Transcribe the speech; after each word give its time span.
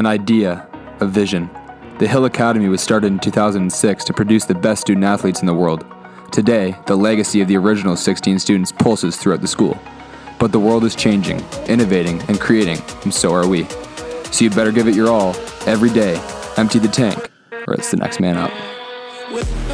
an 0.00 0.06
idea, 0.06 0.66
a 1.00 1.06
vision. 1.06 1.50
The 1.98 2.08
Hill 2.08 2.24
Academy 2.24 2.70
was 2.70 2.80
started 2.80 3.08
in 3.08 3.18
2006 3.18 4.04
to 4.04 4.14
produce 4.14 4.46
the 4.46 4.54
best 4.54 4.80
student 4.80 5.04
athletes 5.04 5.40
in 5.40 5.46
the 5.46 5.52
world. 5.52 5.84
Today, 6.32 6.74
the 6.86 6.96
legacy 6.96 7.42
of 7.42 7.48
the 7.48 7.58
original 7.58 7.96
16 7.96 8.38
students 8.38 8.72
pulses 8.72 9.18
throughout 9.18 9.42
the 9.42 9.46
school. 9.46 9.78
But 10.38 10.52
the 10.52 10.58
world 10.58 10.84
is 10.84 10.94
changing, 10.94 11.40
innovating, 11.66 12.22
and 12.28 12.40
creating, 12.40 12.78
and 13.02 13.12
so 13.12 13.34
are 13.34 13.46
we. 13.46 13.64
So 14.32 14.44
you 14.44 14.50
better 14.50 14.72
give 14.72 14.88
it 14.88 14.94
your 14.94 15.10
all, 15.10 15.36
every 15.66 15.90
day, 15.90 16.18
empty 16.56 16.78
the 16.78 16.88
tank, 16.88 17.30
or 17.66 17.74
it's 17.74 17.90
the 17.90 17.98
next 17.98 18.20
man 18.20 18.38
up. 18.38 19.69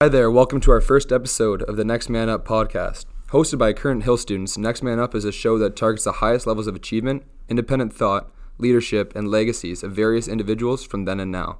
Hi 0.00 0.08
there, 0.08 0.30
welcome 0.30 0.60
to 0.60 0.70
our 0.70 0.80
first 0.80 1.10
episode 1.10 1.64
of 1.64 1.76
the 1.76 1.84
Next 1.84 2.08
Man 2.08 2.28
Up 2.28 2.46
podcast. 2.46 3.06
Hosted 3.30 3.58
by 3.58 3.72
current 3.72 4.04
Hill 4.04 4.16
students, 4.16 4.56
Next 4.56 4.80
Man 4.80 5.00
Up 5.00 5.12
is 5.12 5.24
a 5.24 5.32
show 5.32 5.58
that 5.58 5.74
targets 5.74 6.04
the 6.04 6.12
highest 6.12 6.46
levels 6.46 6.68
of 6.68 6.76
achievement, 6.76 7.24
independent 7.48 7.92
thought, 7.92 8.30
leadership, 8.58 9.12
and 9.16 9.26
legacies 9.26 9.82
of 9.82 9.90
various 9.90 10.28
individuals 10.28 10.84
from 10.84 11.04
then 11.04 11.18
and 11.18 11.32
now. 11.32 11.58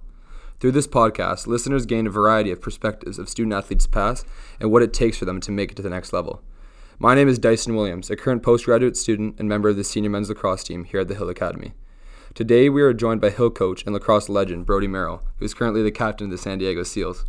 Through 0.60 0.70
this 0.70 0.87
podcast, 0.87 1.48
listeners 1.48 1.84
gain 1.84 2.06
a 2.06 2.10
variety 2.10 2.52
of 2.52 2.60
perspectives 2.60 3.19
of 3.19 3.29
student 3.29 3.55
athletes' 3.55 3.88
past 3.88 4.24
and 4.60 4.70
what 4.70 4.84
it 4.84 4.93
takes 4.93 5.18
for 5.18 5.24
them 5.24 5.41
to 5.41 5.51
make 5.51 5.73
it 5.73 5.74
to 5.74 5.82
the 5.82 5.91
next 5.91 6.12
level. 6.12 6.41
My 7.01 7.16
name 7.16 7.27
is 7.27 7.41
Dyson 7.41 7.74
Williams, 7.74 8.09
a 8.09 8.15
current 8.15 8.45
postgraduate 8.45 8.96
student 8.96 9.34
and 9.41 9.48
member 9.48 9.68
of 9.68 9.77
the 9.77 9.82
senior 9.82 10.10
men's 10.10 10.29
lacrosse 10.29 10.62
team 10.62 10.84
here 10.84 11.01
at 11.01 11.09
the 11.09 11.16
Hill 11.16 11.29
Academy. 11.29 11.74
Today, 12.34 12.68
we 12.68 12.82
are 12.82 12.95
joined 12.95 13.20
by 13.20 13.30
Hill 13.30 13.51
coach 13.51 13.82
and 13.84 13.93
lacrosse 13.93 14.29
legend 14.29 14.65
Brodie 14.65 14.87
Merrill, 14.87 15.24
who 15.38 15.45
is 15.45 15.55
currently 15.55 15.82
the 15.82 15.91
captain 15.91 16.27
of 16.27 16.30
the 16.30 16.38
San 16.38 16.59
Diego 16.59 16.84
Seals. 16.84 17.24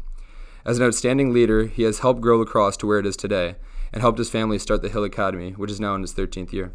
As 0.70 0.78
an 0.78 0.86
outstanding 0.86 1.34
leader, 1.34 1.66
he 1.66 1.81
has 1.81 1.98
helped 1.98 2.22
grow 2.22 2.38
lacrosse 2.38 2.78
to 2.78 2.86
where 2.86 3.00
it 3.00 3.06
is 3.08 3.17
today 3.17 3.56
and 3.92 4.03
helped 4.03 4.20
his 4.20 4.30
family 4.30 4.59
start 4.59 4.84
the 4.84 4.89
Hill 4.89 5.03
Academy, 5.03 5.53
which 5.53 5.72
is 5.72 5.80
now 5.80 5.95
in 5.95 6.03
its 6.03 6.14
13th 6.14 6.53
year. 6.53 6.73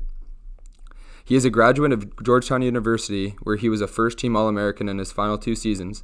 He 1.24 1.36
is 1.36 1.44
a 1.44 1.48
graduate 1.48 1.92
of 1.92 2.20
Georgetown 2.20 2.62
University, 2.62 3.36
where 3.44 3.54
he 3.54 3.68
was 3.68 3.80
a 3.80 3.86
first 3.86 4.18
team 4.18 4.34
All 4.34 4.48
American 4.48 4.88
in 4.88 4.98
his 4.98 5.12
final 5.12 5.38
two 5.38 5.54
seasons, 5.54 6.02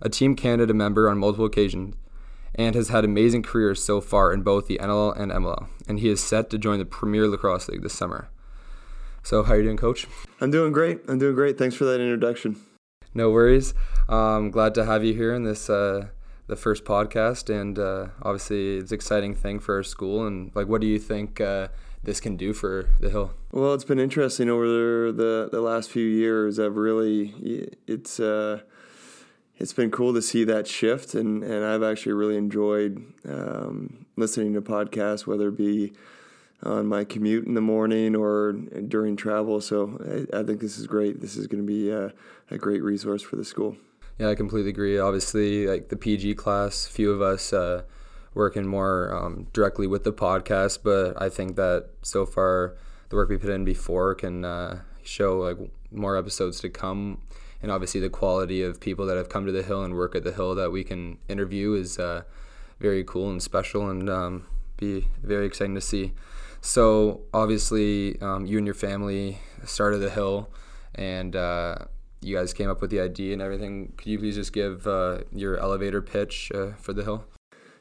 a 0.00 0.08
Team 0.08 0.36
Canada 0.36 0.72
member 0.72 1.10
on 1.10 1.18
multiple 1.18 1.46
occasions, 1.46 1.96
and 2.54 2.76
has 2.76 2.90
had 2.90 3.04
amazing 3.04 3.42
careers 3.42 3.82
so 3.82 4.00
far 4.00 4.32
in 4.32 4.42
both 4.42 4.68
the 4.68 4.78
NLL 4.78 5.18
and 5.18 5.32
MLL. 5.32 5.66
And 5.88 5.98
he 5.98 6.08
is 6.08 6.22
set 6.22 6.48
to 6.50 6.58
join 6.58 6.78
the 6.78 6.84
Premier 6.84 7.26
Lacrosse 7.26 7.68
League 7.68 7.82
this 7.82 7.92
summer. 7.92 8.28
So, 9.24 9.42
how 9.42 9.54
are 9.54 9.56
you 9.56 9.64
doing, 9.64 9.78
Coach? 9.78 10.06
I'm 10.40 10.52
doing 10.52 10.70
great. 10.72 11.00
I'm 11.08 11.18
doing 11.18 11.34
great. 11.34 11.58
Thanks 11.58 11.74
for 11.74 11.86
that 11.86 12.00
introduction. 12.00 12.54
No 13.14 13.30
worries. 13.32 13.74
Um, 14.08 14.52
glad 14.52 14.76
to 14.76 14.84
have 14.84 15.02
you 15.02 15.12
here 15.12 15.34
in 15.34 15.42
this 15.42 15.68
uh, 15.68 16.10
the 16.46 16.56
first 16.56 16.84
podcast, 16.84 17.48
and 17.50 17.78
uh, 17.78 18.08
obviously 18.22 18.78
it's 18.78 18.90
an 18.90 18.94
exciting 18.94 19.34
thing 19.34 19.58
for 19.58 19.76
our 19.76 19.82
school. 19.82 20.26
And 20.26 20.50
like, 20.54 20.68
what 20.68 20.80
do 20.80 20.86
you 20.86 20.98
think 20.98 21.40
uh, 21.40 21.68
this 22.02 22.20
can 22.20 22.36
do 22.36 22.52
for 22.52 22.88
the 23.00 23.10
Hill? 23.10 23.32
Well, 23.52 23.74
it's 23.74 23.84
been 23.84 23.98
interesting 23.98 24.48
over 24.48 25.12
the 25.12 25.48
the 25.50 25.60
last 25.60 25.90
few 25.90 26.06
years. 26.06 26.58
I've 26.58 26.76
really 26.76 27.74
it's 27.86 28.20
uh, 28.20 28.60
it's 29.58 29.72
been 29.72 29.90
cool 29.90 30.14
to 30.14 30.22
see 30.22 30.44
that 30.44 30.66
shift, 30.66 31.14
and 31.14 31.42
and 31.42 31.64
I've 31.64 31.82
actually 31.82 32.12
really 32.12 32.36
enjoyed 32.36 33.04
um, 33.28 34.06
listening 34.16 34.54
to 34.54 34.62
podcasts, 34.62 35.26
whether 35.26 35.48
it 35.48 35.56
be 35.56 35.92
on 36.62 36.86
my 36.86 37.04
commute 37.04 37.46
in 37.46 37.54
the 37.54 37.60
morning 37.60 38.16
or 38.16 38.52
during 38.52 39.16
travel. 39.16 39.60
So 39.60 40.26
I, 40.32 40.40
I 40.40 40.42
think 40.42 40.60
this 40.60 40.78
is 40.78 40.86
great. 40.86 41.20
This 41.20 41.36
is 41.36 41.46
going 41.46 41.62
to 41.62 41.66
be 41.66 41.90
a, 41.90 42.12
a 42.50 42.56
great 42.56 42.82
resource 42.82 43.22
for 43.22 43.36
the 43.36 43.44
school. 43.44 43.76
Yeah, 44.18 44.30
I 44.30 44.34
completely 44.34 44.70
agree. 44.70 44.98
Obviously, 44.98 45.66
like 45.66 45.90
the 45.90 45.96
PG 45.96 46.36
class, 46.36 46.86
few 46.86 47.12
of 47.12 47.20
us 47.20 47.52
uh, 47.52 47.82
working 48.32 48.66
more 48.66 49.14
um, 49.14 49.46
directly 49.52 49.86
with 49.86 50.04
the 50.04 50.12
podcast, 50.12 50.78
but 50.82 51.20
I 51.20 51.28
think 51.28 51.56
that 51.56 51.90
so 52.02 52.24
far 52.24 52.76
the 53.10 53.16
work 53.16 53.28
we 53.28 53.36
put 53.36 53.50
in 53.50 53.64
before 53.64 54.14
can 54.14 54.44
uh, 54.44 54.80
show 55.02 55.38
like 55.38 55.58
more 55.90 56.16
episodes 56.16 56.60
to 56.60 56.70
come. 56.70 57.20
And 57.60 57.70
obviously, 57.70 58.00
the 58.00 58.08
quality 58.08 58.62
of 58.62 58.80
people 58.80 59.04
that 59.06 59.18
have 59.18 59.28
come 59.28 59.44
to 59.44 59.52
the 59.52 59.62
Hill 59.62 59.82
and 59.84 59.94
work 59.94 60.14
at 60.14 60.24
the 60.24 60.32
Hill 60.32 60.54
that 60.54 60.70
we 60.70 60.82
can 60.82 61.18
interview 61.28 61.74
is 61.74 61.98
uh, 61.98 62.22
very 62.80 63.04
cool 63.04 63.30
and 63.30 63.42
special, 63.42 63.90
and 63.90 64.08
um, 64.08 64.46
be 64.78 65.08
very 65.22 65.44
exciting 65.46 65.74
to 65.74 65.80
see. 65.80 66.12
So 66.62 67.20
obviously, 67.34 68.20
um, 68.22 68.46
you 68.46 68.56
and 68.56 68.66
your 68.66 68.74
family 68.74 69.40
started 69.64 69.98
the 69.98 70.10
Hill, 70.10 70.50
and 70.94 71.36
uh, 71.36 71.76
you 72.20 72.36
guys 72.36 72.52
came 72.52 72.70
up 72.70 72.80
with 72.80 72.90
the 72.90 73.00
idea 73.00 73.32
and 73.32 73.42
everything. 73.42 73.92
Could 73.96 74.06
you 74.08 74.18
please 74.18 74.34
just 74.34 74.52
give 74.52 74.86
uh, 74.86 75.18
your 75.32 75.58
elevator 75.58 76.02
pitch 76.02 76.50
uh, 76.54 76.72
for 76.78 76.92
the 76.92 77.04
hill? 77.04 77.24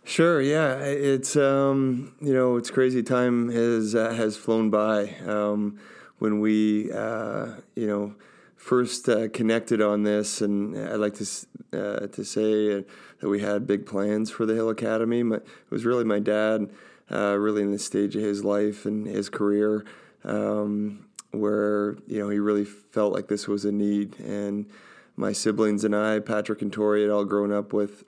Sure. 0.04 0.40
Yeah, 0.40 0.78
it's 0.78 1.36
um, 1.36 2.16
you 2.22 2.34
know 2.34 2.58
it's 2.58 2.70
crazy. 2.70 3.02
Time 3.02 3.50
has 3.50 3.96
uh, 3.96 4.14
has 4.14 4.38
flown 4.38 4.70
by. 4.70 5.16
Um, 5.26 5.80
when 6.20 6.40
we 6.40 6.92
uh, 6.92 7.56
you 7.76 7.88
know 7.88 8.16
first 8.56 9.10
uh, 9.10 9.30
connected 9.30 9.82
on 9.82 10.04
this, 10.04 10.42
and 10.42 10.78
I'd 10.78 10.98
like 10.98 11.16
to 11.16 11.26
uh, 11.74 12.08
to 12.08 12.24
say 12.24 12.86
that 13.20 13.30
we 13.30 13.42
had 13.42 13.66
big 13.66 13.88
plans 13.88 14.30
for 14.30 14.46
the 14.46 14.54
Hill 14.54 14.70
Academy. 14.70 15.24
But 15.24 15.42
it 15.42 15.72
was 15.72 15.86
really 15.86 16.04
my 16.04 16.20
dad, 16.20 16.70
really 17.10 17.64
in 17.64 17.72
the 17.72 17.80
stage 17.80 18.16
of 18.16 18.22
his 18.22 18.44
life 18.44 18.86
and 18.86 19.08
his 19.08 19.30
career. 19.30 19.86
Um, 20.24 21.05
where 21.40 21.98
you 22.08 22.20
know 22.20 22.30
he 22.30 22.40
really 22.40 22.66
felt 22.66 23.14
like 23.14 23.28
this 23.28 23.48
was 23.48 23.66
a 23.66 23.72
need, 23.72 24.20
and 24.20 24.66
my 25.18 25.32
siblings 25.32 25.84
and 25.84 25.96
I, 25.96 26.20
Patrick 26.20 26.62
and 26.62 26.72
Tori, 26.72 27.02
had 27.02 27.12
all 27.12 27.26
grown 27.26 27.52
up 27.52 27.74
with, 27.74 28.04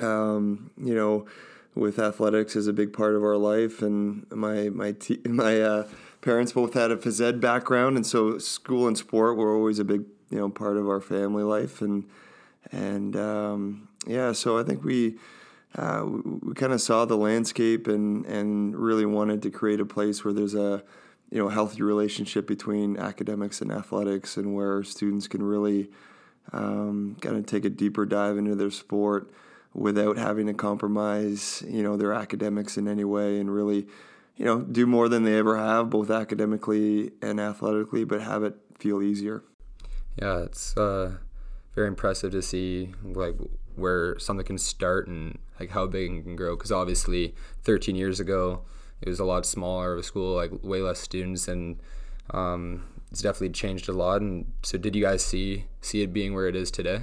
um, 0.00 0.70
you 0.76 0.94
know, 0.94 1.26
with 1.74 1.98
athletics 1.98 2.54
as 2.54 2.66
a 2.66 2.72
big 2.72 2.92
part 2.92 3.14
of 3.14 3.24
our 3.24 3.36
life, 3.36 3.82
and 3.82 4.26
my 4.30 4.68
my 4.68 4.94
my 5.24 5.60
uh, 5.60 5.88
parents 6.20 6.52
both 6.52 6.74
had 6.74 6.90
a 6.90 6.96
phys 6.96 7.20
ed 7.20 7.40
background, 7.40 7.96
and 7.96 8.06
so 8.06 8.38
school 8.38 8.86
and 8.86 8.98
sport 8.98 9.36
were 9.36 9.54
always 9.54 9.78
a 9.78 9.84
big 9.84 10.04
you 10.30 10.38
know 10.38 10.48
part 10.48 10.76
of 10.76 10.88
our 10.88 11.00
family 11.00 11.42
life, 11.42 11.80
and 11.80 12.04
and 12.70 13.16
um, 13.16 13.88
yeah, 14.06 14.32
so 14.32 14.58
I 14.58 14.62
think 14.62 14.84
we. 14.84 15.16
Uh, 15.74 16.04
we, 16.04 16.20
we 16.42 16.52
kind 16.52 16.74
of 16.74 16.82
saw 16.82 17.06
the 17.06 17.16
landscape 17.16 17.86
and, 17.86 18.26
and 18.26 18.76
really 18.76 19.06
wanted 19.06 19.40
to 19.40 19.48
create 19.48 19.80
a 19.80 19.86
place 19.86 20.22
where 20.22 20.34
there's 20.34 20.54
a 20.54 20.84
you 21.32 21.38
know 21.38 21.48
healthy 21.48 21.82
relationship 21.82 22.46
between 22.46 22.98
academics 22.98 23.62
and 23.62 23.72
athletics, 23.72 24.36
and 24.36 24.54
where 24.54 24.84
students 24.84 25.26
can 25.26 25.42
really 25.42 25.88
um, 26.52 27.16
kind 27.22 27.36
of 27.36 27.46
take 27.46 27.64
a 27.64 27.70
deeper 27.70 28.04
dive 28.04 28.36
into 28.36 28.54
their 28.54 28.70
sport 28.70 29.32
without 29.72 30.18
having 30.18 30.46
to 30.46 30.52
compromise 30.52 31.64
you 31.66 31.82
know 31.82 31.96
their 31.96 32.12
academics 32.12 32.76
in 32.76 32.86
any 32.86 33.04
way, 33.04 33.40
and 33.40 33.52
really 33.52 33.86
you 34.36 34.44
know 34.44 34.60
do 34.60 34.86
more 34.86 35.08
than 35.08 35.24
they 35.24 35.38
ever 35.38 35.56
have, 35.56 35.88
both 35.88 36.10
academically 36.10 37.12
and 37.22 37.40
athletically, 37.40 38.04
but 38.04 38.20
have 38.20 38.44
it 38.44 38.54
feel 38.78 39.00
easier. 39.02 39.42
Yeah, 40.20 40.40
it's 40.40 40.76
uh, 40.76 41.12
very 41.74 41.88
impressive 41.88 42.32
to 42.32 42.42
see 42.42 42.92
like 43.02 43.36
where 43.74 44.18
something 44.18 44.44
can 44.44 44.58
start 44.58 45.08
and 45.08 45.38
like 45.58 45.70
how 45.70 45.86
big 45.86 46.12
it 46.12 46.22
can 46.24 46.36
grow. 46.36 46.56
Because 46.56 46.70
obviously, 46.70 47.34
13 47.62 47.96
years 47.96 48.20
ago 48.20 48.64
it 49.02 49.08
was 49.08 49.20
a 49.20 49.24
lot 49.24 49.44
smaller 49.44 49.92
of 49.92 49.98
a 49.98 50.02
school, 50.02 50.34
like 50.34 50.50
way 50.62 50.80
less 50.80 51.00
students, 51.00 51.48
and 51.48 51.78
um, 52.30 52.84
it's 53.10 53.22
definitely 53.22 53.50
changed 53.50 53.88
a 53.88 53.92
lot. 53.92 54.20
And 54.20 54.52
so, 54.62 54.78
did 54.78 54.94
you 54.94 55.02
guys 55.02 55.24
see 55.24 55.66
see 55.80 56.02
it 56.02 56.12
being 56.12 56.34
where 56.34 56.46
it 56.46 56.56
is 56.56 56.70
today? 56.70 57.02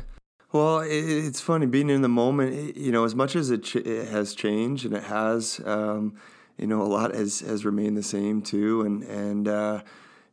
Well, 0.52 0.80
it's 0.84 1.42
funny 1.42 1.68
being 1.68 1.90
in 1.90 2.02
the 2.02 2.10
moment. 2.10 2.76
You 2.76 2.92
know, 2.92 3.04
as 3.04 3.14
much 3.14 3.36
as 3.36 3.52
it, 3.52 3.64
ch- 3.64 3.76
it 3.76 4.08
has 4.08 4.34
changed, 4.34 4.86
and 4.86 4.96
it 4.96 5.04
has, 5.04 5.62
um, 5.66 6.16
you 6.58 6.66
know, 6.66 6.82
a 6.82 6.88
lot 6.88 7.14
has 7.14 7.42
has 7.42 7.66
remained 7.66 7.98
the 7.98 8.04
same 8.04 8.42
too. 8.42 8.82
And 8.82 9.04
and 9.04 9.48
uh, 9.48 9.82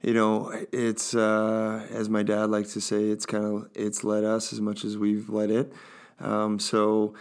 you 0.02 0.14
know, 0.14 0.52
it's 0.72 1.14
uh, 1.14 1.86
as 1.90 2.08
my 2.08 2.22
dad 2.22 2.50
likes 2.50 2.72
to 2.74 2.80
say, 2.80 3.04
it's 3.10 3.26
kind 3.26 3.44
of 3.44 3.68
it's 3.74 4.04
led 4.04 4.24
us 4.24 4.52
as 4.52 4.60
much 4.60 4.84
as 4.84 4.96
we've 4.96 5.28
led 5.28 5.50
it. 5.50 5.72
Um, 6.20 6.58
so 6.58 7.14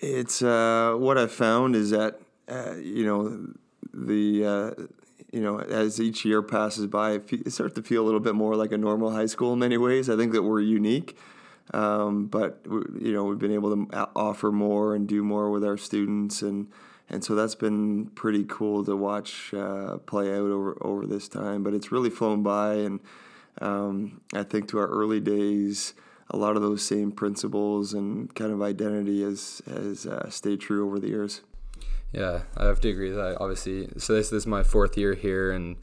it's 0.00 0.42
uh, 0.42 0.94
what 0.96 1.18
I've 1.18 1.32
found 1.32 1.74
is 1.74 1.90
that 1.90 2.20
uh, 2.48 2.74
you 2.76 3.04
know 3.04 3.54
the 4.06 4.44
uh, 4.44 4.82
you 5.32 5.40
know 5.40 5.60
as 5.60 6.00
each 6.00 6.24
year 6.24 6.42
passes 6.42 6.86
by, 6.86 7.12
it 7.12 7.52
starts 7.52 7.74
to 7.74 7.82
feel 7.82 8.02
a 8.02 8.06
little 8.06 8.20
bit 8.20 8.34
more 8.34 8.56
like 8.56 8.72
a 8.72 8.78
normal 8.78 9.10
high 9.10 9.26
school 9.26 9.52
in 9.52 9.58
many 9.58 9.76
ways. 9.76 10.08
I 10.08 10.16
think 10.16 10.32
that 10.32 10.42
we're 10.42 10.60
unique, 10.60 11.16
um, 11.72 12.26
but 12.26 12.60
you 12.64 13.12
know 13.12 13.24
we've 13.24 13.38
been 13.38 13.52
able 13.52 13.74
to 13.76 14.08
offer 14.14 14.50
more 14.52 14.94
and 14.94 15.06
do 15.06 15.22
more 15.22 15.50
with 15.50 15.64
our 15.64 15.76
students, 15.76 16.42
and 16.42 16.68
and 17.08 17.24
so 17.24 17.34
that's 17.34 17.54
been 17.54 18.06
pretty 18.06 18.44
cool 18.48 18.84
to 18.84 18.96
watch 18.96 19.52
uh, 19.54 19.98
play 19.98 20.30
out 20.32 20.50
over 20.50 20.76
over 20.80 21.06
this 21.06 21.28
time. 21.28 21.62
But 21.62 21.74
it's 21.74 21.92
really 21.92 22.10
flown 22.10 22.42
by, 22.42 22.74
and 22.74 23.00
um, 23.60 24.20
I 24.34 24.42
think 24.42 24.68
to 24.68 24.78
our 24.78 24.88
early 24.88 25.20
days 25.20 25.94
a 26.30 26.36
lot 26.36 26.56
of 26.56 26.62
those 26.62 26.84
same 26.84 27.10
principles 27.10 27.94
and 27.94 28.34
kind 28.34 28.52
of 28.52 28.60
identity 28.60 29.22
has 29.22 29.62
has 29.66 30.06
uh, 30.06 30.28
stayed 30.30 30.60
true 30.60 30.86
over 30.86 30.98
the 30.98 31.08
years. 31.08 31.40
Yeah, 32.12 32.42
I 32.56 32.66
have 32.66 32.80
to 32.80 32.88
agree 32.88 33.10
with 33.10 33.18
that. 33.18 33.36
Obviously, 33.40 33.88
so 33.98 34.14
this, 34.14 34.30
this 34.30 34.42
is 34.42 34.46
my 34.46 34.62
fourth 34.62 34.96
year 34.96 35.14
here, 35.14 35.52
and 35.52 35.76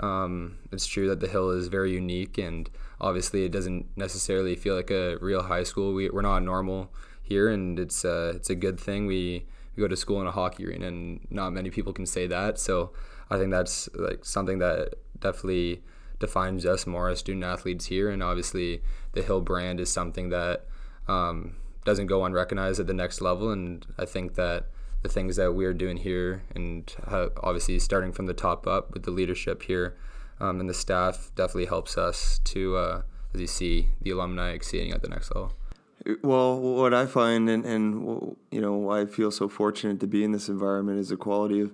um, 0.00 0.58
it's 0.72 0.86
true 0.86 1.08
that 1.08 1.20
the 1.20 1.28
hill 1.28 1.50
is 1.50 1.68
very 1.68 1.92
unique, 1.92 2.38
and 2.38 2.70
obviously, 3.00 3.44
it 3.44 3.52
doesn't 3.52 3.86
necessarily 3.96 4.56
feel 4.56 4.74
like 4.74 4.90
a 4.90 5.16
real 5.18 5.42
high 5.42 5.64
school. 5.64 5.92
We 5.92 6.08
we're 6.08 6.22
not 6.22 6.42
normal 6.42 6.90
here, 7.22 7.48
and 7.48 7.78
it's 7.78 8.04
uh, 8.04 8.32
it's 8.36 8.48
a 8.48 8.54
good 8.54 8.80
thing. 8.80 9.06
We 9.06 9.44
we 9.76 9.82
go 9.82 9.88
to 9.88 9.96
school 9.96 10.20
in 10.22 10.26
a 10.26 10.32
hockey 10.32 10.66
arena, 10.66 10.86
and 10.86 11.20
not 11.30 11.52
many 11.52 11.68
people 11.68 11.92
can 11.92 12.06
say 12.06 12.26
that. 12.26 12.58
So 12.58 12.92
I 13.30 13.36
think 13.36 13.50
that's 13.50 13.88
like 13.94 14.24
something 14.24 14.58
that 14.60 14.94
definitely 15.20 15.82
defines 16.18 16.64
us 16.64 16.86
more 16.86 17.10
as 17.10 17.18
student 17.18 17.44
athletes 17.44 17.86
here, 17.86 18.08
and 18.08 18.22
obviously 18.22 18.80
the 19.12 19.22
Hill 19.22 19.42
brand 19.42 19.80
is 19.80 19.92
something 19.92 20.30
that 20.30 20.64
um, 21.06 21.56
doesn't 21.84 22.06
go 22.06 22.24
unrecognized 22.24 22.80
at 22.80 22.86
the 22.86 22.94
next 22.94 23.20
level, 23.20 23.50
and 23.50 23.84
I 23.98 24.06
think 24.06 24.36
that 24.36 24.68
the 25.02 25.08
things 25.08 25.36
that 25.36 25.52
we 25.52 25.64
are 25.64 25.74
doing 25.74 25.98
here, 25.98 26.42
and 26.54 26.92
how, 27.08 27.30
obviously 27.42 27.78
starting 27.78 28.12
from 28.12 28.26
the 28.26 28.34
top 28.34 28.66
up 28.66 28.92
with 28.92 29.04
the 29.04 29.10
leadership 29.10 29.62
here 29.62 29.96
um, 30.40 30.60
and 30.60 30.68
the 30.68 30.74
staff, 30.74 31.30
definitely 31.34 31.66
helps 31.66 31.96
us 31.96 32.40
to, 32.44 32.76
uh, 32.76 33.02
as 33.34 33.40
you 33.40 33.46
see, 33.46 33.88
the 34.00 34.10
alumni 34.10 34.50
exceeding 34.50 34.92
at 34.92 35.02
the 35.02 35.08
next 35.08 35.34
level. 35.34 35.52
Well, 36.22 36.60
what 36.60 36.94
I 36.94 37.06
find, 37.06 37.48
and, 37.50 37.64
and 37.64 38.36
you 38.52 38.60
know, 38.60 38.90
I 38.90 39.06
feel 39.06 39.32
so 39.32 39.48
fortunate 39.48 39.98
to 40.00 40.06
be 40.06 40.22
in 40.22 40.30
this 40.30 40.48
environment, 40.48 41.00
is 41.00 41.08
the 41.08 41.16
quality 41.16 41.60
of, 41.60 41.72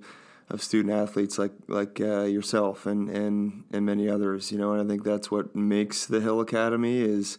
of 0.48 0.62
student 0.62 0.94
athletes 0.94 1.38
like 1.38 1.52
like 1.68 2.00
uh, 2.00 2.22
yourself 2.22 2.86
and, 2.86 3.10
and 3.10 3.64
and 3.72 3.84
many 3.84 4.08
others. 4.08 4.50
You 4.50 4.56
know, 4.56 4.72
and 4.72 4.80
I 4.80 4.86
think 4.90 5.04
that's 5.04 5.30
what 5.30 5.54
makes 5.54 6.06
the 6.06 6.20
Hill 6.20 6.40
Academy 6.40 7.00
is, 7.00 7.36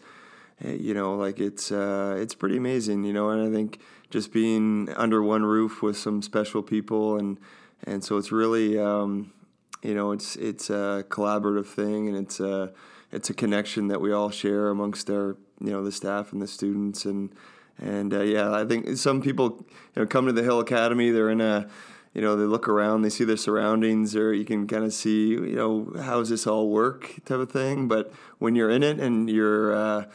eh, 0.63 0.73
you 0.73 0.93
know, 0.93 1.15
like 1.15 1.39
it's 1.39 1.71
uh, 1.71 2.15
it's 2.19 2.35
pretty 2.35 2.57
amazing. 2.57 3.05
You 3.05 3.13
know, 3.13 3.29
and 3.29 3.41
I 3.41 3.51
think 3.51 3.79
just 4.13 4.31
being 4.31 4.89
under 4.95 5.23
one 5.23 5.43
roof 5.43 5.81
with 5.81 5.97
some 5.97 6.21
special 6.21 6.61
people, 6.61 7.17
and 7.17 7.39
and 7.83 8.03
so 8.03 8.17
it's 8.17 8.31
really, 8.31 8.79
um, 8.79 9.33
you 9.81 9.95
know, 9.95 10.11
it's 10.11 10.35
it's 10.35 10.69
a 10.69 11.03
collaborative 11.09 11.65
thing, 11.65 12.07
and 12.07 12.15
it's 12.15 12.39
a 12.39 12.71
it's 13.11 13.31
a 13.31 13.33
connection 13.33 13.87
that 13.87 13.99
we 13.99 14.11
all 14.11 14.29
share 14.29 14.69
amongst 14.69 15.09
our 15.09 15.35
you 15.59 15.71
know 15.71 15.83
the 15.83 15.91
staff 15.91 16.31
and 16.31 16.41
the 16.41 16.47
students 16.47 17.05
and 17.05 17.33
and 17.79 18.13
uh, 18.13 18.21
yeah 18.21 18.53
I 18.53 18.65
think 18.65 18.97
some 18.97 19.19
people 19.21 19.65
you 19.95 20.01
know 20.01 20.05
come 20.05 20.27
to 20.27 20.31
the 20.31 20.43
Hill 20.43 20.59
Academy 20.59 21.09
they're 21.09 21.31
in 21.31 21.41
a 21.41 21.67
you 22.13 22.21
know 22.21 22.35
they 22.35 22.45
look 22.45 22.67
around 22.67 23.01
they 23.01 23.09
see 23.09 23.23
their 23.23 23.37
surroundings 23.37 24.15
or 24.15 24.31
you 24.33 24.45
can 24.45 24.67
kind 24.67 24.83
of 24.83 24.93
see 24.93 25.29
you 25.29 25.55
know 25.55 25.91
how 26.03 26.19
does 26.19 26.29
this 26.29 26.45
all 26.45 26.69
work 26.69 27.15
type 27.25 27.39
of 27.39 27.51
thing 27.51 27.87
but 27.87 28.11
when 28.37 28.55
you're 28.55 28.69
in 28.69 28.83
it 28.83 28.99
and 28.99 29.29
you're 29.29 29.75
uh, 29.75 30.05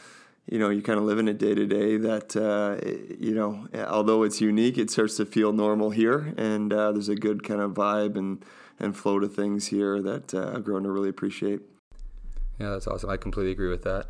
you 0.51 0.57
know 0.57 0.69
you 0.69 0.81
kind 0.81 0.97
of 0.97 1.05
live 1.05 1.19
in 1.19 1.27
it 1.27 1.37
day 1.37 1.53
to 1.53 1.65
day 1.65 1.97
that 1.97 2.35
uh, 2.35 2.77
you 3.19 3.33
know 3.33 3.67
although 3.87 4.23
it's 4.23 4.41
unique 4.41 4.77
it 4.77 4.89
starts 4.89 5.17
to 5.17 5.25
feel 5.25 5.53
normal 5.53 5.91
here 5.91 6.33
and 6.37 6.73
uh, 6.73 6.91
there's 6.91 7.09
a 7.09 7.15
good 7.15 7.43
kind 7.43 7.61
of 7.61 7.71
vibe 7.71 8.17
and 8.17 8.43
and 8.79 8.95
flow 8.95 9.19
to 9.19 9.27
things 9.27 9.67
here 9.67 10.01
that 10.01 10.33
uh, 10.33 10.53
I've 10.55 10.63
grown 10.63 10.83
to 10.83 10.91
really 10.91 11.09
appreciate. 11.09 11.61
Yeah, 12.59 12.69
that's 12.71 12.87
awesome. 12.87 13.09
I 13.09 13.17
completely 13.17 13.51
agree 13.51 13.69
with 13.69 13.83
that. 13.83 14.07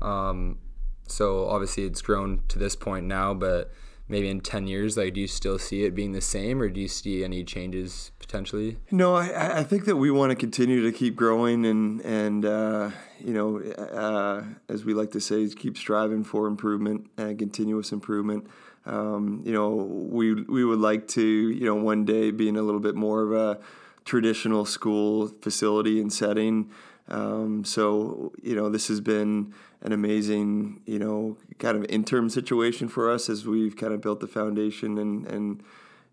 Um, 0.00 0.58
so 1.06 1.48
obviously 1.48 1.84
it's 1.84 2.00
grown 2.00 2.42
to 2.48 2.58
this 2.58 2.76
point 2.76 3.06
now, 3.06 3.34
but 3.34 3.72
maybe 4.08 4.28
in 4.28 4.40
10 4.40 4.66
years, 4.66 4.96
like, 4.96 5.14
do 5.14 5.20
you 5.20 5.26
still 5.26 5.58
see 5.58 5.84
it 5.84 5.94
being 5.94 6.12
the 6.12 6.20
same 6.20 6.60
or 6.60 6.68
do 6.68 6.80
you 6.80 6.88
see 6.88 7.24
any 7.24 7.44
changes 7.44 8.12
potentially? 8.18 8.78
No, 8.90 9.14
I, 9.14 9.60
I 9.60 9.64
think 9.64 9.84
that 9.86 9.96
we 9.96 10.10
want 10.10 10.30
to 10.30 10.36
continue 10.36 10.82
to 10.82 10.92
keep 10.92 11.16
growing 11.16 11.64
and, 11.64 12.00
and, 12.02 12.44
uh, 12.44 12.90
you 13.18 13.32
know, 13.32 13.60
uh, 13.60 14.42
as 14.68 14.84
we 14.84 14.94
like 14.94 15.10
to 15.12 15.20
say, 15.20 15.48
keep 15.48 15.76
striving 15.76 16.24
for 16.24 16.46
improvement 16.46 17.08
and 17.16 17.38
continuous 17.38 17.92
improvement. 17.92 18.46
Um, 18.84 19.42
you 19.44 19.52
know, 19.52 19.70
we, 19.70 20.34
we 20.34 20.64
would 20.64 20.80
like 20.80 21.06
to, 21.08 21.22
you 21.22 21.64
know, 21.64 21.76
one 21.76 22.04
day 22.04 22.30
be 22.30 22.48
in 22.48 22.56
a 22.56 22.62
little 22.62 22.80
bit 22.80 22.94
more 22.94 23.22
of 23.22 23.32
a 23.32 23.60
traditional 24.04 24.64
school 24.64 25.28
facility 25.40 26.00
and 26.00 26.12
setting. 26.12 26.70
Um, 27.08 27.64
so 27.64 28.32
you 28.42 28.54
know, 28.54 28.68
this 28.68 28.88
has 28.88 29.00
been 29.00 29.52
an 29.82 29.92
amazing 29.92 30.80
you 30.86 30.98
know 30.98 31.36
kind 31.58 31.76
of 31.76 31.84
interim 31.88 32.28
situation 32.30 32.88
for 32.88 33.10
us 33.10 33.28
as 33.28 33.46
we've 33.46 33.76
kind 33.76 33.92
of 33.92 34.00
built 34.00 34.20
the 34.20 34.28
foundation 34.28 34.98
and 34.98 35.26
and 35.26 35.62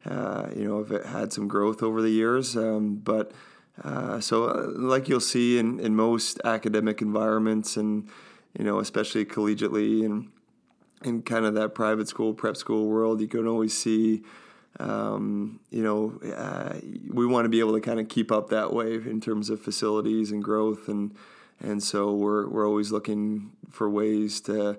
uh, 0.06 0.50
you 0.56 0.66
know 0.66 0.84
have 0.84 1.06
had 1.06 1.34
some 1.34 1.48
growth 1.48 1.84
over 1.84 2.02
the 2.02 2.10
years. 2.10 2.56
Um, 2.56 2.96
but 2.96 3.32
uh, 3.84 4.20
so 4.20 4.46
uh, 4.46 4.68
like 4.76 5.08
you'll 5.08 5.20
see 5.20 5.58
in, 5.58 5.80
in 5.80 5.96
most 5.96 6.40
academic 6.44 7.02
environments 7.02 7.78
and 7.78 8.10
you 8.58 8.66
know 8.66 8.80
especially 8.80 9.26
collegiately 9.26 10.06
and 10.06 10.30
in 11.04 11.22
kind 11.22 11.46
of 11.46 11.54
that 11.54 11.74
private 11.74 12.08
school 12.08 12.34
prep 12.34 12.58
school 12.58 12.88
world, 12.88 13.22
you 13.22 13.28
can 13.28 13.48
always 13.48 13.78
see 13.78 14.24
um, 14.80 15.60
you 15.72 15.84
know, 15.84 16.20
uh, 16.34 16.80
we 17.10 17.26
want 17.26 17.46
to 17.46 17.50
be 17.50 17.60
able 17.60 17.74
to 17.74 17.82
kind 17.82 18.00
of 18.00 18.08
keep 18.08 18.32
up 18.32 18.50
that 18.50 18.74
way 18.74 18.96
in 18.96 19.20
terms 19.20 19.50
of 19.50 19.62
facilities 19.62 20.32
and 20.32 20.44
growth, 20.44 20.88
and 20.88 21.14
and 21.60 21.84
so 21.84 22.14
we're 22.14 22.48
we're 22.48 22.68
always 22.68 22.92
looking 22.92 23.52
for 23.70 23.90
ways 23.90 24.40
to 24.42 24.78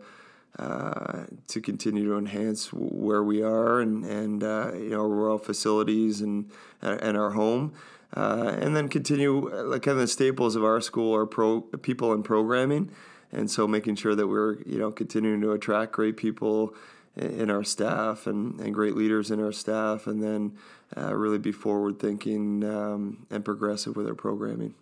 uh, 0.58 1.25
to 1.49 1.61
continue 1.61 2.05
to 2.05 2.17
enhance 2.17 2.73
where 2.73 3.23
we 3.23 3.43
are 3.43 3.81
and 3.81 4.05
and 4.05 4.43
uh, 4.43 4.73
you 4.75 4.91
know 4.91 5.02
rural 5.02 5.38
facilities 5.38 6.20
and 6.20 6.50
and 6.81 7.17
our 7.17 7.31
home. 7.31 7.73
Uh, 8.17 8.56
and 8.61 8.75
then 8.75 8.88
continue 8.88 9.49
like 9.67 9.82
kind 9.82 9.94
of 9.94 10.00
the 10.00 10.08
staples 10.08 10.56
of 10.56 10.64
our 10.64 10.81
school 10.81 11.14
are 11.14 11.26
pro 11.26 11.61
people 11.61 12.12
and 12.12 12.25
programming, 12.25 12.91
and 13.31 13.49
so 13.50 13.69
making 13.69 13.94
sure 13.94 14.14
that 14.14 14.26
we're 14.26 14.55
you 14.62 14.79
know 14.79 14.91
continuing 14.91 15.41
to 15.41 15.53
attract 15.53 15.93
great 15.93 16.17
people 16.17 16.75
in 17.20 17.50
our 17.50 17.64
staff 17.64 18.26
and, 18.26 18.58
and 18.61 18.72
great 18.75 18.96
leaders 18.96 19.31
in 19.31 19.43
our 19.43 19.52
staff, 19.52 20.06
and 20.06 20.22
then 20.22 20.56
uh, 20.96 21.14
really 21.14 21.38
be 21.38 21.52
forward 21.52 21.99
thinking 21.99 22.64
um, 22.64 23.26
and 23.31 23.44
progressive 23.44 23.96
with 23.96 24.06
our 24.06 24.14
programming. 24.14 24.75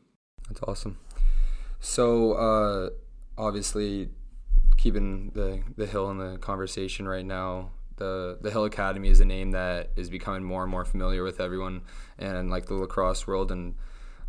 That's 0.48 0.62
awesome. 0.62 0.98
So, 1.80 2.32
uh, 2.32 2.90
obviously, 3.36 4.08
keeping 4.76 5.30
the, 5.34 5.62
the 5.76 5.86
Hill 5.86 6.10
in 6.10 6.18
the 6.18 6.38
conversation 6.38 7.06
right 7.06 7.24
now, 7.24 7.70
the, 7.96 8.38
the 8.40 8.50
Hill 8.50 8.64
Academy 8.64 9.08
is 9.08 9.20
a 9.20 9.24
name 9.24 9.50
that 9.50 9.90
is 9.96 10.08
becoming 10.08 10.44
more 10.44 10.62
and 10.62 10.70
more 10.70 10.84
familiar 10.84 11.22
with 11.22 11.40
everyone 11.40 11.82
and 12.18 12.50
like 12.50 12.66
the 12.66 12.74
lacrosse 12.74 13.26
world. 13.26 13.50
And 13.50 13.74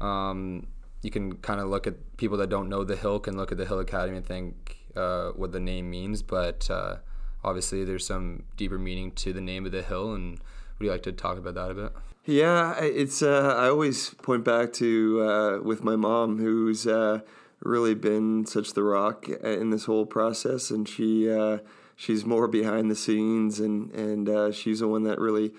um, 0.01 0.67
you 1.01 1.11
can 1.11 1.37
kind 1.37 1.59
of 1.59 1.69
look 1.69 1.87
at 1.87 2.17
people 2.17 2.37
that 2.37 2.49
don't 2.49 2.67
know 2.67 2.83
the 2.83 2.95
Hill 2.95 3.19
can 3.19 3.37
look 3.37 3.51
at 3.51 3.57
the 3.57 3.65
Hill 3.65 3.79
Academy 3.79 4.17
and 4.17 4.25
think 4.25 4.77
uh, 4.95 5.29
what 5.29 5.51
the 5.51 5.59
name 5.59 5.89
means, 5.89 6.21
but 6.21 6.69
uh, 6.69 6.97
obviously 7.43 7.83
there's 7.83 8.05
some 8.05 8.43
deeper 8.57 8.77
meaning 8.77 9.11
to 9.11 9.33
the 9.33 9.41
name 9.41 9.65
of 9.65 9.71
the 9.71 9.81
hill 9.81 10.13
and 10.13 10.39
would 10.77 10.85
you 10.85 10.91
like 10.91 11.03
to 11.03 11.11
talk 11.11 11.37
about 11.37 11.55
that 11.55 11.71
a 11.71 11.73
bit? 11.73 11.91
Yeah 12.25 12.79
it's 12.79 13.21
uh, 13.21 13.55
i 13.57 13.67
always 13.69 14.11
point 14.15 14.43
back 14.43 14.73
to 14.73 15.21
uh, 15.21 15.59
with 15.63 15.83
my 15.83 15.95
mom 15.95 16.37
who's 16.37 16.85
uh, 16.85 17.21
really 17.61 17.95
been 17.95 18.45
such 18.45 18.73
the 18.73 18.83
rock 18.83 19.27
in 19.29 19.69
this 19.69 19.85
whole 19.85 20.05
process 20.05 20.69
and 20.69 20.87
she 20.87 21.29
uh, 21.29 21.59
she's 21.95 22.25
more 22.25 22.47
behind 22.47 22.89
the 22.89 22.95
scenes 22.95 23.59
and 23.59 23.91
and 23.91 24.29
uh, 24.29 24.51
she's 24.51 24.79
the 24.79 24.87
one 24.87 25.03
that 25.03 25.19
really 25.19 25.51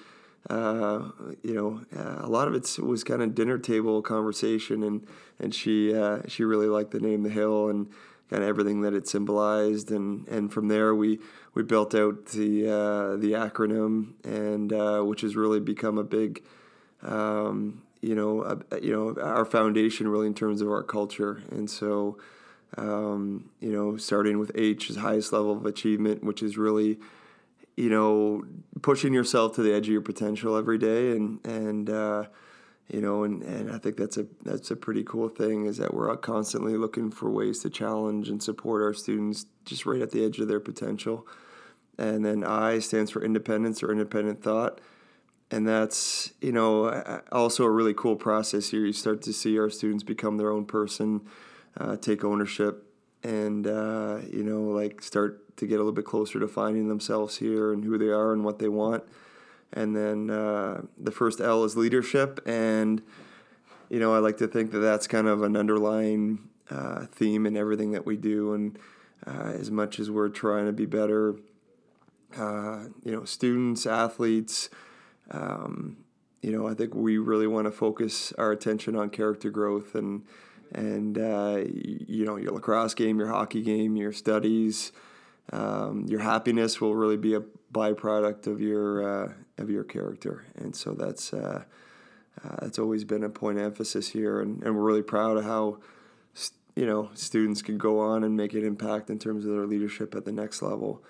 uh, 0.49 1.11
you 1.43 1.55
know, 1.55 1.81
uh, 1.97 2.25
a 2.25 2.29
lot 2.29 2.49
of 2.49 2.55
it 2.55 2.79
was 2.83 3.05
kind 3.05 3.21
of 3.21 3.35
dinner 3.35 3.59
table 3.59 4.01
conversation, 4.01 4.83
and 4.83 5.07
and 5.39 5.55
she 5.55 5.95
uh, 5.95 6.21
she 6.29 6.45
really 6.45 6.67
liked 6.67 6.93
the 6.93 7.01
name 7.01 7.23
the 7.23 7.29
hill 7.29 7.69
and 7.69 7.89
kind 8.31 8.43
of 8.45 8.49
everything 8.49 8.83
that 8.83 8.95
it 8.95 9.09
symbolized, 9.09 9.91
and 9.91 10.27
and 10.29 10.53
from 10.53 10.69
there 10.69 10.95
we 10.95 11.19
we 11.55 11.63
built 11.63 11.95
out 11.95 12.27
the 12.27 12.67
uh, 12.69 13.17
the 13.17 13.33
acronym, 13.33 14.13
and 14.25 14.73
uh, 14.73 15.01
which 15.03 15.23
has 15.23 15.35
really 15.35 15.61
become 15.61 15.99
a 15.99 16.05
big, 16.05 16.43
um, 17.03 17.83
you 18.01 18.15
know, 18.15 18.63
you 18.81 18.93
know, 18.93 19.21
our 19.21 19.45
foundation 19.45 20.07
really 20.09 20.29
in 20.29 20.35
terms 20.35 20.63
of 20.63 20.69
our 20.69 20.83
culture, 20.83 21.43
and 21.51 21.69
so. 21.69 22.17
Um, 22.79 23.51
you 23.59 23.73
know, 23.73 23.97
starting 23.97 24.39
with 24.39 24.53
H 24.55 24.91
is 24.91 24.97
highest 24.99 25.33
level 25.33 25.51
of 25.51 25.67
achievement, 25.67 26.23
which 26.23 26.41
is 26.41 26.57
really, 26.57 27.01
you 27.77 27.91
know, 27.91 28.45
pushing 28.81 29.13
yourself 29.13 29.57
to 29.57 29.63
the 29.65 29.75
edge 29.75 29.89
of 29.89 29.93
your 29.93 30.03
potential 30.03 30.57
every 30.57 30.79
day, 30.79 31.11
and 31.11 31.45
and 31.45 31.91
uh, 31.91 32.27
you 32.93 33.01
know, 33.01 33.23
and, 33.23 33.43
and 33.43 33.71
I 33.71 33.79
think 33.79 33.97
that's 33.97 34.17
a 34.17 34.27
that's 34.43 34.73
a 34.73 34.77
pretty 34.77 35.05
cool 35.05 35.29
thing 35.29 35.67
is 35.67 35.77
that 35.77 35.95
we're 35.95 36.15
constantly 36.17 36.77
looking 36.77 37.11
for 37.13 37.31
ways 37.31 37.61
to 37.61 37.71
challenge 37.71 38.29
and 38.29 38.43
support 38.43 38.83
our 38.83 38.93
students 38.93 39.47
just 39.65 39.87
right 39.87 40.01
at 40.01 40.11
the 40.11 40.25
edge 40.25 40.41
of 40.41 40.49
their 40.49 40.59
potential. 40.59 41.27
And 41.99 42.25
then 42.25 42.43
I 42.43 42.81
stands 42.81 43.13
for 43.13 43.23
independence 43.23 43.83
or 43.83 43.93
independent 43.93 44.43
thought. 44.43 44.81
And 45.53 45.67
that's, 45.67 46.33
you 46.41 46.53
know, 46.53 47.23
also 47.31 47.65
a 47.65 47.71
really 47.71 47.95
cool 47.95 48.17
process 48.17 48.71
here. 48.71 48.87
You 48.87 48.93
start 48.93 49.23
to 49.23 49.33
see 49.33 49.59
our 49.59 49.69
students 49.71 50.03
become 50.03 50.37
their 50.37 50.51
own 50.51 50.65
person, 50.65 51.23
uh, 51.77 51.97
take 51.97 52.25
ownership, 52.25 52.87
and, 53.25 53.67
uh, 53.67 54.19
you 54.31 54.45
know, 54.45 54.63
like 54.63 55.03
start 55.03 55.57
to 55.57 55.67
get 55.67 55.75
a 55.75 55.79
little 55.79 55.93
bit 55.93 56.05
closer 56.05 56.39
to 56.41 56.49
finding 56.49 56.89
themselves 56.89 57.37
here 57.37 57.73
and 57.73 57.85
who 57.85 57.99
they 57.99 58.11
are 58.11 58.33
and 58.33 58.45
what 58.45 58.61
they 58.61 58.69
want 58.69 59.05
and 59.73 59.97
then 59.97 60.31
uh, 60.31 60.83
the 60.99 61.11
first 61.11 61.41
L 61.41 61.65
is 61.65 61.77
leadership, 61.77 62.41
and 62.47 63.03
you 63.89 63.99
know 63.99 64.15
I 64.15 64.19
like 64.19 64.39
to 64.39 64.49
think 64.49 64.73
that 64.73 64.81
that's 64.81 65.07
kind 65.07 65.27
of 65.27 65.43
an 65.43 65.57
underlying 65.57 66.49
uh, 66.71 67.07
theme 67.07 67.47
in 67.47 67.57
everything 67.57 67.93
that 67.93 68.07
we 68.07 68.17
do, 68.17 68.55
and 68.55 68.79
uh, 69.27 69.53
as 69.59 69.71
much 69.71 69.99
as 69.99 70.11
we're 70.11 70.29
trying 70.29 70.67
to 70.67 70.73
be 70.73 70.87
better, 70.87 71.37
uh, 72.37 72.85
you 73.05 73.13
know, 73.13 73.25
students, 73.25 73.87
athletes. 73.87 74.71
Um, 75.31 75.99
you 76.43 76.53
know, 76.53 76.67
I 76.67 76.75
think 76.75 76.95
we 76.95 77.19
really 77.19 77.47
want 77.47 77.67
to 77.67 77.71
focus 77.71 78.33
our 78.39 78.51
attention 78.51 78.97
on 78.97 79.11
character 79.11 79.51
growth 79.51 79.95
and 79.95 80.23
and 80.73 81.19
uh, 81.19 81.63
you 81.67 82.25
know 82.25 82.37
your 82.37 82.53
lacrosse 82.53 82.95
game, 82.95 83.19
your 83.19 83.29
hockey 83.29 83.63
game, 83.63 83.97
your 83.97 84.13
studies, 84.13 84.93
um, 85.53 86.07
your 86.09 86.21
happiness 86.21 86.81
will 86.81 86.95
really 86.95 87.17
be 87.17 87.35
a 87.35 87.43
byproduct 87.73 88.47
of 88.47 88.61
your 88.61 89.27
uh, 89.27 89.33
of 89.61 89.71
your 89.71 89.85
character, 89.85 90.45
and 90.57 90.75
so 90.75 90.93
that's 90.93 91.33
uh, 91.33 91.65
uh, 92.45 92.57
that's 92.61 92.79
always 92.79 93.05
been 93.05 93.25
a 93.25 93.29
point 93.29 93.59
of 93.59 93.65
emphasis 93.65 94.09
here, 94.09 94.41
and, 94.41 94.63
and 94.63 94.75
we're 94.75 94.83
really 94.83 95.03
proud 95.03 95.37
of 95.37 95.45
how 95.45 95.79
you 96.77 96.87
know 96.87 97.11
students 97.15 97.63
can 97.63 97.77
go 97.77 97.99
on 97.99 98.25
and 98.25 98.37
make 98.37 98.55
an 98.55 98.65
impact 98.65 99.11
in 99.11 99.19
terms 99.19 99.45
of 99.45 99.53
their 99.53 99.67
leadership 99.67 100.15
at 100.15 100.25
the 100.25 100.33
next 100.33 100.63
level. 100.63 101.03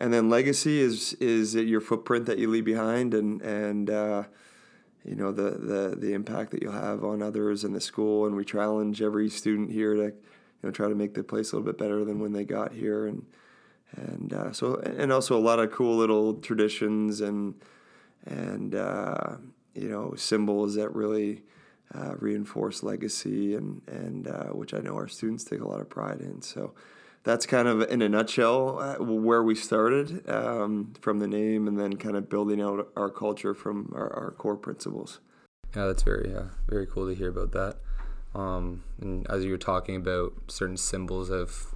And 0.00 0.12
then 0.12 0.30
legacy 0.30 0.80
is 0.80 1.14
is 1.14 1.54
your 1.54 1.80
footprint 1.80 2.26
that 2.26 2.38
you 2.38 2.48
leave 2.48 2.64
behind, 2.64 3.14
and 3.14 3.42
and 3.42 3.90
uh, 3.90 4.24
you 5.04 5.16
know 5.16 5.32
the, 5.32 5.50
the 5.50 5.96
the 5.98 6.12
impact 6.12 6.52
that 6.52 6.62
you'll 6.62 6.72
have 6.72 7.02
on 7.02 7.22
others 7.22 7.64
in 7.64 7.72
the 7.72 7.80
school. 7.80 8.26
And 8.26 8.36
we 8.36 8.44
challenge 8.44 9.02
every 9.02 9.28
student 9.28 9.72
here 9.72 9.94
to 9.94 10.04
you 10.04 10.14
know 10.62 10.70
try 10.70 10.88
to 10.88 10.94
make 10.94 11.14
the 11.14 11.24
place 11.24 11.50
a 11.50 11.56
little 11.56 11.66
bit 11.66 11.78
better 11.78 12.04
than 12.04 12.20
when 12.20 12.32
they 12.32 12.44
got 12.44 12.72
here, 12.72 13.06
and 13.06 13.26
and 13.96 14.32
uh, 14.32 14.52
so 14.52 14.76
and 14.76 15.12
also 15.12 15.36
a 15.36 15.40
lot 15.40 15.58
of 15.58 15.72
cool 15.72 15.96
little 15.96 16.34
traditions 16.34 17.20
and 17.20 17.54
and 18.28 18.74
uh, 18.74 19.36
you 19.74 19.88
know 19.88 20.14
symbols 20.14 20.74
that 20.74 20.94
really 20.94 21.42
uh, 21.94 22.14
reinforce 22.18 22.82
legacy 22.82 23.54
and 23.54 23.82
and 23.88 24.28
uh, 24.28 24.48
which 24.48 24.74
I 24.74 24.78
know 24.78 24.94
our 24.94 25.08
students 25.08 25.44
take 25.44 25.60
a 25.60 25.68
lot 25.68 25.80
of 25.80 25.88
pride 25.88 26.20
in. 26.20 26.42
So 26.42 26.74
that's 27.24 27.46
kind 27.46 27.66
of 27.66 27.82
in 27.82 28.00
a 28.00 28.08
nutshell 28.08 28.78
uh, 28.78 29.02
where 29.02 29.42
we 29.42 29.54
started 29.54 30.28
um, 30.30 30.92
from 31.00 31.18
the 31.18 31.26
name 31.26 31.66
and 31.66 31.78
then 31.78 31.96
kind 31.96 32.16
of 32.16 32.28
building 32.28 32.60
out 32.60 32.88
our 32.96 33.10
culture 33.10 33.54
from 33.54 33.92
our, 33.94 34.12
our 34.12 34.30
core 34.32 34.56
principles. 34.56 35.20
Yeah, 35.74 35.86
that's 35.86 36.02
very 36.02 36.34
very 36.68 36.86
cool 36.86 37.08
to 37.08 37.14
hear 37.14 37.28
about 37.28 37.52
that. 37.52 37.76
Um, 38.34 38.84
and 39.00 39.26
as 39.30 39.44
you 39.44 39.50
were 39.50 39.58
talking 39.58 39.96
about 39.96 40.34
certain 40.48 40.76
symbols 40.76 41.30
of 41.30 41.74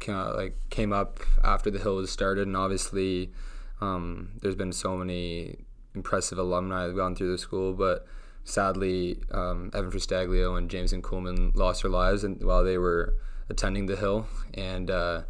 kind 0.00 0.18
of 0.18 0.36
like 0.36 0.56
came 0.70 0.92
up 0.92 1.20
after 1.44 1.70
the 1.70 1.78
hill 1.78 1.96
was 1.96 2.10
started, 2.10 2.46
and 2.46 2.56
obviously 2.56 3.32
um, 3.80 4.30
there's 4.40 4.54
been 4.54 4.72
so 4.72 4.96
many 4.96 5.64
impressive 5.94 6.38
alumni 6.38 6.82
that 6.82 6.88
have 6.88 6.96
gone 6.96 7.14
through 7.14 7.32
the 7.32 7.38
school, 7.38 7.72
but 7.72 8.06
sadly, 8.44 9.20
um, 9.30 9.70
Evan 9.74 9.90
Fristaglio 9.90 10.56
and 10.56 10.70
Jameson 10.70 11.02
Coolman 11.02 11.54
lost 11.54 11.82
their 11.82 11.90
lives 11.90 12.24
and 12.24 12.42
while 12.42 12.64
they 12.64 12.78
were 12.78 13.14
attending 13.48 13.86
the 13.86 13.96
hill, 13.96 14.26
and 14.54 14.90
uh, 14.90 15.22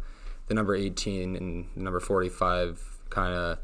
the 0.47 0.53
number 0.53 0.75
18 0.75 1.35
and 1.35 1.75
number 1.75 1.99
45 1.99 2.99
kind 3.09 3.33
of 3.33 3.57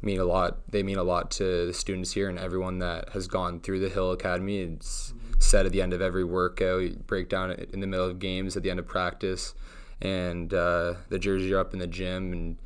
mean 0.00 0.18
a 0.20 0.24
lot. 0.24 0.58
They 0.70 0.82
mean 0.82 0.98
a 0.98 1.02
lot 1.02 1.30
to 1.32 1.66
the 1.66 1.74
students 1.74 2.12
here 2.12 2.28
and 2.28 2.38
everyone 2.38 2.78
that 2.78 3.10
has 3.10 3.26
gone 3.26 3.60
through 3.60 3.80
the 3.80 3.88
Hill 3.88 4.12
Academy. 4.12 4.60
It's 4.60 5.12
said 5.38 5.66
at 5.66 5.72
the 5.72 5.82
end 5.82 5.92
of 5.92 6.00
every 6.00 6.24
workout, 6.24 7.06
breakdown 7.06 7.52
in 7.72 7.80
the 7.80 7.86
middle 7.86 8.06
of 8.06 8.18
games, 8.18 8.56
at 8.56 8.62
the 8.62 8.70
end 8.70 8.78
of 8.78 8.86
practice, 8.86 9.54
and 10.00 10.52
uh, 10.54 10.94
the 11.08 11.18
jerseys 11.18 11.50
are 11.50 11.58
up 11.58 11.72
in 11.72 11.78
the 11.78 11.86
gym 11.86 12.32
and 12.32 12.56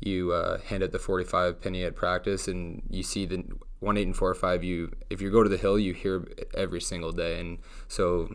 you 0.00 0.32
uh, 0.32 0.58
hand 0.58 0.82
out 0.82 0.92
the 0.92 0.98
45 0.98 1.60
penny 1.60 1.84
at 1.84 1.94
practice 1.94 2.48
and 2.48 2.82
you 2.88 3.02
see 3.02 3.26
the 3.26 3.44
1 3.80 3.96
8 3.96 4.06
and 4.06 4.16
4 4.16 4.34
5 4.34 4.64
you 4.64 4.92
if 5.08 5.20
you 5.20 5.30
go 5.30 5.42
to 5.42 5.48
the 5.48 5.56
hill 5.56 5.78
you 5.78 5.94
hear 5.94 6.26
every 6.54 6.80
single 6.80 7.12
day. 7.12 7.40
And 7.40 7.58
so 7.88 8.28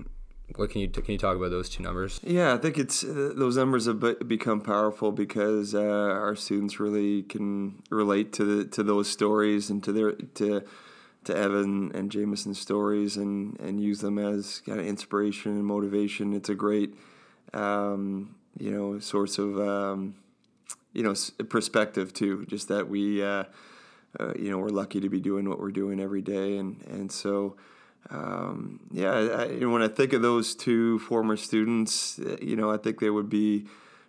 what 0.56 0.70
can 0.70 0.82
you 0.82 0.88
can 0.90 1.12
you 1.12 1.18
talk 1.18 1.36
about 1.36 1.50
those 1.50 1.70
two 1.70 1.82
numbers? 1.82 2.20
Yeah 2.24 2.54
i 2.54 2.58
think 2.58 2.78
it's 2.78 3.04
uh, 3.04 3.34
those 3.36 3.58
numbers 3.58 3.88
have 3.88 4.00
become 4.28 4.62
powerful 4.62 5.12
because 5.12 5.74
uh, 5.74 5.82
our 5.82 6.36
students 6.36 6.80
really 6.80 7.24
can 7.24 7.82
relate 7.90 8.32
to 8.34 8.46
the, 8.46 8.66
to 8.66 8.84
those 8.84 9.10
stories 9.10 9.70
and 9.70 9.84
to 9.84 9.92
their 9.92 10.12
to 10.12 10.64
to 11.26 11.36
Evan 11.36 11.92
and 11.94 12.12
Jameson's 12.12 12.60
stories 12.60 13.18
and 13.18 13.60
and 13.60 13.82
use 13.82 14.00
them 14.00 14.18
as 14.18 14.62
kind 14.66 14.80
of 14.80 14.86
inspiration 14.86 15.52
and 15.52 15.66
motivation. 15.66 16.34
It's 16.34 16.50
a 16.50 16.56
great 16.56 16.96
um, 17.54 18.36
you 18.58 18.72
know 18.72 19.00
source 19.00 19.38
of 19.38 19.60
um, 19.60 20.16
you 20.96 21.04
know 21.04 21.14
perspective 21.50 22.14
too. 22.14 22.46
Just 22.46 22.70
that 22.70 22.90
we 22.90 23.22
uh, 23.22 23.44
uh, 24.20 24.34
you 24.36 24.50
know 24.50 24.58
we're 24.58 24.70
lucky 24.70 25.00
to 25.02 25.10
be 25.10 25.20
doing 25.20 25.48
what 25.48 25.60
we're 25.60 25.72
doing 25.72 26.00
every 26.00 26.22
day, 26.22 26.58
and 26.58 26.82
and 26.88 27.12
so. 27.12 27.56
Um, 28.12 28.82
yeah, 28.92 29.14
I, 29.14 29.66
when 29.66 29.82
I 29.82 29.88
think 29.88 30.14
of 30.14 30.22
those 30.22 30.54
two 30.54 31.00
former 31.00 31.36
students, 31.36 32.20
uh, 32.20 32.38
you 32.40 32.56
know, 32.56 32.70
I 32.70 32.78
think 32.78 33.00
they 33.00 33.10
would 33.10 33.32
be 33.32 33.66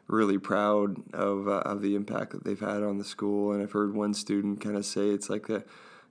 really 0.06 0.36
proud 0.36 0.96
of 1.14 1.48
uh, 1.48 1.62
of 1.64 1.80
the 1.80 1.94
impact 1.94 2.32
that 2.32 2.44
they've 2.44 2.60
had 2.60 2.82
on 2.82 2.98
the 2.98 3.04
school. 3.04 3.52
And 3.52 3.62
I've 3.62 3.72
heard 3.72 3.94
one 3.94 4.12
student 4.12 4.60
kind 4.60 4.76
of 4.76 4.84
say 4.84 5.08
it's 5.08 5.30
like 5.30 5.46
the 5.46 5.64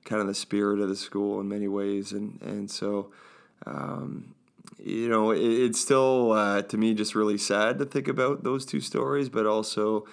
kind 0.03 0.21
of 0.21 0.27
the 0.27 0.33
spirit 0.33 0.79
of 0.79 0.89
the 0.89 0.95
school 0.95 1.39
in 1.39 1.47
many 1.47 1.67
ways. 1.67 2.11
And 2.11 2.41
and 2.41 2.71
so, 2.71 3.11
um, 3.67 4.33
you 4.83 5.07
know, 5.07 5.31
it, 5.31 5.41
it's 5.41 5.79
still 5.79 6.31
uh, 6.31 6.63
to 6.63 6.77
me 6.77 6.95
just 6.95 7.13
really 7.13 7.37
sad 7.37 7.77
to 7.79 7.85
think 7.85 8.07
about 8.07 8.43
those 8.43 8.65
two 8.65 8.81
stories, 8.81 9.29
but 9.29 9.45
also 9.45 10.07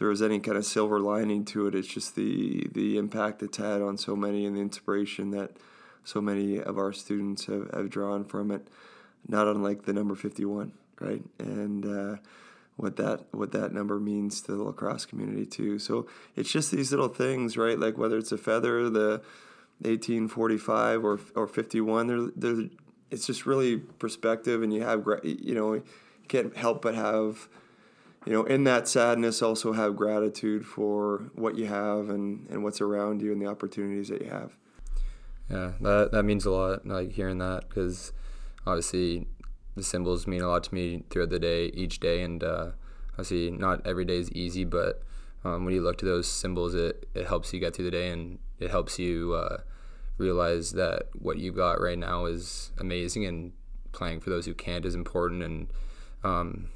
there 0.00 0.08
was 0.08 0.22
any 0.22 0.40
kind 0.40 0.56
of 0.56 0.64
silver 0.64 0.98
lining 0.98 1.44
to 1.44 1.66
it, 1.66 1.74
it's 1.74 1.86
just 1.86 2.16
the 2.16 2.66
the 2.72 2.96
impact 2.96 3.42
it's 3.42 3.58
had 3.58 3.82
on 3.82 3.98
so 3.98 4.16
many 4.16 4.46
and 4.46 4.56
the 4.56 4.60
inspiration 4.60 5.30
that 5.30 5.52
so 6.04 6.22
many 6.22 6.58
of 6.58 6.78
our 6.78 6.92
students 6.92 7.44
have, 7.44 7.70
have 7.72 7.90
drawn 7.90 8.24
from 8.24 8.50
it. 8.50 8.66
Not 9.28 9.46
unlike 9.46 9.84
the 9.84 9.92
number 9.92 10.14
fifty 10.14 10.46
one, 10.46 10.72
right? 10.98 11.22
And 11.38 11.84
uh, 11.84 12.16
what 12.76 12.96
that 12.96 13.26
what 13.32 13.52
that 13.52 13.74
number 13.74 14.00
means 14.00 14.40
to 14.42 14.52
the 14.52 14.62
lacrosse 14.62 15.04
community 15.04 15.44
too. 15.44 15.78
So 15.78 16.06
it's 16.34 16.50
just 16.50 16.70
these 16.70 16.90
little 16.90 17.08
things, 17.08 17.58
right? 17.58 17.78
Like 17.78 17.98
whether 17.98 18.16
it's 18.16 18.32
a 18.32 18.38
feather, 18.38 18.88
the 18.88 19.20
1845 19.82 21.04
or 21.04 21.20
or 21.34 21.46
51, 21.46 22.06
they're, 22.06 22.20
they're, 22.34 22.70
it's 23.10 23.26
just 23.26 23.44
really 23.44 23.76
perspective, 23.76 24.62
and 24.62 24.72
you 24.72 24.80
have 24.80 25.06
you 25.22 25.54
know 25.54 25.74
you 25.74 25.84
can't 26.26 26.56
help 26.56 26.80
but 26.80 26.94
have 26.94 27.50
you 28.26 28.32
know, 28.32 28.44
in 28.44 28.64
that 28.64 28.86
sadness, 28.86 29.40
also 29.42 29.72
have 29.72 29.96
gratitude 29.96 30.66
for 30.66 31.30
what 31.34 31.56
you 31.56 31.66
have 31.66 32.10
and, 32.10 32.46
and 32.50 32.62
what's 32.62 32.80
around 32.80 33.22
you 33.22 33.32
and 33.32 33.40
the 33.40 33.46
opportunities 33.46 34.08
that 34.08 34.22
you 34.22 34.30
have. 34.30 34.56
Yeah, 35.50 35.72
that 35.80 36.12
that 36.12 36.22
means 36.22 36.44
a 36.44 36.50
lot. 36.50 36.86
Like 36.86 37.12
hearing 37.12 37.38
that 37.38 37.68
because 37.68 38.12
obviously 38.66 39.26
the 39.74 39.82
symbols 39.82 40.26
mean 40.26 40.42
a 40.42 40.48
lot 40.48 40.64
to 40.64 40.74
me 40.74 41.04
throughout 41.10 41.30
the 41.30 41.38
day, 41.38 41.66
each 41.74 41.98
day, 41.98 42.22
and 42.22 42.44
uh, 42.44 42.70
obviously 43.12 43.50
not 43.50 43.84
every 43.86 44.04
day 44.04 44.18
is 44.18 44.30
easy, 44.32 44.64
but 44.64 45.02
um, 45.44 45.64
when 45.64 45.74
you 45.74 45.80
look 45.80 45.98
to 45.98 46.04
those 46.04 46.28
symbols, 46.28 46.74
it 46.74 47.08
it 47.14 47.26
helps 47.26 47.52
you 47.52 47.58
get 47.58 47.74
through 47.74 47.86
the 47.86 47.90
day 47.90 48.10
and 48.10 48.38
it 48.60 48.70
helps 48.70 48.98
you 48.98 49.32
uh, 49.32 49.58
realize 50.18 50.72
that 50.72 51.08
what 51.14 51.38
you've 51.38 51.56
got 51.56 51.80
right 51.80 51.98
now 51.98 52.26
is 52.26 52.70
amazing 52.78 53.24
and 53.24 53.52
playing 53.92 54.20
for 54.20 54.30
those 54.30 54.46
who 54.46 54.54
can't 54.54 54.84
is 54.84 54.94
important 54.94 55.42
and 55.42 55.72
um, 56.22 56.68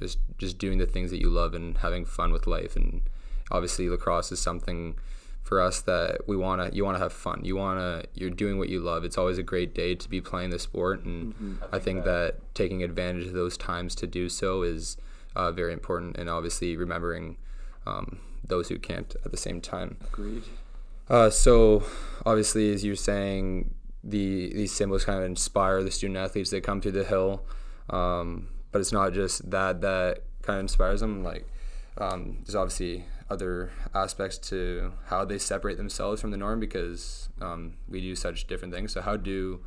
just 0.00 0.18
just 0.38 0.58
doing 0.58 0.78
the 0.78 0.86
things 0.86 1.10
that 1.10 1.20
you 1.20 1.28
love 1.28 1.54
and 1.54 1.78
having 1.78 2.04
fun 2.04 2.32
with 2.32 2.46
life. 2.46 2.76
And 2.76 3.02
obviously 3.50 3.88
lacrosse 3.88 4.32
is 4.32 4.40
something 4.40 4.96
for 5.42 5.60
us 5.60 5.80
that 5.82 6.28
we 6.28 6.36
want 6.36 6.62
to 6.62 6.76
you 6.76 6.84
want 6.84 6.96
to 6.96 7.02
have 7.02 7.12
fun. 7.12 7.44
You 7.44 7.56
want 7.56 7.78
to 7.78 8.08
you're 8.14 8.30
doing 8.30 8.58
what 8.58 8.68
you 8.68 8.80
love. 8.80 9.04
It's 9.04 9.18
always 9.18 9.38
a 9.38 9.42
great 9.42 9.74
day 9.74 9.94
to 9.94 10.08
be 10.08 10.20
playing 10.20 10.50
the 10.50 10.58
sport. 10.58 11.04
And 11.04 11.34
mm-hmm. 11.34 11.54
I, 11.64 11.66
think 11.66 11.74
I 11.74 11.78
think 11.78 12.04
that. 12.04 12.34
that. 12.34 12.54
taking 12.54 12.82
advantage 12.82 13.26
of 13.26 13.32
those 13.32 13.56
times 13.56 13.94
to 13.96 14.06
do 14.06 14.28
so 14.28 14.62
is 14.62 14.96
uh, 15.36 15.52
very 15.52 15.72
important. 15.72 16.16
And 16.16 16.28
obviously 16.28 16.76
remembering 16.76 17.36
um, 17.86 18.20
those 18.44 18.68
who 18.68 18.78
can't 18.78 19.14
at 19.24 19.30
the 19.30 19.36
same 19.36 19.60
time. 19.60 19.96
Agreed. 20.12 20.44
Uh, 21.08 21.30
so 21.30 21.84
obviously 22.24 22.72
as 22.72 22.84
you're 22.84 22.94
saying 22.94 23.74
the 24.02 24.52
these 24.54 24.72
symbols 24.72 25.04
kind 25.04 25.18
of 25.18 25.24
inspire 25.24 25.82
the 25.82 25.90
student 25.90 26.16
athletes 26.16 26.50
that 26.50 26.62
come 26.62 26.80
through 26.80 26.92
the 26.92 27.04
hill. 27.04 27.42
Um, 27.88 28.48
but 28.72 28.80
it's 28.80 28.92
not 28.92 29.12
just 29.12 29.50
that 29.50 29.80
that 29.80 30.22
kind 30.42 30.58
of 30.58 30.64
inspires 30.64 31.00
them. 31.00 31.22
Like 31.22 31.46
um, 31.98 32.38
there's 32.44 32.54
obviously 32.54 33.04
other 33.28 33.70
aspects 33.94 34.38
to 34.38 34.92
how 35.06 35.24
they 35.24 35.38
separate 35.38 35.76
themselves 35.76 36.20
from 36.20 36.30
the 36.30 36.36
norm 36.36 36.58
because 36.58 37.28
um, 37.40 37.74
we 37.88 38.00
do 38.00 38.16
such 38.16 38.46
different 38.46 38.74
things. 38.74 38.92
So 38.92 39.00
how 39.00 39.16
do 39.16 39.60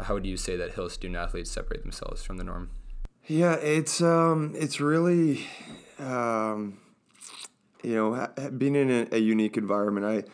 how 0.00 0.14
would 0.14 0.26
you 0.26 0.36
say 0.36 0.56
that 0.56 0.72
Hill 0.72 0.88
student 0.88 1.18
athletes 1.18 1.50
separate 1.50 1.82
themselves 1.82 2.22
from 2.22 2.36
the 2.36 2.44
norm? 2.44 2.70
Yeah, 3.26 3.54
it's 3.54 4.00
um, 4.00 4.54
it's 4.56 4.80
really 4.80 5.46
um, 5.98 6.78
you 7.82 7.94
know 7.94 8.28
being 8.56 8.74
in 8.74 8.90
a, 8.90 9.16
a, 9.16 9.18
unique 9.18 9.56
environment. 9.56 10.26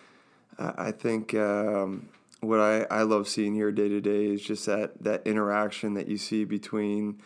I 0.58 0.74
I 0.86 0.92
think 0.92 1.34
um, 1.34 2.08
what 2.40 2.60
I, 2.60 2.82
I 2.90 3.02
love 3.02 3.26
seeing 3.26 3.54
here 3.54 3.72
day 3.72 3.88
to 3.88 4.00
day 4.00 4.26
is 4.26 4.42
just 4.42 4.66
that 4.66 5.02
that 5.02 5.26
interaction 5.26 5.94
that 5.94 6.08
you 6.08 6.18
see 6.18 6.44
between 6.44 7.20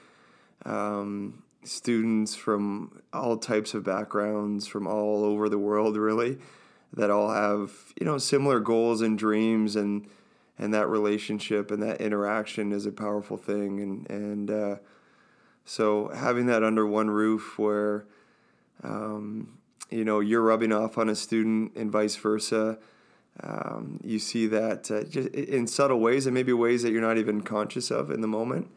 um, 0.65 1.43
students 1.65 2.35
from 2.35 3.01
all 3.13 3.37
types 3.37 3.75
of 3.75 3.85
backgrounds 3.85 4.67
from 4.67 4.87
all 4.87 5.25
over 5.25 5.49
the 5.49 5.59
world 5.59 5.97
really 5.97 6.39
that 6.93 7.11
all 7.11 7.31
have 7.31 7.73
you 8.01 8.07
know 8.07 8.19
similar 8.19 8.61
goals 8.61 9.03
and 9.03 9.19
dreams 9.19 9.77
and 9.77 10.07
and 10.59 10.75
that 10.75 10.89
relationship 10.89 11.71
and 11.71 11.83
that 11.83 12.01
interaction 12.01 12.73
is 12.73 12.85
a 12.85 12.93
powerful 12.93 13.37
thing. 13.37 13.81
And 13.81 14.11
and 14.11 14.51
uh, 14.51 14.77
so 15.65 16.09
having 16.09 16.47
that 16.47 16.65
under 16.65 16.87
one 16.87 17.11
roof 17.11 17.59
where 17.59 18.05
um, 18.83 19.59
you 19.91 20.05
know 20.05 20.21
you're 20.21 20.43
rubbing 20.43 20.73
off 20.73 20.99
on 20.99 21.09
a 21.09 21.15
student 21.15 21.77
and 21.77 21.91
vice 21.91 22.17
versa 22.17 22.79
um, 23.41 24.01
you 24.03 24.19
see 24.19 24.49
that 24.49 24.91
uh, 24.91 25.05
just 25.05 25.29
in 25.29 25.69
subtle 25.69 26.01
ways 26.01 26.27
and 26.27 26.35
maybe 26.35 26.53
ways 26.53 26.83
that 26.83 26.91
you're 26.91 27.01
not 27.01 27.19
even 27.19 27.43
conscious 27.43 27.91
of 27.91 28.11
in 28.11 28.21
the 28.21 28.27
moment. 28.27 28.69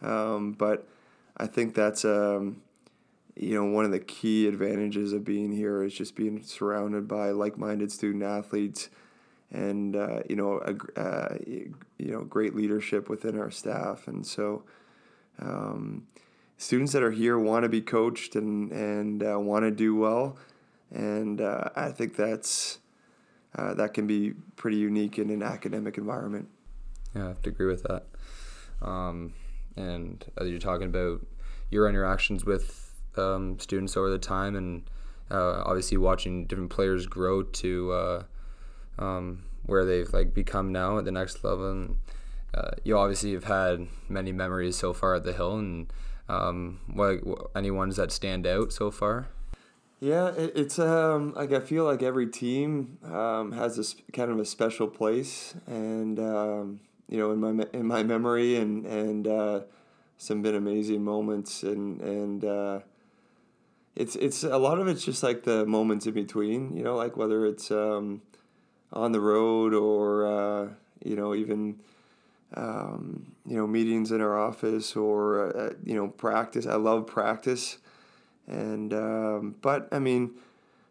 Um, 0.00 0.52
but 0.52 0.88
I 1.38 1.46
think 1.46 1.74
that's 1.74 2.04
um, 2.04 2.62
you 3.36 3.54
know 3.54 3.64
one 3.64 3.84
of 3.84 3.90
the 3.90 4.00
key 4.00 4.46
advantages 4.46 5.12
of 5.12 5.24
being 5.24 5.52
here 5.52 5.82
is 5.82 5.94
just 5.94 6.16
being 6.16 6.42
surrounded 6.42 7.06
by 7.06 7.30
like-minded 7.30 7.92
student 7.92 8.24
athletes 8.24 8.90
and 9.50 9.96
uh, 9.96 10.20
you 10.28 10.36
know 10.36 10.60
a, 10.64 11.00
uh, 11.00 11.38
you 11.46 11.74
know 11.98 12.22
great 12.24 12.54
leadership 12.54 13.08
within 13.08 13.38
our 13.38 13.50
staff, 13.50 14.08
and 14.08 14.26
so. 14.26 14.64
Um, 15.40 16.08
students 16.58 16.92
that 16.92 17.02
are 17.02 17.12
here 17.12 17.38
want 17.38 17.62
to 17.62 17.68
be 17.68 17.80
coached 17.80 18.36
and 18.36 18.70
and 18.72 19.22
uh, 19.22 19.38
want 19.38 19.64
to 19.64 19.70
do 19.70 19.94
well, 19.96 20.36
and 20.90 21.40
uh, 21.40 21.70
I 21.74 21.90
think 21.90 22.16
that's 22.16 22.80
uh, 23.56 23.72
that 23.74 23.94
can 23.94 24.06
be 24.06 24.34
pretty 24.56 24.76
unique 24.76 25.18
in 25.18 25.30
an 25.30 25.42
academic 25.42 25.96
environment. 25.96 26.48
Yeah, 27.14 27.24
I 27.24 27.28
have 27.28 27.42
to 27.42 27.50
agree 27.50 27.66
with 27.66 27.84
that. 27.84 28.06
Um, 28.82 29.32
and 29.78 30.24
as 30.36 30.48
you're 30.48 30.58
talking 30.58 30.88
about 30.88 31.24
your 31.70 31.88
interactions 31.88 32.44
with 32.44 32.94
um, 33.16 33.58
students 33.58 33.96
over 33.96 34.10
the 34.10 34.18
time, 34.18 34.56
and 34.56 34.82
uh, 35.30 35.62
obviously 35.64 35.96
watching 35.96 36.46
different 36.46 36.70
players 36.70 37.06
grow 37.06 37.42
to 37.42 37.92
uh, 37.92 38.22
um, 38.98 39.44
where 39.66 39.84
they've 39.84 40.12
like 40.12 40.34
become 40.34 40.72
now 40.72 40.98
at 40.98 41.04
the 41.04 41.12
next 41.12 41.44
level. 41.44 41.70
And 41.70 41.96
uh, 42.54 42.70
you 42.84 42.96
obviously 42.96 43.32
have 43.32 43.44
had 43.44 43.86
many 44.08 44.32
memories 44.32 44.76
so 44.76 44.92
far 44.92 45.14
at 45.14 45.24
the 45.24 45.32
Hill, 45.32 45.58
and 45.58 45.92
um, 46.28 46.80
what, 46.92 47.20
any 47.54 47.70
ones 47.70 47.96
that 47.96 48.10
stand 48.12 48.46
out 48.46 48.72
so 48.72 48.90
far? 48.90 49.28
Yeah, 50.00 50.28
it, 50.28 50.52
it's 50.54 50.78
um 50.78 51.34
like 51.34 51.52
I 51.52 51.60
feel 51.60 51.84
like 51.84 52.02
every 52.02 52.28
team 52.28 52.98
um, 53.04 53.52
has 53.52 53.76
this 53.76 53.96
kind 54.12 54.30
of 54.30 54.38
a 54.38 54.44
special 54.44 54.86
place, 54.86 55.54
and 55.66 56.18
um, 56.20 56.80
you 57.08 57.18
know 57.18 57.32
in 57.32 57.40
my 57.40 57.66
in 57.72 57.86
my 57.86 58.02
memory, 58.02 58.56
and 58.56 58.86
and 58.86 59.26
uh, 59.26 59.60
some 60.16 60.42
been 60.42 60.54
amazing 60.54 61.02
moments, 61.02 61.62
and 61.62 62.00
and 62.00 62.44
uh, 62.44 62.80
it's 63.96 64.16
it's 64.16 64.44
a 64.44 64.58
lot 64.58 64.78
of 64.78 64.88
it's 64.88 65.04
just 65.04 65.22
like 65.22 65.44
the 65.44 65.66
moments 65.66 66.06
in 66.06 66.14
between, 66.14 66.76
you 66.76 66.84
know, 66.84 66.96
like 66.96 67.16
whether 67.16 67.44
it's 67.46 67.70
um, 67.70 68.22
on 68.92 69.12
the 69.12 69.20
road 69.20 69.74
or 69.74 70.26
uh, 70.26 70.68
you 71.04 71.16
know 71.16 71.34
even 71.34 71.80
um, 72.54 73.32
you 73.46 73.56
know 73.56 73.66
meetings 73.66 74.12
in 74.12 74.20
our 74.20 74.38
office 74.38 74.96
or 74.96 75.56
uh, 75.56 75.72
you 75.84 75.94
know 75.94 76.08
practice. 76.08 76.66
I 76.66 76.76
love 76.76 77.06
practice, 77.06 77.78
and 78.46 78.92
um, 78.92 79.56
but 79.62 79.88
I 79.92 79.98
mean 79.98 80.32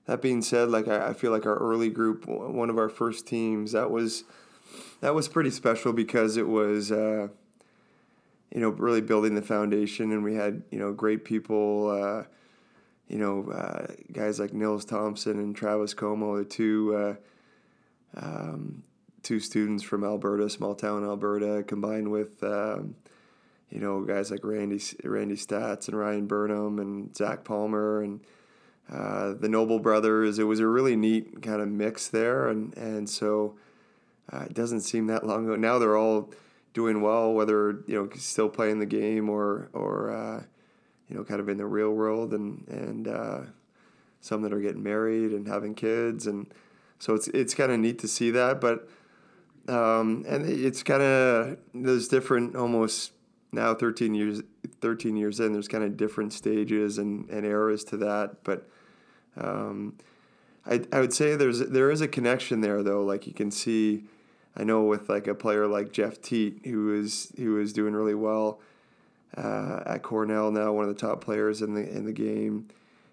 that 0.08 0.22
being 0.22 0.42
said, 0.42 0.70
like 0.70 0.88
I, 0.88 1.10
I, 1.10 1.14
feel 1.14 1.32
like 1.32 1.46
our 1.46 1.58
early 1.58 1.90
group, 1.90 2.28
one 2.28 2.70
of 2.70 2.78
our 2.78 2.88
first 2.88 3.28
teams, 3.28 3.74
that 3.74 3.92
was 3.92 4.24
that 5.02 5.16
was 5.16 5.28
pretty 5.28 5.52
special 5.52 5.94
because 5.94 6.38
it 6.38 6.48
was. 6.48 6.92
Uh, 6.92 7.30
you 8.54 8.62
know, 8.62 8.70
really 8.70 9.02
building 9.02 9.36
the 9.36 9.42
foundation, 9.42 10.12
and 10.12 10.24
we 10.24 10.36
had 10.36 10.64
you 10.72 10.80
know 10.80 10.94
great 10.94 11.26
people, 11.26 11.90
uh, 11.90 12.24
you 13.08 13.18
know, 13.18 13.50
uh, 13.52 13.88
guys 14.12 14.40
like 14.40 14.54
Nils 14.54 14.86
Thompson 14.86 15.40
and 15.40 15.56
Travis 15.56 15.94
Como, 15.94 16.38
the 16.38 16.46
two 16.46 16.96
uh, 16.96 17.16
um, 18.16 18.84
two 19.24 19.40
students 19.40 19.84
from 19.84 20.04
Alberta, 20.04 20.50
small 20.50 20.76
town 20.76 21.04
Alberta, 21.04 21.64
combined 21.64 22.10
with 22.10 22.42
um, 22.44 22.96
you 23.70 23.80
know 23.80 24.02
guys 24.04 24.32
like 24.32 24.44
Randy 24.44 24.82
Randy 25.04 25.36
Staats 25.36 25.88
and 25.88 25.98
Ryan 25.98 26.26
Burnham 26.26 26.80
and 26.80 27.16
Zach 27.16 27.44
Palmer 27.44 28.02
and 28.02 28.22
uh, 28.90 29.34
the 29.34 29.50
Noble 29.50 29.80
brothers. 29.80 30.40
It 30.40 30.46
was 30.46 30.62
a 30.62 30.68
really 30.68 30.96
neat 30.96 31.42
kind 31.42 31.62
of 31.62 31.68
mix 31.68 32.08
there, 32.08 32.48
and 32.48 32.76
and 32.78 33.10
so 33.10 33.58
uh, 34.32 34.42
it 34.42 34.54
doesn't 34.54 34.82
seem 34.82 35.08
that 35.08 35.26
long 35.26 35.46
ago. 35.46 35.56
Now 35.56 35.80
they're 35.80 35.98
all 35.98 36.32
doing 36.74 37.02
well, 37.02 37.34
whether 37.34 37.84
you 37.88 37.96
know 37.96 38.10
still 38.18 38.50
playing 38.50 38.80
the 38.80 38.86
game 38.86 39.30
or 39.30 39.70
or 39.74 40.12
uh, 40.12 40.44
you 41.10 41.16
know 41.16 41.24
kind 41.24 41.40
of 41.40 41.50
in 41.50 41.58
the 41.58 41.66
real 41.66 41.92
world, 41.92 42.34
and 42.34 42.68
and 42.68 43.08
uh, 43.08 43.40
some 44.22 44.42
that 44.42 44.54
are 44.54 44.60
getting 44.60 44.84
married 44.84 45.32
and 45.32 45.48
having 45.48 45.76
kids, 45.76 46.28
and 46.28 46.54
so 47.00 47.14
it's 47.14 47.28
it's 47.30 47.54
kind 47.54 47.72
of 47.72 47.80
neat 47.80 48.00
to 48.00 48.08
see 48.08 48.32
that, 48.32 48.60
but 48.60 48.90
um, 49.68 50.24
and 50.28 50.48
it's 50.48 50.84
kind 50.84 51.02
of 51.02 51.58
there's 51.74 52.08
different 52.08 52.56
almost 52.56 53.12
now 53.52 53.74
13 53.74 54.14
years 54.14 54.42
13 54.82 55.16
years 55.16 55.40
in 55.40 55.54
there's 55.54 55.68
kind 55.68 55.84
of 55.84 55.98
different 55.98 56.34
stages 56.34 56.98
and, 56.98 57.30
and 57.30 57.46
eras 57.46 57.84
to 57.86 57.98
that. 57.98 58.44
But 58.44 58.70
um, 59.36 59.98
I, 60.66 60.82
I 60.92 61.00
would 61.00 61.14
say 61.14 61.36
there's 61.36 61.60
there 61.60 61.92
is 61.92 62.02
a 62.02 62.08
connection 62.08 62.62
there 62.62 62.84
though. 62.84 63.04
Like 63.04 63.28
you 63.28 63.34
can 63.34 63.52
see 63.52 64.06
I 64.58 64.64
know 64.64 64.84
with 64.84 65.08
like 65.08 65.28
a 65.28 65.36
player 65.36 65.68
like 65.68 65.92
Jeff 65.92 66.22
Teat 66.22 66.62
who 66.66 66.94
is 66.94 67.32
who 67.38 67.60
is 67.60 67.72
doing 67.72 67.94
really 67.94 68.16
well 68.16 68.60
uh, 69.36 69.84
at 69.86 70.02
Cornell 70.04 70.52
now 70.52 70.74
one 70.74 70.90
of 70.90 70.94
the 70.94 71.00
top 71.00 71.22
players 71.22 71.62
in 71.62 71.76
the 71.76 71.88
in 71.88 72.06
the 72.06 72.14
game. 72.14 72.68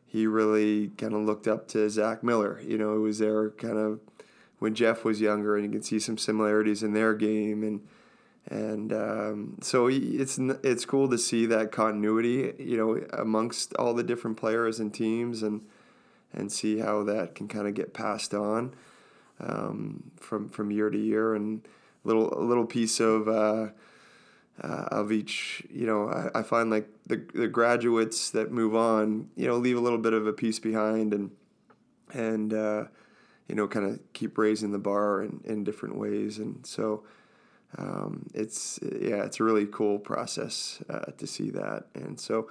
He 0.07 0.27
really 0.27 0.89
kind 0.97 1.13
of 1.13 1.23
looked 1.23 1.49
up 1.49 1.69
to 1.69 1.91
Zach 1.91 2.23
Miller 2.23 2.61
you 2.65 2.79
know 2.79 2.95
who 2.95 3.03
was 3.03 3.19
there 3.19 3.51
kind 3.51 3.79
of 3.79 4.01
when 4.65 4.75
Jeff 4.75 5.05
was 5.05 5.21
younger, 5.21 5.57
and 5.57 5.65
you 5.67 5.71
can 5.71 5.83
see 5.83 5.99
some 5.99 6.17
similarities 6.17 6.83
in 6.83 6.95
their 6.95 7.13
game, 7.15 7.63
and 7.63 7.87
and 8.47 8.93
um, 8.95 9.59
so 9.61 9.89
it's 9.91 10.39
it's 10.39 10.87
cool 10.87 11.09
to 11.11 11.19
see 11.19 11.45
that 11.47 11.71
continuity, 11.71 12.55
you 12.59 12.77
know, 12.77 13.07
amongst 13.13 13.75
all 13.75 13.93
the 13.93 14.03
different 14.03 14.39
players 14.39 14.81
and 14.81 14.93
teams, 14.93 15.43
and 15.43 15.61
and 16.33 16.51
see 16.51 16.79
how 16.79 17.03
that 17.05 17.35
can 17.35 17.47
kind 17.47 17.69
of 17.69 17.75
get 17.75 17.93
passed 17.93 18.33
on 18.33 18.75
um, 19.45 20.11
from 20.17 20.49
from 20.49 20.71
year 20.71 20.91
to 20.91 20.99
year, 20.99 21.35
and 21.35 21.67
little 22.05 22.33
a 22.39 22.43
little 22.43 22.67
piece 22.67 23.01
of. 23.01 23.29
Uh, 23.29 23.69
uh, 24.63 24.87
of 24.93 25.11
each, 25.11 25.65
you 25.69 25.85
know, 25.85 26.09
I, 26.09 26.39
I 26.39 26.43
find 26.45 26.71
like 26.71 26.89
the 27.09 27.25
the 27.35 27.49
graduates 27.49 28.31
that 28.31 28.53
move 28.53 28.77
on, 28.77 29.29
you 29.35 29.49
know, 29.49 29.57
leave 29.57 29.77
a 29.77 29.81
little 29.81 29.99
bit 29.99 30.13
of 30.13 30.29
a 30.29 30.33
piece 30.33 30.61
behind, 30.61 31.13
and 31.13 31.33
and 32.13 32.55
uh, 32.55 32.85
you 33.49 33.55
know, 33.55 33.69
kind 33.69 33.87
of 33.87 34.01
keep 34.13 34.39
raising 34.39 34.73
the 34.73 34.79
bar 34.79 35.23
in, 35.23 35.41
in 35.45 35.65
different 35.65 35.97
ways. 35.97 36.39
And 36.39 36.65
so 36.67 37.05
um, 37.77 38.27
it's, 38.33 38.79
yeah, 38.83 39.25
it's 39.25 39.41
a 39.41 39.45
really 39.45 39.67
cool 39.67 39.99
process 39.99 40.83
uh, 40.89 41.11
to 41.19 41.27
see 41.27 41.51
that. 41.51 41.85
And 41.95 42.19
so 42.19 42.49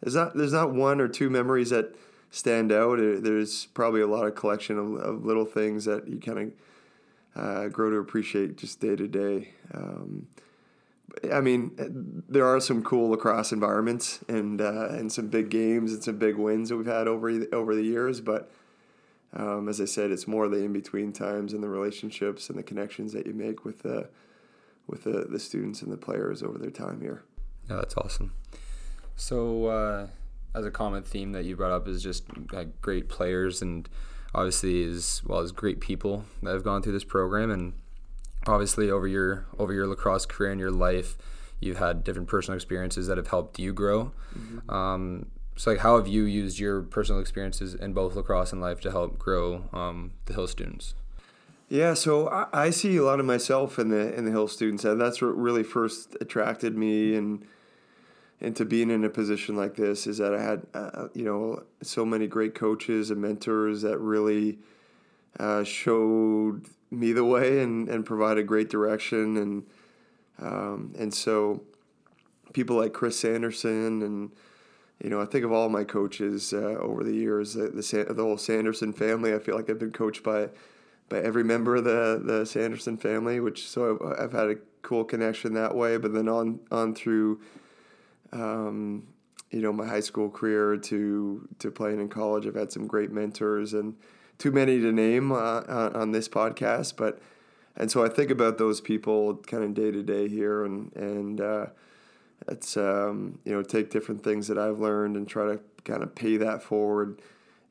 there's 0.00 0.14
not, 0.14 0.36
there's 0.36 0.52
not 0.52 0.72
one 0.72 1.00
or 1.00 1.08
two 1.08 1.30
memories 1.30 1.70
that 1.70 1.94
stand 2.30 2.72
out. 2.72 2.98
There's 2.98 3.66
probably 3.66 4.00
a 4.00 4.06
lot 4.06 4.26
of 4.26 4.34
collection 4.34 4.78
of, 4.78 4.94
of 4.94 5.24
little 5.24 5.44
things 5.44 5.84
that 5.84 6.08
you 6.08 6.18
kind 6.18 6.52
of 7.36 7.42
uh, 7.42 7.68
grow 7.68 7.90
to 7.90 7.96
appreciate 7.96 8.56
just 8.56 8.80
day 8.80 8.96
to 8.96 9.08
day. 9.08 9.52
Um, 9.74 10.28
I 11.32 11.40
mean, 11.40 12.24
there 12.28 12.46
are 12.46 12.60
some 12.60 12.82
cool 12.82 13.10
lacrosse 13.10 13.52
environments 13.52 14.20
and 14.28 14.60
uh, 14.60 14.88
and 14.90 15.10
some 15.10 15.28
big 15.28 15.48
games 15.48 15.92
and 15.92 16.02
some 16.02 16.18
big 16.18 16.36
wins 16.36 16.68
that 16.68 16.76
we've 16.76 16.86
had 16.86 17.08
over 17.08 17.30
over 17.52 17.74
the 17.74 17.82
years, 17.82 18.20
but 18.20 18.50
um, 19.32 19.68
as 19.68 19.80
I 19.80 19.84
said, 19.84 20.10
it's 20.10 20.26
more 20.26 20.48
the 20.48 20.58
in 20.58 20.72
between 20.72 21.12
times 21.12 21.52
and 21.52 21.62
the 21.62 21.68
relationships 21.68 22.48
and 22.48 22.58
the 22.58 22.62
connections 22.62 23.12
that 23.12 23.26
you 23.26 23.34
make 23.34 23.64
with 23.64 23.82
the 23.82 24.08
with 24.86 25.04
the, 25.04 25.26
the 25.28 25.38
students 25.38 25.82
and 25.82 25.92
the 25.92 25.96
players 25.96 26.42
over 26.42 26.58
their 26.58 26.70
time 26.70 27.00
here. 27.00 27.22
Yeah, 27.68 27.76
that's 27.76 27.96
awesome. 27.96 28.32
So, 29.16 29.66
uh, 29.66 30.06
as 30.56 30.64
a 30.64 30.70
common 30.70 31.02
theme 31.02 31.32
that 31.32 31.44
you 31.44 31.54
brought 31.54 31.70
up 31.70 31.86
is 31.86 32.02
just 32.02 32.24
like 32.50 32.80
great 32.80 33.08
players 33.08 33.60
and 33.60 33.88
obviously 34.34 34.84
as 34.84 35.22
well 35.26 35.40
as 35.40 35.52
great 35.52 35.80
people 35.80 36.24
that 36.42 36.52
have 36.52 36.64
gone 36.64 36.82
through 36.82 36.92
this 36.92 37.04
program. 37.04 37.50
And 37.50 37.74
obviously 38.46 38.90
over 38.90 39.06
your 39.06 39.46
over 39.58 39.72
your 39.72 39.86
lacrosse 39.86 40.26
career 40.26 40.50
and 40.50 40.60
your 40.60 40.70
life 40.70 41.16
you've 41.60 41.78
had 41.78 42.04
different 42.04 42.28
personal 42.28 42.54
experiences 42.54 43.06
that 43.06 43.16
have 43.16 43.28
helped 43.28 43.58
you 43.58 43.72
grow. 43.72 44.12
Mm-hmm. 44.36 44.70
um, 44.70 45.26
so 45.56 45.70
like 45.70 45.80
how 45.80 45.96
have 45.96 46.06
you 46.06 46.24
used 46.24 46.58
your 46.58 46.82
personal 46.82 47.20
experiences 47.20 47.74
in 47.74 47.92
both 47.92 48.14
lacrosse 48.14 48.52
and 48.52 48.60
life 48.60 48.80
to 48.82 48.90
help 48.90 49.18
grow 49.18 49.64
um, 49.72 50.12
the 50.26 50.34
hill 50.34 50.46
students? 50.46 50.94
Yeah 51.68 51.94
so 51.94 52.28
I, 52.28 52.46
I, 52.52 52.70
see 52.70 52.96
a 52.96 53.02
lot 53.02 53.20
of 53.20 53.26
myself 53.26 53.78
in 53.78 53.88
the 53.88 54.14
in 54.14 54.24
the 54.24 54.30
hill 54.30 54.48
students 54.48 54.84
and 54.84 55.00
that's 55.00 55.20
what 55.20 55.36
really 55.36 55.64
first 55.64 56.16
attracted 56.20 56.76
me. 56.76 57.14
And 57.14 57.44
into 58.40 58.64
being 58.64 58.90
in 58.90 59.04
a 59.04 59.08
position 59.08 59.56
like 59.56 59.76
this 59.76 60.06
is 60.06 60.18
that 60.18 60.34
i 60.34 60.42
had 60.42 60.66
uh, 60.74 61.08
you 61.14 61.24
know 61.24 61.62
so 61.82 62.04
many 62.04 62.26
great 62.26 62.54
coaches 62.54 63.10
and 63.10 63.20
mentors 63.20 63.82
that 63.82 63.98
really 63.98 64.58
uh, 65.38 65.62
showed 65.64 66.64
me 66.90 67.12
the 67.12 67.24
way 67.24 67.62
and, 67.62 67.88
and 67.88 68.06
provided 68.06 68.46
great 68.46 68.70
direction 68.70 69.36
and 69.36 69.66
um, 70.38 70.94
and 70.98 71.12
so 71.14 71.62
people 72.52 72.76
like 72.76 72.92
chris 72.92 73.18
sanderson 73.18 74.02
and 74.02 74.30
you 75.02 75.10
know, 75.10 75.20
I 75.20 75.26
think 75.26 75.44
of 75.44 75.52
all 75.52 75.68
my 75.68 75.84
coaches 75.84 76.52
uh, 76.52 76.78
over 76.80 77.04
the 77.04 77.12
years, 77.12 77.54
the, 77.54 77.68
the, 77.68 78.14
the 78.14 78.22
whole 78.22 78.38
Sanderson 78.38 78.92
family. 78.92 79.34
I 79.34 79.38
feel 79.38 79.54
like 79.54 79.68
I've 79.68 79.78
been 79.78 79.92
coached 79.92 80.22
by 80.22 80.48
by 81.08 81.20
every 81.20 81.44
member 81.44 81.76
of 81.76 81.84
the 81.84 82.20
the 82.22 82.46
Sanderson 82.46 82.96
family, 82.96 83.38
which 83.38 83.68
so 83.68 83.98
I've, 84.00 84.20
I've 84.20 84.32
had 84.32 84.50
a 84.50 84.56
cool 84.82 85.04
connection 85.04 85.52
that 85.54 85.74
way. 85.74 85.98
But 85.98 86.14
then 86.14 86.28
on 86.28 86.60
on 86.70 86.94
through, 86.94 87.40
um, 88.42 89.06
you 89.50 89.60
know, 89.62 89.72
my 89.72 89.86
high 89.86 90.04
school 90.04 90.30
career 90.30 90.76
to 90.76 91.48
to 91.58 91.70
playing 91.70 92.00
in 92.00 92.08
college, 92.08 92.46
I've 92.46 92.60
had 92.62 92.72
some 92.72 92.86
great 92.86 93.10
mentors 93.10 93.74
and 93.74 93.94
too 94.38 94.52
many 94.52 94.80
to 94.80 94.92
name 94.92 95.32
uh, 95.32 95.90
on 96.02 96.12
this 96.12 96.28
podcast, 96.28 96.96
but 96.96 97.18
and 97.76 97.90
so 97.90 98.04
I 98.04 98.08
think 98.08 98.30
about 98.30 98.58
those 98.58 98.80
people 98.80 99.36
kind 99.52 99.64
of 99.64 99.74
day 99.74 99.90
to 99.90 100.02
day 100.02 100.28
here, 100.28 100.64
and 100.66 100.94
and 100.96 101.40
uh, 101.40 101.66
it's 102.48 102.76
um, 102.76 103.38
you 103.44 103.52
know 103.52 103.62
take 103.62 103.90
different 103.90 104.22
things 104.22 104.46
that 104.48 104.58
I've 104.58 104.80
learned 104.80 105.16
and 105.16 105.26
try 105.28 105.44
to 105.52 105.60
kind 105.84 106.02
of 106.02 106.14
pay 106.14 106.36
that 106.38 106.62
forward, 106.62 107.20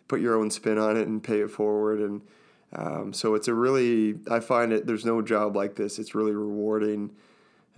put 0.07 0.21
your 0.21 0.35
own 0.39 0.49
spin 0.49 0.77
on 0.77 0.97
it 0.97 1.07
and 1.07 1.23
pay 1.23 1.41
it 1.41 1.51
forward. 1.51 1.99
And 1.99 2.21
Um, 2.73 3.13
so 3.13 3.35
it's 3.35 3.47
a 3.47 3.53
really, 3.53 4.15
I 4.29 4.41
find 4.41 4.73
it, 4.73 4.85
there's 4.85 5.05
no 5.05 5.21
job 5.21 5.55
like 5.55 5.75
this. 5.75 5.97
It's 5.99 6.13
really 6.13 6.35
rewarding 6.35 7.11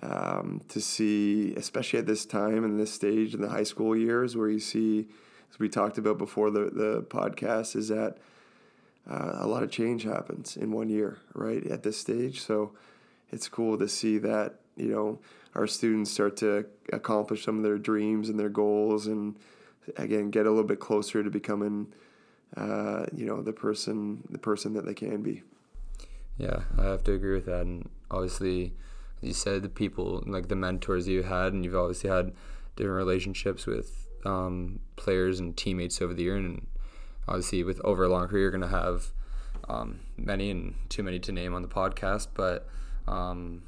um, 0.03 0.61
to 0.69 0.79
see, 0.79 1.53
especially 1.55 1.99
at 1.99 2.05
this 2.05 2.25
time 2.25 2.63
and 2.63 2.79
this 2.79 2.93
stage 2.93 3.33
in 3.33 3.41
the 3.41 3.49
high 3.49 3.63
school 3.63 3.95
years, 3.95 4.35
where 4.35 4.49
you 4.49 4.59
see, 4.59 5.07
as 5.51 5.59
we 5.59 5.69
talked 5.69 5.97
about 5.97 6.17
before 6.17 6.51
the, 6.51 6.69
the 6.71 7.05
podcast, 7.09 7.75
is 7.75 7.87
that 7.87 8.17
uh, 9.09 9.37
a 9.39 9.47
lot 9.47 9.63
of 9.63 9.71
change 9.71 10.03
happens 10.03 10.57
in 10.57 10.71
one 10.71 10.89
year, 10.89 11.17
right, 11.33 11.65
at 11.67 11.83
this 11.83 11.97
stage. 11.97 12.41
So 12.41 12.73
it's 13.31 13.47
cool 13.47 13.77
to 13.77 13.87
see 13.87 14.17
that, 14.19 14.55
you 14.75 14.89
know, 14.89 15.19
our 15.55 15.67
students 15.67 16.11
start 16.11 16.37
to 16.37 16.65
accomplish 16.93 17.45
some 17.45 17.57
of 17.57 17.63
their 17.63 17.77
dreams 17.77 18.29
and 18.29 18.39
their 18.39 18.49
goals 18.49 19.07
and, 19.07 19.35
again, 19.95 20.29
get 20.29 20.45
a 20.45 20.49
little 20.49 20.63
bit 20.63 20.79
closer 20.79 21.23
to 21.23 21.29
becoming 21.29 21.87
uh, 22.55 23.05
you 23.13 23.25
know 23.25 23.41
the 23.41 23.53
person 23.53 24.23
the 24.29 24.37
person 24.37 24.73
that 24.73 24.85
they 24.85 24.93
can 24.93 25.21
be. 25.21 25.43
Yeah, 26.37 26.61
I 26.77 26.83
have 26.83 27.03
to 27.05 27.13
agree 27.13 27.33
with 27.33 27.45
that, 27.47 27.61
and 27.61 27.89
obviously, 28.11 28.73
you 29.21 29.33
said 29.33 29.63
the 29.63 29.69
people 29.69 30.23
like 30.25 30.47
the 30.47 30.55
mentors 30.55 31.07
you 31.07 31.23
had, 31.23 31.53
and 31.53 31.63
you've 31.63 31.75
obviously 31.75 32.09
had 32.09 32.33
different 32.75 32.97
relationships 32.97 33.65
with 33.65 34.07
um, 34.25 34.79
players 34.95 35.39
and 35.39 35.55
teammates 35.55 36.01
over 36.01 36.13
the 36.13 36.23
year, 36.23 36.35
and 36.35 36.67
obviously 37.27 37.63
with 37.63 37.81
over 37.83 38.03
a 38.03 38.09
long 38.09 38.27
career, 38.27 38.43
you're 38.43 38.51
gonna 38.51 38.67
have 38.67 39.11
um, 39.69 39.99
many 40.17 40.51
and 40.51 40.75
too 40.89 41.03
many 41.03 41.19
to 41.19 41.31
name 41.31 41.53
on 41.53 41.61
the 41.61 41.67
podcast, 41.67 42.27
but 42.33 42.67
um, 43.07 43.63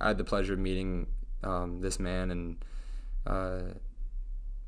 I 0.00 0.08
had 0.08 0.18
the 0.18 0.24
pleasure 0.24 0.54
of 0.54 0.58
meeting 0.58 1.06
um, 1.42 1.80
this 1.80 1.98
man 1.98 2.30
and. 2.30 2.56
Uh, 3.26 3.74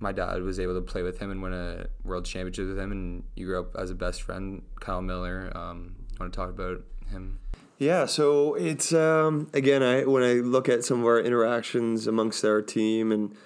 my 0.01 0.13
dad 0.13 0.43
was 0.43 0.61
able 0.61 0.75
to 0.75 0.81
play 0.81 1.03
with 1.03 1.19
him 1.19 1.31
and 1.31 1.43
win 1.43 1.53
a 1.53 1.87
world 2.05 2.25
championship 2.25 2.69
with 2.69 2.79
him, 2.79 2.93
and 2.93 3.25
you 3.35 3.47
grew 3.47 3.59
up 3.59 3.75
as 3.77 3.91
a 3.91 3.95
best 3.95 4.23
friend, 4.23 4.63
Kyle 4.79 5.03
Miller. 5.03 5.51
Um, 5.57 5.97
want 6.21 6.33
to 6.33 6.37
talk 6.37 6.51
about 6.51 6.83
him? 7.11 7.39
Yeah, 7.79 8.07
so 8.07 8.55
it's 8.55 8.93
um, 8.93 9.49
again, 9.55 9.85
I 9.85 10.05
when 10.05 10.25
I 10.25 10.35
look 10.35 10.69
at 10.69 10.85
some 10.85 11.01
of 11.01 11.07
our 11.07 11.21
interactions 11.21 12.09
amongst 12.09 12.45
our 12.45 12.61
team 12.61 13.13
and 13.13 13.37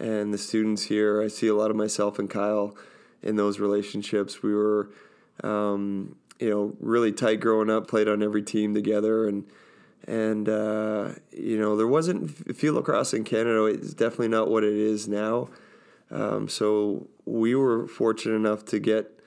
and 0.00 0.34
the 0.34 0.38
students 0.38 0.82
here, 0.82 1.22
I 1.22 1.28
see 1.28 1.46
a 1.46 1.54
lot 1.54 1.70
of 1.70 1.76
myself 1.76 2.18
and 2.18 2.28
Kyle 2.28 2.76
in 3.22 3.36
those 3.36 3.60
relationships. 3.60 4.42
We 4.42 4.52
were, 4.52 4.90
um, 5.44 6.16
you 6.40 6.50
know, 6.50 6.74
really 6.80 7.12
tight 7.12 7.38
growing 7.38 7.70
up, 7.70 7.86
played 7.86 8.08
on 8.08 8.20
every 8.20 8.42
team 8.42 8.74
together, 8.74 9.28
and 9.28 9.44
and 10.08 10.48
uh, 10.48 11.10
you 11.30 11.56
know, 11.56 11.76
there 11.76 11.86
wasn't 11.86 12.56
field 12.56 12.74
lacrosse 12.74 13.14
in 13.14 13.22
Canada. 13.22 13.66
It's 13.66 13.94
definitely 13.94 14.28
not 14.28 14.50
what 14.50 14.64
it 14.64 14.74
is 14.74 15.06
now. 15.06 15.50
Um, 16.10 16.48
so 16.48 17.06
we 17.26 17.54
were 17.54 17.86
fortunate 17.86 18.34
enough 18.34 18.64
to 18.66 18.80
get, 18.80 19.20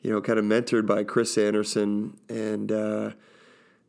you 0.00 0.12
know, 0.12 0.20
kind 0.20 0.38
of 0.38 0.44
mentored 0.44 0.86
by 0.86 1.02
Chris 1.02 1.34
Sanderson, 1.34 2.16
and 2.28 2.70
uh, 2.70 3.10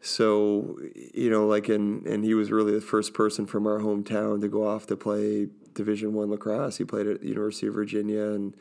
so 0.02 0.80
you 1.14 1.30
know, 1.30 1.48
like, 1.48 1.70
and 1.70 2.06
and 2.06 2.24
he 2.24 2.34
was 2.34 2.52
really 2.52 2.74
the 2.74 2.82
first 2.82 3.14
person 3.14 3.46
from 3.46 3.68
our 3.68 3.80
hometown 3.80 4.42
to 4.42 4.48
go 4.48 4.68
off 4.68 4.88
to 4.88 4.96
play 4.96 5.48
Division 5.74 6.14
One 6.14 6.30
lacrosse. 6.30 6.78
He 6.78 6.86
played 6.86 7.08
at 7.08 7.22
the 7.22 7.28
University 7.28 7.68
of 7.68 7.74
Virginia, 7.74 8.32
and 8.32 8.56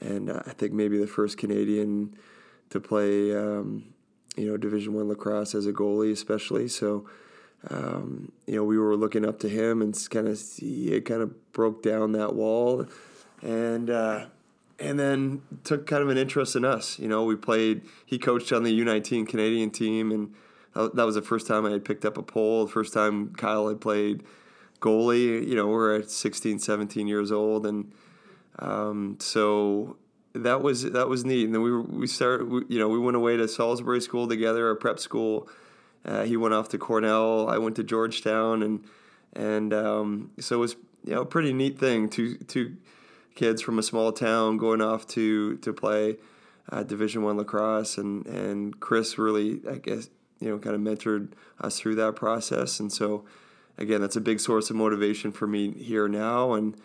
and 0.00 0.30
uh, 0.30 0.42
I 0.46 0.50
think 0.50 0.72
maybe 0.72 0.98
the 0.98 1.06
first 1.06 1.38
Canadian 1.38 2.14
to 2.70 2.78
play, 2.80 3.36
um, 3.36 3.92
you 4.36 4.48
know, 4.48 4.56
Division 4.56 4.94
One 4.94 5.08
lacrosse 5.08 5.54
as 5.54 5.66
a 5.66 5.72
goalie, 5.72 6.12
especially. 6.12 6.68
So 6.68 7.06
um, 7.68 8.32
you 8.46 8.56
know, 8.56 8.64
we 8.64 8.78
were 8.78 8.96
looking 8.96 9.26
up 9.26 9.38
to 9.40 9.48
him 9.48 9.82
and 9.82 9.96
kind 10.10 10.28
of 10.28 10.40
it 10.60 11.04
kind 11.04 11.20
of 11.20 11.52
broke 11.52 11.82
down 11.82 12.12
that 12.12 12.34
wall, 12.34 12.86
and 13.42 13.90
uh, 13.90 14.26
and 14.78 14.98
then 14.98 15.42
took 15.64 15.86
kind 15.86 16.02
of 16.02 16.08
an 16.08 16.16
interest 16.16 16.56
in 16.56 16.64
us. 16.64 16.98
You 16.98 17.08
know, 17.08 17.24
we 17.24 17.36
played. 17.36 17.82
He 18.06 18.18
coached 18.18 18.52
on 18.52 18.62
the 18.62 18.80
U19 18.80 19.28
Canadian 19.28 19.70
team, 19.70 20.10
and 20.10 20.34
that 20.74 21.04
was 21.04 21.14
the 21.14 21.22
first 21.22 21.46
time 21.46 21.66
I 21.66 21.70
had 21.70 21.84
picked 21.84 22.04
up 22.04 22.18
a 22.18 22.22
pole. 22.22 22.66
The 22.66 22.72
first 22.72 22.92
time 22.92 23.34
Kyle 23.34 23.68
had 23.68 23.80
played 23.80 24.22
goalie. 24.80 25.46
You 25.46 25.54
know, 25.54 25.68
we're 25.68 25.96
at 25.96 26.10
16, 26.10 26.58
17 26.58 27.08
years 27.08 27.32
old, 27.32 27.66
and 27.66 27.92
um, 28.58 29.16
so 29.20 29.96
that 30.34 30.62
was 30.62 30.82
that 30.82 31.08
was 31.08 31.24
neat. 31.24 31.44
And 31.44 31.54
then 31.54 31.62
we 31.62 31.76
we 31.80 32.06
started. 32.06 32.48
We, 32.48 32.62
you 32.68 32.78
know, 32.78 32.88
we 32.88 32.98
went 32.98 33.16
away 33.16 33.36
to 33.36 33.48
Salisbury 33.48 34.00
School 34.00 34.28
together, 34.28 34.70
a 34.70 34.76
prep 34.76 34.98
school 34.98 35.48
uh, 36.04 36.24
he 36.24 36.36
went 36.36 36.54
off 36.54 36.68
to 36.70 36.78
Cornell. 36.78 37.48
I 37.48 37.58
went 37.58 37.76
to 37.76 37.84
Georgetown, 37.84 38.62
and 38.62 38.84
and 39.34 39.72
um, 39.74 40.30
so 40.38 40.56
it 40.56 40.58
was 40.58 40.76
you 41.04 41.14
know 41.14 41.22
a 41.22 41.26
pretty 41.26 41.52
neat 41.52 41.78
thing. 41.78 42.08
Two 42.08 42.36
two 42.36 42.76
kids 43.34 43.62
from 43.62 43.78
a 43.78 43.82
small 43.82 44.12
town 44.12 44.56
going 44.56 44.80
off 44.80 45.06
to 45.08 45.56
to 45.58 45.72
play 45.72 46.16
uh, 46.70 46.82
Division 46.82 47.22
One 47.22 47.36
lacrosse, 47.36 47.98
and 47.98 48.26
and 48.26 48.80
Chris 48.80 49.18
really 49.18 49.60
I 49.70 49.76
guess 49.76 50.08
you 50.40 50.48
know 50.48 50.58
kind 50.58 50.74
of 50.74 50.80
mentored 50.80 51.32
us 51.60 51.78
through 51.78 51.94
that 51.96 52.16
process, 52.16 52.80
and 52.80 52.92
so 52.92 53.24
again 53.78 54.00
that's 54.00 54.16
a 54.16 54.20
big 54.20 54.40
source 54.40 54.70
of 54.70 54.76
motivation 54.76 55.32
for 55.32 55.46
me 55.46 55.72
here 55.72 56.08
now, 56.08 56.54
and 56.54 56.76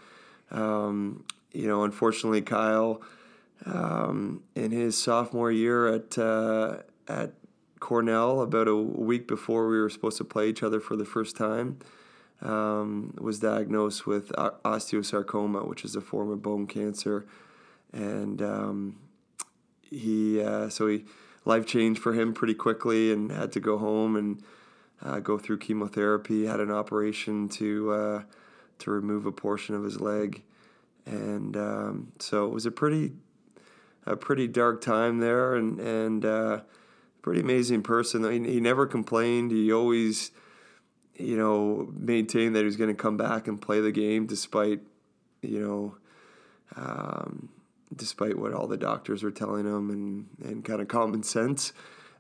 um, 0.52 1.24
you 1.52 1.68
know 1.68 1.84
unfortunately 1.84 2.42
Kyle 2.42 3.02
um, 3.66 4.44
in 4.56 4.72
his 4.72 5.02
sophomore 5.02 5.52
year 5.52 5.88
at 5.88 6.18
uh, 6.18 6.78
at 7.08 7.34
Cornell 7.80 8.42
about 8.42 8.68
a 8.68 8.76
week 8.76 9.28
before 9.28 9.68
we 9.68 9.80
were 9.80 9.90
supposed 9.90 10.18
to 10.18 10.24
play 10.24 10.50
each 10.50 10.64
other 10.64 10.80
for 10.80 10.96
the 10.96 11.06
first 11.06 11.36
time. 11.36 11.80
Um, 12.42 13.14
was 13.18 13.40
diagnosed 13.40 14.06
with 14.06 14.30
osteosarcoma, 14.30 15.66
which 15.68 15.86
is 15.86 15.96
a 15.96 16.02
form 16.02 16.30
of 16.30 16.42
bone 16.42 16.68
cancer, 16.68 17.26
and 17.94 18.42
um, 18.42 18.98
he 19.82 20.42
uh, 20.42 20.68
so 20.70 20.88
he 20.88 21.06
life 21.46 21.66
changed 21.66 22.02
for 22.02 22.14
him 22.14 22.34
pretty 22.34 22.56
quickly 22.56 23.12
and 23.12 23.32
had 23.32 23.52
to 23.54 23.60
go 23.60 23.78
home 23.78 24.16
and 24.16 24.44
uh, 25.04 25.20
go 25.20 25.38
through 25.38 25.60
chemotherapy. 25.60 26.46
Had 26.46 26.60
an 26.60 26.72
operation 26.72 27.48
to 27.50 27.92
uh, 27.92 28.24
to 28.80 28.92
remove 28.92 29.26
a 29.26 29.32
portion 29.32 29.76
of 29.76 29.84
his 29.84 30.02
leg, 30.02 30.44
and 31.06 31.56
um, 31.56 32.12
so 32.20 32.46
it 32.46 32.54
was 32.54 32.66
a 32.66 32.72
pretty 32.72 33.14
a 34.06 34.16
pretty 34.16 34.48
dark 34.48 34.82
time 34.82 35.20
there, 35.20 35.56
and 35.56 35.80
and 35.80 36.26
uh, 36.26 36.62
pretty 37.26 37.42
amazing 37.42 37.82
person. 37.82 38.22
Mean, 38.22 38.46
he 38.46 38.60
never 38.60 38.86
complained. 38.86 39.50
He 39.52 39.74
always, 39.74 40.30
you 41.16 41.36
know, 41.36 41.92
maintained 41.92 42.56
that 42.56 42.60
he 42.60 42.66
was 42.66 42.78
going 42.78 42.96
to 42.96 43.02
come 43.02 43.18
back 43.18 43.48
and 43.48 43.60
play 43.60 43.82
the 43.82 43.92
game 43.92 44.28
despite, 44.28 44.82
you 45.42 45.60
know, 45.60 45.98
um, 46.76 47.50
despite 47.96 48.38
what 48.38 48.54
all 48.54 48.68
the 48.68 48.78
doctors 48.78 49.24
were 49.24 49.32
telling 49.32 49.66
him 49.66 49.90
and, 49.90 50.28
and 50.44 50.66
kind 50.66 50.82
of 50.82 50.88
common 50.88 51.24
sense. 51.38 51.74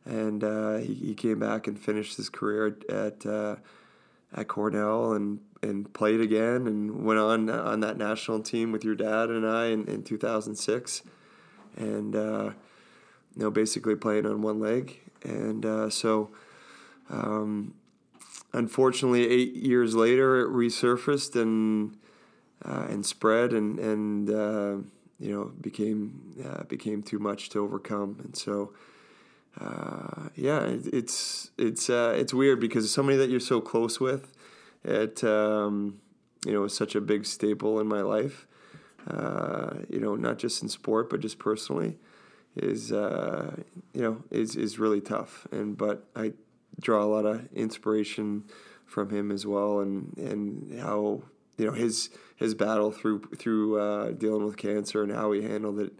And 0.05 0.43
uh, 0.43 0.77
he, 0.77 0.93
he 0.93 1.15
came 1.15 1.39
back 1.39 1.67
and 1.67 1.79
finished 1.79 2.17
his 2.17 2.29
career 2.29 2.77
at 2.89 3.25
uh, 3.25 3.55
at 4.33 4.47
Cornell 4.47 5.13
and, 5.13 5.39
and 5.61 5.91
played 5.93 6.19
again 6.19 6.67
and 6.67 7.05
went 7.05 7.19
on 7.19 7.49
on 7.49 7.79
that 7.79 7.97
national 7.97 8.41
team 8.41 8.71
with 8.71 8.83
your 8.83 8.95
dad 8.95 9.29
and 9.29 9.47
I 9.47 9.67
in, 9.67 9.87
in 9.87 10.03
2006. 10.03 11.01
And 11.77 12.15
uh, 12.15 12.51
you 13.35 13.43
know, 13.43 13.51
basically 13.51 13.95
playing 13.95 14.25
on 14.25 14.41
one 14.41 14.59
leg. 14.59 14.99
And 15.23 15.65
uh, 15.65 15.89
so, 15.89 16.31
um, 17.09 17.73
unfortunately, 18.53 19.27
eight 19.29 19.55
years 19.55 19.95
later, 19.95 20.41
it 20.41 20.49
resurfaced 20.49 21.39
and 21.39 21.97
uh, 22.63 22.87
and 22.89 23.05
spread 23.05 23.51
and 23.51 23.79
and 23.79 24.29
uh, 24.29 24.77
you 25.19 25.31
know 25.31 25.51
became 25.61 26.35
uh, 26.43 26.63
became 26.63 27.01
too 27.03 27.19
much 27.19 27.49
to 27.49 27.59
overcome. 27.59 28.17
And 28.23 28.35
so, 28.35 28.73
uh, 29.59 30.29
yeah, 30.35 30.61
it, 30.63 30.87
it's 30.93 31.51
it's 31.57 31.89
uh, 31.89 32.15
it's 32.17 32.33
weird 32.33 32.59
because 32.59 32.91
somebody 32.91 33.17
that 33.17 33.29
you're 33.29 33.39
so 33.39 33.61
close 33.61 33.99
with, 33.99 34.31
it 34.83 35.23
um, 35.23 35.99
you 36.45 36.53
know, 36.53 36.63
is 36.65 36.75
such 36.75 36.95
a 36.95 37.01
big 37.01 37.25
staple 37.25 37.79
in 37.79 37.87
my 37.87 38.01
life. 38.01 38.47
you 39.89 39.99
know, 39.99 40.15
not 40.15 40.37
just 40.37 40.61
in 40.63 40.69
sport, 40.69 41.09
but 41.09 41.19
just 41.19 41.39
personally 41.39 41.97
is 42.55 42.91
uh, 42.91 43.55
you 43.93 44.01
know 44.01 44.23
is 44.31 44.55
is 44.55 44.79
really 44.79 45.01
tough. 45.01 45.47
And 45.51 45.77
but 45.77 46.07
I 46.15 46.33
draw 46.79 47.03
a 47.03 47.05
lot 47.05 47.25
of 47.25 47.47
inspiration 47.53 48.45
from 48.85 49.09
him 49.09 49.31
as 49.31 49.45
well, 49.45 49.79
and 49.79 50.17
and 50.17 50.79
how 50.79 51.23
you 51.57 51.65
know 51.65 51.71
his 51.71 52.09
his 52.35 52.53
battle 52.53 52.91
through 52.91 53.21
through 53.37 53.79
uh, 53.79 54.11
dealing 54.11 54.45
with 54.45 54.57
cancer 54.57 55.03
and 55.03 55.11
how 55.11 55.31
he 55.31 55.41
handled 55.41 55.79
it 55.79 55.93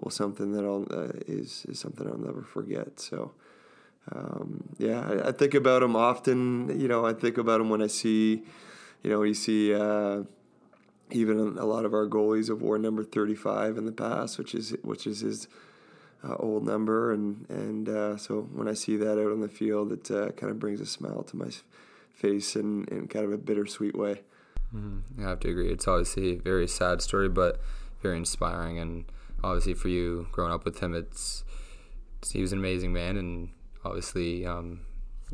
was 0.00 0.14
something 0.14 0.52
that 0.52 0.64
I'll 0.64 0.86
uh, 0.90 1.12
is 1.26 1.64
is 1.68 1.78
something 1.78 2.06
I'll 2.06 2.18
never 2.18 2.42
forget. 2.42 3.00
So. 3.00 3.32
Um, 4.12 4.64
yeah, 4.76 5.00
I, 5.00 5.28
I, 5.28 5.32
think 5.32 5.54
about 5.54 5.82
him 5.82 5.96
often. 5.96 6.78
You 6.78 6.88
know, 6.88 7.06
I 7.06 7.14
think 7.14 7.38
about 7.38 7.62
him 7.62 7.70
when 7.70 7.80
I 7.80 7.86
see, 7.86 8.42
you 9.02 9.10
know, 9.10 9.22
you 9.22 9.32
see 9.32 9.72
uh, 9.72 10.24
even 11.10 11.56
a 11.58 11.64
lot 11.64 11.84
of 11.84 11.94
our 11.94 12.06
goalies 12.06 12.48
have 12.48 12.60
worn 12.60 12.82
number 12.82 13.02
35 13.02 13.78
in 13.78 13.86
the 13.86 13.92
past, 13.92 14.36
which 14.36 14.54
is 14.54 14.76
which 14.82 15.06
is 15.06 15.20
his 15.20 15.48
uh, 16.22 16.34
old 16.38 16.64
number, 16.66 17.12
and 17.12 17.46
and 17.48 17.88
uh, 17.88 18.16
so 18.16 18.42
when 18.52 18.68
I 18.68 18.74
see 18.74 18.96
that 18.96 19.12
out 19.12 19.32
on 19.32 19.40
the 19.40 19.48
field, 19.48 19.92
it 19.92 20.10
uh, 20.10 20.30
kind 20.32 20.50
of 20.50 20.58
brings 20.58 20.80
a 20.80 20.86
smile 20.86 21.22
to 21.24 21.36
my 21.36 21.50
face 22.14 22.56
in, 22.56 22.84
in 22.86 23.08
kind 23.08 23.24
of 23.24 23.32
a 23.32 23.38
bittersweet 23.38 23.96
way. 23.96 24.22
Mm-hmm. 24.74 25.24
I 25.24 25.28
have 25.28 25.40
to 25.40 25.48
agree. 25.48 25.70
It's 25.72 25.88
obviously 25.88 26.34
a 26.34 26.40
very 26.40 26.68
sad 26.68 27.02
story, 27.02 27.28
but 27.28 27.60
very 28.02 28.16
inspiring, 28.16 28.78
and 28.78 29.04
obviously 29.42 29.74
for 29.74 29.88
you 29.88 30.28
growing 30.30 30.52
up 30.52 30.64
with 30.64 30.80
him, 30.80 30.94
it's 30.94 31.44
he 32.32 32.40
was 32.40 32.52
an 32.52 32.58
amazing 32.58 32.92
man, 32.92 33.16
and 33.16 33.50
obviously 33.84 34.46
um, 34.46 34.80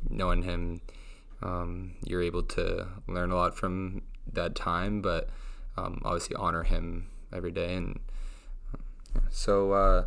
knowing 0.08 0.42
him, 0.42 0.80
um, 1.42 1.94
you're 2.04 2.22
able 2.22 2.42
to 2.42 2.86
learn 3.08 3.30
a 3.30 3.36
lot 3.36 3.56
from 3.56 4.02
that 4.32 4.54
time, 4.54 5.00
but 5.00 5.28
um, 5.76 6.00
obviously 6.04 6.36
honor 6.36 6.62
him 6.62 7.08
every 7.32 7.50
day. 7.50 7.74
And 7.74 8.00
so, 9.30 9.72
uh, 9.72 10.04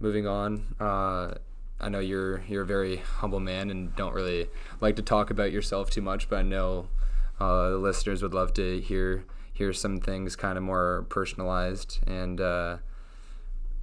moving 0.00 0.26
on, 0.26 0.74
uh, 0.80 1.34
I 1.80 1.88
know 1.88 2.00
you're 2.00 2.42
you're 2.48 2.62
a 2.62 2.66
very 2.66 2.96
humble 2.96 3.40
man 3.40 3.70
and 3.70 3.94
don't 3.96 4.14
really 4.14 4.48
like 4.80 4.96
to 4.96 5.02
talk 5.02 5.30
about 5.30 5.52
yourself 5.52 5.90
too 5.90 6.02
much, 6.02 6.28
but 6.28 6.40
I 6.40 6.42
know 6.42 6.88
uh, 7.40 7.70
the 7.70 7.78
listeners 7.78 8.22
would 8.22 8.34
love 8.34 8.52
to 8.54 8.80
hear 8.80 9.24
hear 9.52 9.72
some 9.72 10.00
things 10.00 10.36
kind 10.36 10.56
of 10.56 10.64
more 10.64 11.04
personalized. 11.08 11.98
And 12.06 12.40
uh, 12.40 12.78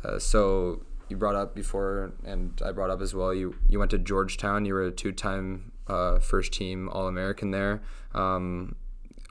uh, 0.04 0.20
so 0.20 0.82
you 1.10 1.18
brought 1.18 1.36
up 1.36 1.56
before, 1.56 2.14
and 2.26 2.60
I 2.66 2.72
brought 2.72 2.90
up 2.90 3.02
as 3.02 3.14
well. 3.14 3.34
You 3.34 3.56
you 3.68 3.80
went 3.80 3.92
to 3.92 3.98
Georgetown. 3.98 4.66
You 4.66 4.74
were 4.74 4.84
a 4.84 4.92
two 4.92 5.12
time 5.12 5.72
uh, 5.88 6.20
first 6.20 6.54
team 6.54 6.90
All 6.90 7.08
American 7.08 7.52
there. 7.52 7.82
Um, 8.14 8.76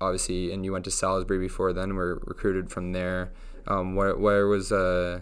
obviously, 0.00 0.52
and 0.52 0.64
you 0.64 0.72
went 0.72 0.84
to 0.84 0.90
Salisbury 0.90 1.38
before 1.38 1.72
then. 1.72 1.94
Were 1.94 2.20
recruited 2.24 2.70
from 2.70 2.92
there. 2.92 3.32
Um, 3.68 3.96
where 3.96 4.16
where 4.16 4.46
was 4.46 4.72
uh, 4.72 5.20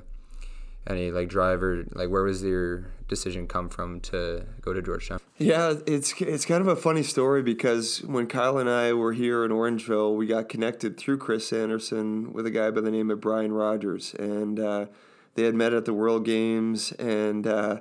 any 0.86 1.10
like 1.10 1.28
driver 1.28 1.84
like 1.92 2.10
where 2.10 2.22
was 2.22 2.42
your 2.42 2.86
decision 3.08 3.46
come 3.46 3.68
from 3.68 4.00
to 4.00 4.44
go 4.60 4.72
to 4.72 4.82
Georgetown? 4.82 5.20
Yeah, 5.38 5.74
it's 5.86 6.20
it's 6.20 6.44
kind 6.44 6.60
of 6.60 6.68
a 6.68 6.76
funny 6.76 7.02
story 7.02 7.42
because 7.42 8.02
when 8.02 8.26
Kyle 8.26 8.58
and 8.58 8.70
I 8.70 8.92
were 8.92 9.12
here 9.12 9.44
in 9.44 9.50
Orangeville, 9.50 10.14
we 10.16 10.26
got 10.26 10.48
connected 10.48 10.96
through 10.96 11.18
Chris 11.18 11.48
Sanderson 11.48 12.32
with 12.32 12.46
a 12.46 12.50
guy 12.50 12.70
by 12.70 12.80
the 12.80 12.90
name 12.90 13.10
of 13.10 13.20
Brian 13.20 13.52
Rogers, 13.52 14.14
and 14.14 14.60
uh, 14.60 14.86
they 15.34 15.42
had 15.42 15.54
met 15.54 15.72
at 15.72 15.84
the 15.84 15.92
World 15.92 16.24
Games, 16.24 16.92
and 16.92 17.46
uh, 17.46 17.80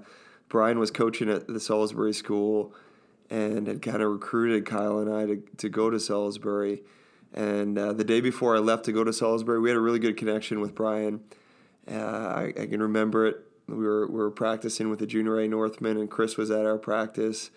Brian 0.49 0.79
was 0.79 0.89
coaching 0.89 1.29
at 1.29 1.47
the 1.47 1.59
Salisbury 1.59 2.13
School, 2.13 2.73
and 3.29 3.67
had 3.67 3.81
kind 3.83 4.01
of 4.01 4.11
recruited 4.11 4.65
Kyle 4.65 4.97
and 4.97 5.13
I 5.13 5.25
to 5.27 5.43
to 5.57 5.69
go 5.69 5.89
to 5.89 5.99
Salisbury. 5.99 6.81
And 7.35 7.79
uh, 7.79 7.93
the 7.93 8.03
day 8.03 8.21
before 8.21 8.55
I 8.55 8.59
left 8.59 8.85
to 8.85 8.91
go 8.91 9.03
to 9.03 9.11
Salisbury, 9.11 9.59
we 9.59 9.69
had 9.69 9.77
a 9.77 9.81
really 9.81 9.97
good 9.97 10.17
connection 10.17 10.59
with 10.59 10.75
Brian. 10.75 11.21
Uh, 11.91 11.95
I, 11.95 12.53
I 12.59 12.65
can 12.67 12.81
remember 12.81 13.25
it 13.25 13.43
we 13.67 13.75
were 13.85 14.07
we 14.07 14.17
were 14.17 14.31
practicing 14.31 14.89
with 14.89 14.99
the 14.99 15.07
junior 15.07 15.39
A 15.39 15.47
Northmen, 15.47 15.97
and 15.97 16.09
Chris 16.09 16.37
was 16.37 16.51
at 16.51 16.65
our 16.65 16.77
practice, 16.77 17.49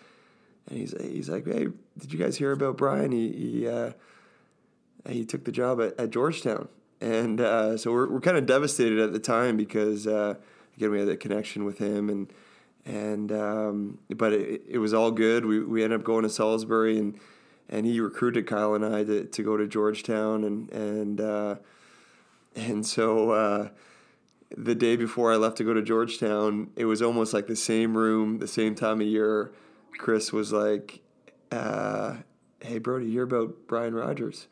and 0.69 0.79
he's 0.79 0.93
he's 1.01 1.29
like, 1.29 1.45
"Hey, 1.45 1.67
did 1.97 2.13
you 2.13 2.19
guys 2.19 2.37
hear 2.37 2.51
about 2.51 2.77
Brian? 2.77 3.11
He 3.11 3.31
he 3.31 3.67
uh, 3.67 3.91
he 5.09 5.25
took 5.25 5.43
the 5.43 5.51
job 5.51 5.81
at, 5.81 5.99
at 5.99 6.09
Georgetown." 6.09 6.69
And 6.99 7.39
uh, 7.41 7.77
so 7.77 7.91
we're 7.91 8.09
we're 8.09 8.21
kind 8.21 8.37
of 8.37 8.45
devastated 8.45 8.99
at 8.99 9.13
the 9.13 9.19
time 9.19 9.57
because 9.57 10.07
uh, 10.07 10.35
again 10.75 10.91
we 10.91 10.99
had 10.99 11.07
that 11.07 11.19
connection 11.19 11.65
with 11.65 11.77
him, 11.77 12.09
and 12.09 12.31
and 12.85 13.31
um, 13.31 13.99
but 14.15 14.33
it, 14.33 14.61
it 14.67 14.77
was 14.77 14.93
all 14.93 15.11
good. 15.11 15.45
We 15.45 15.59
we 15.59 15.83
ended 15.83 15.99
up 15.99 16.05
going 16.05 16.23
to 16.23 16.29
Salisbury, 16.29 16.97
and 16.97 17.19
and 17.69 17.85
he 17.85 17.99
recruited 17.99 18.47
Kyle 18.47 18.73
and 18.73 18.85
I 18.85 19.03
to, 19.03 19.25
to 19.25 19.43
go 19.43 19.57
to 19.57 19.67
Georgetown, 19.67 20.43
and 20.43 20.71
and 20.71 21.21
uh, 21.21 21.55
and 22.55 22.85
so 22.85 23.31
uh, 23.31 23.69
the 24.55 24.75
day 24.75 24.95
before 24.95 25.31
I 25.31 25.35
left 25.35 25.57
to 25.57 25.63
go 25.63 25.73
to 25.73 25.81
Georgetown, 25.81 26.69
it 26.75 26.85
was 26.85 27.01
almost 27.01 27.33
like 27.33 27.47
the 27.47 27.55
same 27.55 27.97
room, 27.97 28.39
the 28.39 28.47
same 28.47 28.75
time 28.75 29.01
of 29.01 29.07
year. 29.07 29.51
Chris 29.97 30.31
was 30.31 30.53
like, 30.53 31.01
uh, 31.51 32.17
"Hey, 32.61 32.77
Brodie, 32.77 33.07
you 33.07 33.11
hear 33.13 33.23
about 33.23 33.67
Brian 33.67 33.93
Rogers? 33.93 34.47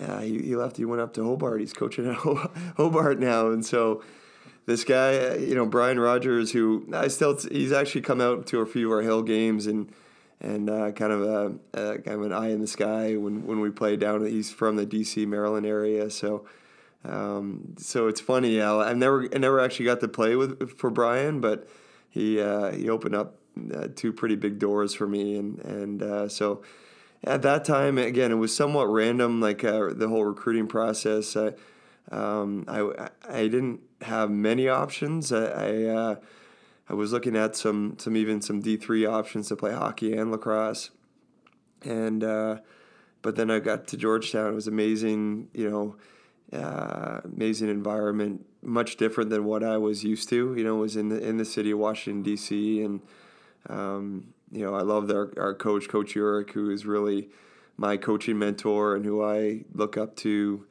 Uh, 0.00 0.20
he, 0.20 0.38
he 0.38 0.56
left. 0.56 0.76
He 0.76 0.84
went 0.84 1.02
up 1.02 1.14
to 1.14 1.24
Hobart. 1.24 1.60
He's 1.60 1.72
coaching 1.72 2.08
at 2.08 2.16
Hobart 2.76 3.18
now." 3.18 3.48
And 3.50 3.64
so, 3.64 4.02
this 4.66 4.84
guy, 4.84 5.34
you 5.34 5.54
know, 5.54 5.66
Brian 5.66 5.98
Rogers, 5.98 6.52
who 6.52 6.86
I 6.92 7.08
still, 7.08 7.36
he's 7.36 7.72
actually 7.72 8.02
come 8.02 8.20
out 8.20 8.46
to 8.48 8.60
a 8.60 8.66
few 8.66 8.86
of 8.86 8.92
our 8.92 9.02
Hill 9.02 9.22
games 9.22 9.66
and 9.66 9.92
and 10.40 10.68
uh, 10.68 10.90
kind 10.92 11.12
of 11.12 11.22
a, 11.22 11.54
a, 11.72 11.98
kind 11.98 12.18
of 12.18 12.22
an 12.22 12.32
eye 12.32 12.50
in 12.50 12.60
the 12.60 12.66
sky 12.66 13.16
when 13.16 13.46
when 13.46 13.60
we 13.60 13.70
play 13.70 13.96
down. 13.96 14.24
He's 14.26 14.52
from 14.52 14.76
the 14.76 14.86
D.C. 14.86 15.26
Maryland 15.26 15.66
area, 15.66 16.08
so. 16.08 16.46
Um, 17.04 17.74
so 17.78 18.06
it's 18.06 18.20
funny. 18.20 18.62
I 18.62 18.92
never 18.92 19.28
I 19.34 19.38
never 19.38 19.60
actually 19.60 19.86
got 19.86 20.00
to 20.00 20.08
play 20.08 20.36
with 20.36 20.70
for 20.78 20.90
Brian, 20.90 21.40
but 21.40 21.68
he 22.08 22.40
uh, 22.40 22.72
he 22.72 22.88
opened 22.88 23.14
up 23.14 23.38
uh, 23.74 23.88
two 23.94 24.12
pretty 24.12 24.36
big 24.36 24.58
doors 24.58 24.94
for 24.94 25.06
me, 25.06 25.36
and 25.36 25.58
and 25.60 26.02
uh, 26.02 26.28
so 26.28 26.62
at 27.24 27.42
that 27.42 27.64
time 27.64 27.98
again 27.98 28.30
it 28.30 28.36
was 28.36 28.54
somewhat 28.54 28.86
random, 28.86 29.40
like 29.40 29.64
uh, 29.64 29.88
the 29.92 30.08
whole 30.08 30.24
recruiting 30.24 30.68
process. 30.68 31.36
I, 31.36 31.54
um, 32.10 32.64
I 32.68 33.08
I 33.28 33.42
didn't 33.48 33.80
have 34.02 34.30
many 34.30 34.68
options. 34.68 35.32
I 35.32 35.44
I, 35.46 35.84
uh, 35.84 36.16
I 36.88 36.94
was 36.94 37.12
looking 37.12 37.36
at 37.36 37.56
some 37.56 37.96
some 37.98 38.16
even 38.16 38.40
some 38.40 38.60
D 38.60 38.76
three 38.76 39.04
options 39.04 39.48
to 39.48 39.56
play 39.56 39.72
hockey 39.72 40.12
and 40.12 40.30
lacrosse, 40.30 40.90
and 41.84 42.22
uh, 42.22 42.58
but 43.22 43.34
then 43.34 43.50
I 43.50 43.58
got 43.58 43.88
to 43.88 43.96
Georgetown. 43.96 44.52
It 44.52 44.54
was 44.54 44.68
amazing, 44.68 45.48
you 45.52 45.68
know 45.68 45.96
uh, 46.52 47.20
amazing 47.24 47.68
environment, 47.68 48.44
much 48.62 48.96
different 48.96 49.30
than 49.30 49.44
what 49.44 49.64
I 49.64 49.78
was 49.78 50.04
used 50.04 50.28
to. 50.30 50.54
You 50.54 50.64
know, 50.64 50.76
was 50.76 50.96
in 50.96 51.08
the 51.08 51.18
in 51.18 51.38
the 51.38 51.44
city 51.44 51.70
of 51.70 51.78
Washington 51.78 52.22
D.C. 52.22 52.82
and 52.82 53.00
um, 53.68 54.34
you 54.50 54.64
know 54.64 54.74
I 54.74 54.82
loved 54.82 55.10
our 55.10 55.32
our 55.38 55.54
coach, 55.54 55.88
Coach 55.88 56.14
Urick, 56.14 56.50
who 56.50 56.70
is 56.70 56.84
really 56.84 57.30
my 57.76 57.96
coaching 57.96 58.38
mentor 58.38 58.94
and 58.94 59.04
who 59.04 59.24
I 59.24 59.64
look 59.72 59.96
up 59.96 60.14
to 60.16 60.66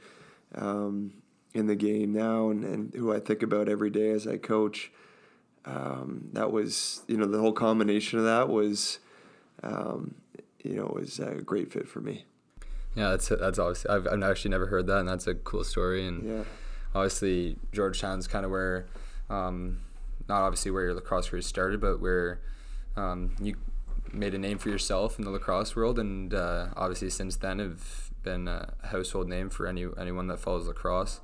um, 0.55 1.13
in 1.53 1.67
the 1.67 1.75
game 1.75 2.13
now, 2.13 2.49
and, 2.49 2.63
and 2.63 2.93
who 2.93 3.13
I 3.13 3.19
think 3.19 3.41
about 3.41 3.67
every 3.67 3.89
day 3.89 4.11
as 4.11 4.27
I 4.27 4.37
coach. 4.37 4.91
Um, 5.65 6.29
that 6.33 6.51
was 6.51 7.01
you 7.07 7.17
know 7.17 7.25
the 7.25 7.39
whole 7.39 7.53
combination 7.53 8.19
of 8.19 8.25
that 8.25 8.49
was 8.49 8.99
um, 9.63 10.15
you 10.63 10.75
know 10.75 10.91
was 10.95 11.19
a 11.19 11.41
great 11.41 11.71
fit 11.71 11.87
for 11.87 12.01
me. 12.01 12.25
Yeah, 12.95 13.11
that's 13.11 13.29
that's 13.29 13.59
obviously 13.59 13.89
I've, 13.89 14.07
I've 14.07 14.23
actually 14.23 14.51
never 14.51 14.67
heard 14.67 14.87
that, 14.87 14.99
and 14.99 15.07
that's 15.07 15.27
a 15.27 15.35
cool 15.35 15.63
story. 15.63 16.05
And 16.05 16.27
yeah. 16.27 16.43
obviously 16.93 17.57
Georgetown's 17.71 18.27
kind 18.27 18.45
of 18.45 18.51
where, 18.51 18.85
um, 19.29 19.79
not 20.27 20.41
obviously 20.41 20.71
where 20.71 20.83
your 20.83 20.93
lacrosse 20.93 21.29
career 21.29 21.41
started, 21.41 21.79
but 21.79 22.01
where 22.01 22.41
um, 22.97 23.35
you 23.41 23.55
made 24.11 24.33
a 24.33 24.37
name 24.37 24.57
for 24.57 24.69
yourself 24.69 25.17
in 25.17 25.25
the 25.25 25.31
lacrosse 25.31 25.75
world, 25.75 25.99
and 25.99 26.33
uh, 26.33 26.67
obviously 26.75 27.09
since 27.09 27.37
then 27.37 27.59
have 27.59 28.11
been 28.23 28.47
a 28.47 28.73
household 28.83 29.27
name 29.27 29.49
for 29.49 29.67
any 29.67 29.87
anyone 29.97 30.27
that 30.27 30.39
follows 30.39 30.67
lacrosse. 30.67 31.21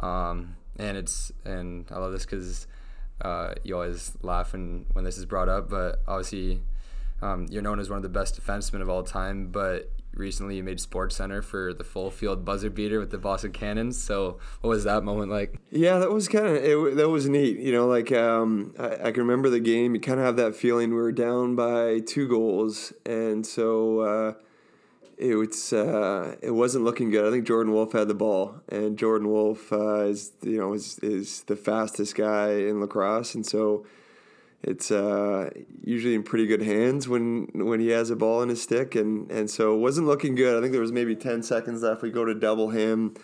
Um, 0.00 0.56
and 0.76 0.96
it's 0.96 1.32
and 1.44 1.86
I 1.90 1.98
love 1.98 2.12
this 2.12 2.24
because 2.24 2.66
uh, 3.22 3.54
you 3.62 3.74
always 3.76 4.12
laugh 4.22 4.52
when, 4.52 4.86
when 4.92 5.04
this 5.04 5.18
is 5.18 5.24
brought 5.24 5.48
up, 5.48 5.70
but 5.70 6.02
obviously 6.08 6.60
um, 7.22 7.46
you're 7.48 7.62
known 7.62 7.78
as 7.78 7.88
one 7.88 7.96
of 7.96 8.02
the 8.02 8.08
best 8.08 8.40
defensemen 8.40 8.80
of 8.80 8.88
all 8.88 9.02
time, 9.02 9.48
but 9.48 9.90
recently 10.16 10.56
you 10.56 10.62
made 10.62 10.80
Sports 10.80 11.16
Center 11.16 11.42
for 11.42 11.72
the 11.72 11.84
full 11.84 12.10
field 12.10 12.44
buzzer 12.44 12.70
beater 12.70 12.98
with 12.98 13.10
the 13.10 13.18
Boston 13.18 13.52
Cannons. 13.52 14.00
So 14.00 14.38
what 14.60 14.70
was 14.70 14.84
that 14.84 15.04
moment 15.04 15.30
like? 15.30 15.58
Yeah, 15.70 15.98
that 15.98 16.10
was 16.10 16.28
kind 16.28 16.46
of 16.46 16.96
that 16.96 17.08
was 17.08 17.28
neat. 17.28 17.58
You 17.58 17.72
know, 17.72 17.86
like 17.86 18.12
um, 18.12 18.74
I, 18.78 19.08
I, 19.08 19.12
can 19.12 19.22
remember 19.22 19.50
the 19.50 19.60
game. 19.60 19.94
You 19.94 20.00
kind 20.00 20.18
of 20.18 20.26
have 20.26 20.36
that 20.36 20.54
feeling 20.54 20.90
we 20.90 20.96
were 20.96 21.12
down 21.12 21.56
by 21.56 22.00
two 22.00 22.28
goals, 22.28 22.92
and 23.04 23.46
so 23.46 24.00
uh, 24.00 24.32
it 25.18 25.34
was 25.34 25.72
uh, 25.72 26.36
it 26.42 26.52
wasn't 26.52 26.84
looking 26.84 27.10
good. 27.10 27.26
I 27.26 27.30
think 27.30 27.46
Jordan 27.46 27.72
Wolf 27.72 27.92
had 27.92 28.08
the 28.08 28.14
ball, 28.14 28.56
and 28.68 28.98
Jordan 28.98 29.28
Wolf 29.28 29.72
uh, 29.72 30.04
is 30.04 30.32
you 30.42 30.58
know 30.58 30.72
is 30.72 30.98
is 31.00 31.42
the 31.42 31.56
fastest 31.56 32.14
guy 32.14 32.50
in 32.52 32.80
lacrosse, 32.80 33.34
and 33.34 33.44
so 33.46 33.86
it's 34.66 34.90
uh, 34.90 35.50
usually 35.82 36.14
in 36.14 36.22
pretty 36.22 36.46
good 36.46 36.62
hands 36.62 37.06
when 37.06 37.50
when 37.52 37.80
he 37.80 37.88
has 37.88 38.08
a 38.08 38.16
ball 38.16 38.42
in 38.42 38.48
his 38.48 38.62
stick, 38.62 38.94
and 38.94 39.30
and 39.30 39.50
so 39.50 39.74
it 39.74 39.78
wasn't 39.78 40.06
looking 40.06 40.34
good. 40.34 40.56
I 40.56 40.60
think 40.62 40.72
there 40.72 40.80
was 40.80 40.92
maybe 40.92 41.14
ten 41.14 41.42
seconds 41.42 41.82
left. 41.82 42.00
We 42.00 42.10
go 42.10 42.24
to 42.24 42.34
double 42.34 42.70
him. 42.70 43.14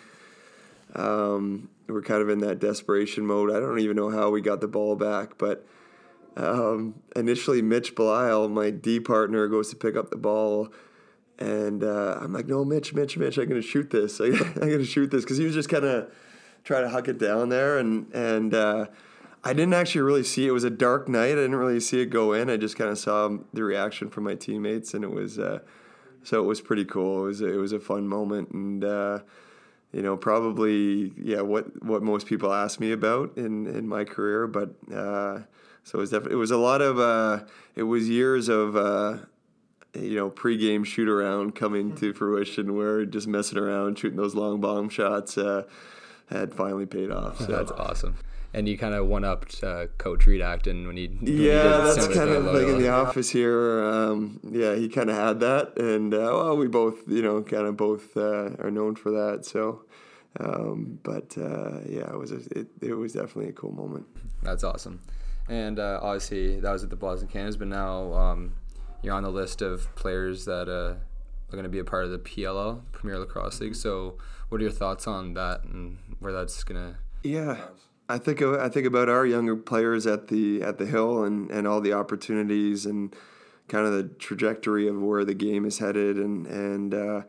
Um, 0.93 1.69
we're 1.87 2.03
kind 2.03 2.21
of 2.21 2.29
in 2.29 2.39
that 2.39 2.59
desperation 2.59 3.25
mode. 3.25 3.49
I 3.49 3.59
don't 3.59 3.79
even 3.79 3.95
know 3.95 4.11
how 4.11 4.29
we 4.29 4.41
got 4.41 4.61
the 4.61 4.67
ball 4.67 4.95
back, 4.95 5.39
but 5.39 5.65
um, 6.37 7.01
initially 7.15 7.63
Mitch 7.63 7.95
Belisle, 7.95 8.51
my 8.51 8.69
D 8.69 8.99
partner, 8.99 9.47
goes 9.47 9.71
to 9.71 9.75
pick 9.75 9.95
up 9.95 10.11
the 10.11 10.17
ball, 10.17 10.71
and 11.39 11.83
uh, 11.83 12.19
I'm 12.21 12.33
like, 12.33 12.45
"No, 12.45 12.63
Mitch, 12.63 12.93
Mitch, 12.93 13.17
Mitch, 13.17 13.39
I'm 13.39 13.49
gonna 13.49 13.63
shoot 13.63 13.89
this. 13.89 14.19
I'm 14.21 14.35
gonna 14.59 14.85
shoot 14.85 15.09
this," 15.09 15.23
because 15.23 15.37
he 15.37 15.45
was 15.45 15.55
just 15.55 15.69
kind 15.69 15.85
of 15.85 16.13
trying 16.63 16.83
to 16.83 16.89
huck 16.89 17.07
it 17.07 17.17
down 17.17 17.49
there, 17.49 17.79
and 17.79 18.13
and. 18.13 18.53
Uh, 18.53 18.85
I 19.43 19.53
didn't 19.53 19.73
actually 19.73 20.01
really 20.01 20.23
see 20.23 20.45
it. 20.45 20.49
it 20.49 20.53
was 20.53 20.63
a 20.63 20.69
dark 20.69 21.09
night. 21.09 21.31
I 21.31 21.35
didn't 21.35 21.55
really 21.55 21.79
see 21.79 22.01
it 22.01 22.07
go 22.07 22.33
in. 22.33 22.49
I 22.49 22.57
just 22.57 22.77
kind 22.77 22.91
of 22.91 22.97
saw 22.97 23.37
the 23.53 23.63
reaction 23.63 24.09
from 24.09 24.25
my 24.25 24.35
teammates, 24.35 24.93
and 24.93 25.03
it 25.03 25.11
was 25.11 25.39
uh, 25.39 25.59
so 26.23 26.43
it 26.43 26.45
was 26.45 26.61
pretty 26.61 26.85
cool. 26.85 27.23
It 27.23 27.27
was 27.27 27.41
it 27.41 27.57
was 27.57 27.71
a 27.71 27.79
fun 27.79 28.07
moment, 28.07 28.51
and 28.51 28.83
uh, 28.83 29.19
you 29.91 30.03
know 30.03 30.15
probably 30.15 31.13
yeah 31.17 31.41
what 31.41 31.83
what 31.83 32.03
most 32.03 32.27
people 32.27 32.53
ask 32.53 32.79
me 32.79 32.91
about 32.91 33.35
in 33.35 33.65
in 33.65 33.87
my 33.87 34.03
career, 34.03 34.45
but 34.45 34.75
uh, 34.93 35.39
so 35.83 35.97
it 35.97 36.01
was 36.01 36.11
definitely 36.11 36.33
it 36.33 36.39
was 36.39 36.51
a 36.51 36.57
lot 36.57 36.81
of 36.81 36.99
uh, 36.99 37.43
it 37.75 37.83
was 37.83 38.09
years 38.09 38.49
of. 38.49 38.75
Uh, 38.75 39.17
you 39.93 40.15
know, 40.15 40.29
pre-game 40.29 40.85
shoot 40.85 41.09
around 41.09 41.53
coming 41.53 41.93
to 41.93 42.13
fruition, 42.13 42.77
where 42.77 43.05
just 43.05 43.27
messing 43.27 43.57
around, 43.57 43.99
shooting 43.99 44.15
those 44.15 44.33
long 44.33 44.61
bomb 44.61 44.87
shots, 44.87 45.37
uh, 45.37 45.63
had 46.29 46.53
finally 46.53 46.85
paid 46.85 47.11
off. 47.11 47.39
So 47.39 47.47
that's 47.47 47.71
awesome 47.71 48.15
and 48.53 48.67
you 48.67 48.77
kind 48.77 48.93
of 48.93 49.07
one 49.07 49.23
upped 49.23 49.63
uh, 49.63 49.87
Coach 49.97 50.25
Reed 50.25 50.41
Acton 50.41 50.87
when 50.87 50.97
he. 50.97 51.07
When 51.07 51.27
yeah, 51.27 51.77
he 51.77 51.95
that's 51.95 52.07
kind 52.07 52.29
of 52.29 52.45
like 52.45 52.67
in 52.67 52.79
the 52.79 52.89
office 52.89 53.29
here. 53.29 53.83
Um, 53.83 54.39
yeah, 54.49 54.75
he 54.75 54.89
kind 54.89 55.09
of 55.09 55.15
had 55.15 55.39
that, 55.39 55.77
and 55.77 56.13
uh, 56.13 56.17
well, 56.17 56.57
we 56.57 56.67
both, 56.67 57.07
you 57.07 57.21
know, 57.21 57.41
kind 57.41 57.65
of 57.65 57.77
both 57.77 58.15
uh, 58.17 58.51
are 58.59 58.71
known 58.71 58.95
for 58.95 59.11
that. 59.11 59.45
So, 59.45 59.85
um, 60.39 60.99
but 61.03 61.37
uh, 61.37 61.79
yeah, 61.87 62.09
it 62.11 62.17
was 62.17 62.31
a, 62.31 62.39
it, 62.57 62.67
it 62.81 62.93
was 62.93 63.13
definitely 63.13 63.49
a 63.49 63.53
cool 63.53 63.71
moment. 63.71 64.05
That's 64.43 64.63
awesome, 64.63 65.01
and 65.47 65.79
uh, 65.79 65.99
obviously 66.01 66.59
that 66.59 66.71
was 66.71 66.83
at 66.83 66.89
the 66.89 66.95
Boston 66.95 67.27
Cannons, 67.27 67.55
but 67.55 67.67
now 67.67 68.13
um, 68.13 68.53
you're 69.01 69.15
on 69.15 69.23
the 69.23 69.31
list 69.31 69.61
of 69.61 69.93
players 69.95 70.45
that 70.45 70.67
uh, 70.67 70.95
are 71.51 71.51
going 71.51 71.63
to 71.63 71.69
be 71.69 71.79
a 71.79 71.85
part 71.85 72.05
of 72.05 72.11
the 72.11 72.19
PLL 72.19 72.81
Premier 72.91 73.17
Lacrosse 73.17 73.61
League. 73.61 73.75
So, 73.75 74.17
what 74.49 74.59
are 74.59 74.63
your 74.63 74.71
thoughts 74.71 75.07
on 75.07 75.35
that 75.35 75.63
and 75.63 75.97
where 76.19 76.33
that's 76.33 76.63
going 76.63 76.93
to? 76.93 76.97
Yeah. 77.23 77.57
I 78.11 78.17
think 78.17 78.41
I 78.41 78.67
think 78.67 78.85
about 78.85 79.07
our 79.07 79.25
younger 79.25 79.55
players 79.55 80.05
at 80.05 80.27
the 80.27 80.61
at 80.61 80.77
the 80.77 80.85
Hill 80.85 81.23
and, 81.23 81.49
and 81.49 81.65
all 81.65 81.79
the 81.79 81.93
opportunities 81.93 82.85
and 82.85 83.15
kind 83.69 83.87
of 83.87 83.93
the 83.93 84.03
trajectory 84.03 84.87
of 84.89 85.01
where 85.01 85.23
the 85.23 85.33
game 85.33 85.63
is 85.63 85.79
headed 85.79 86.17
and 86.17 86.45
and 86.45 86.93
uh, 86.93 87.21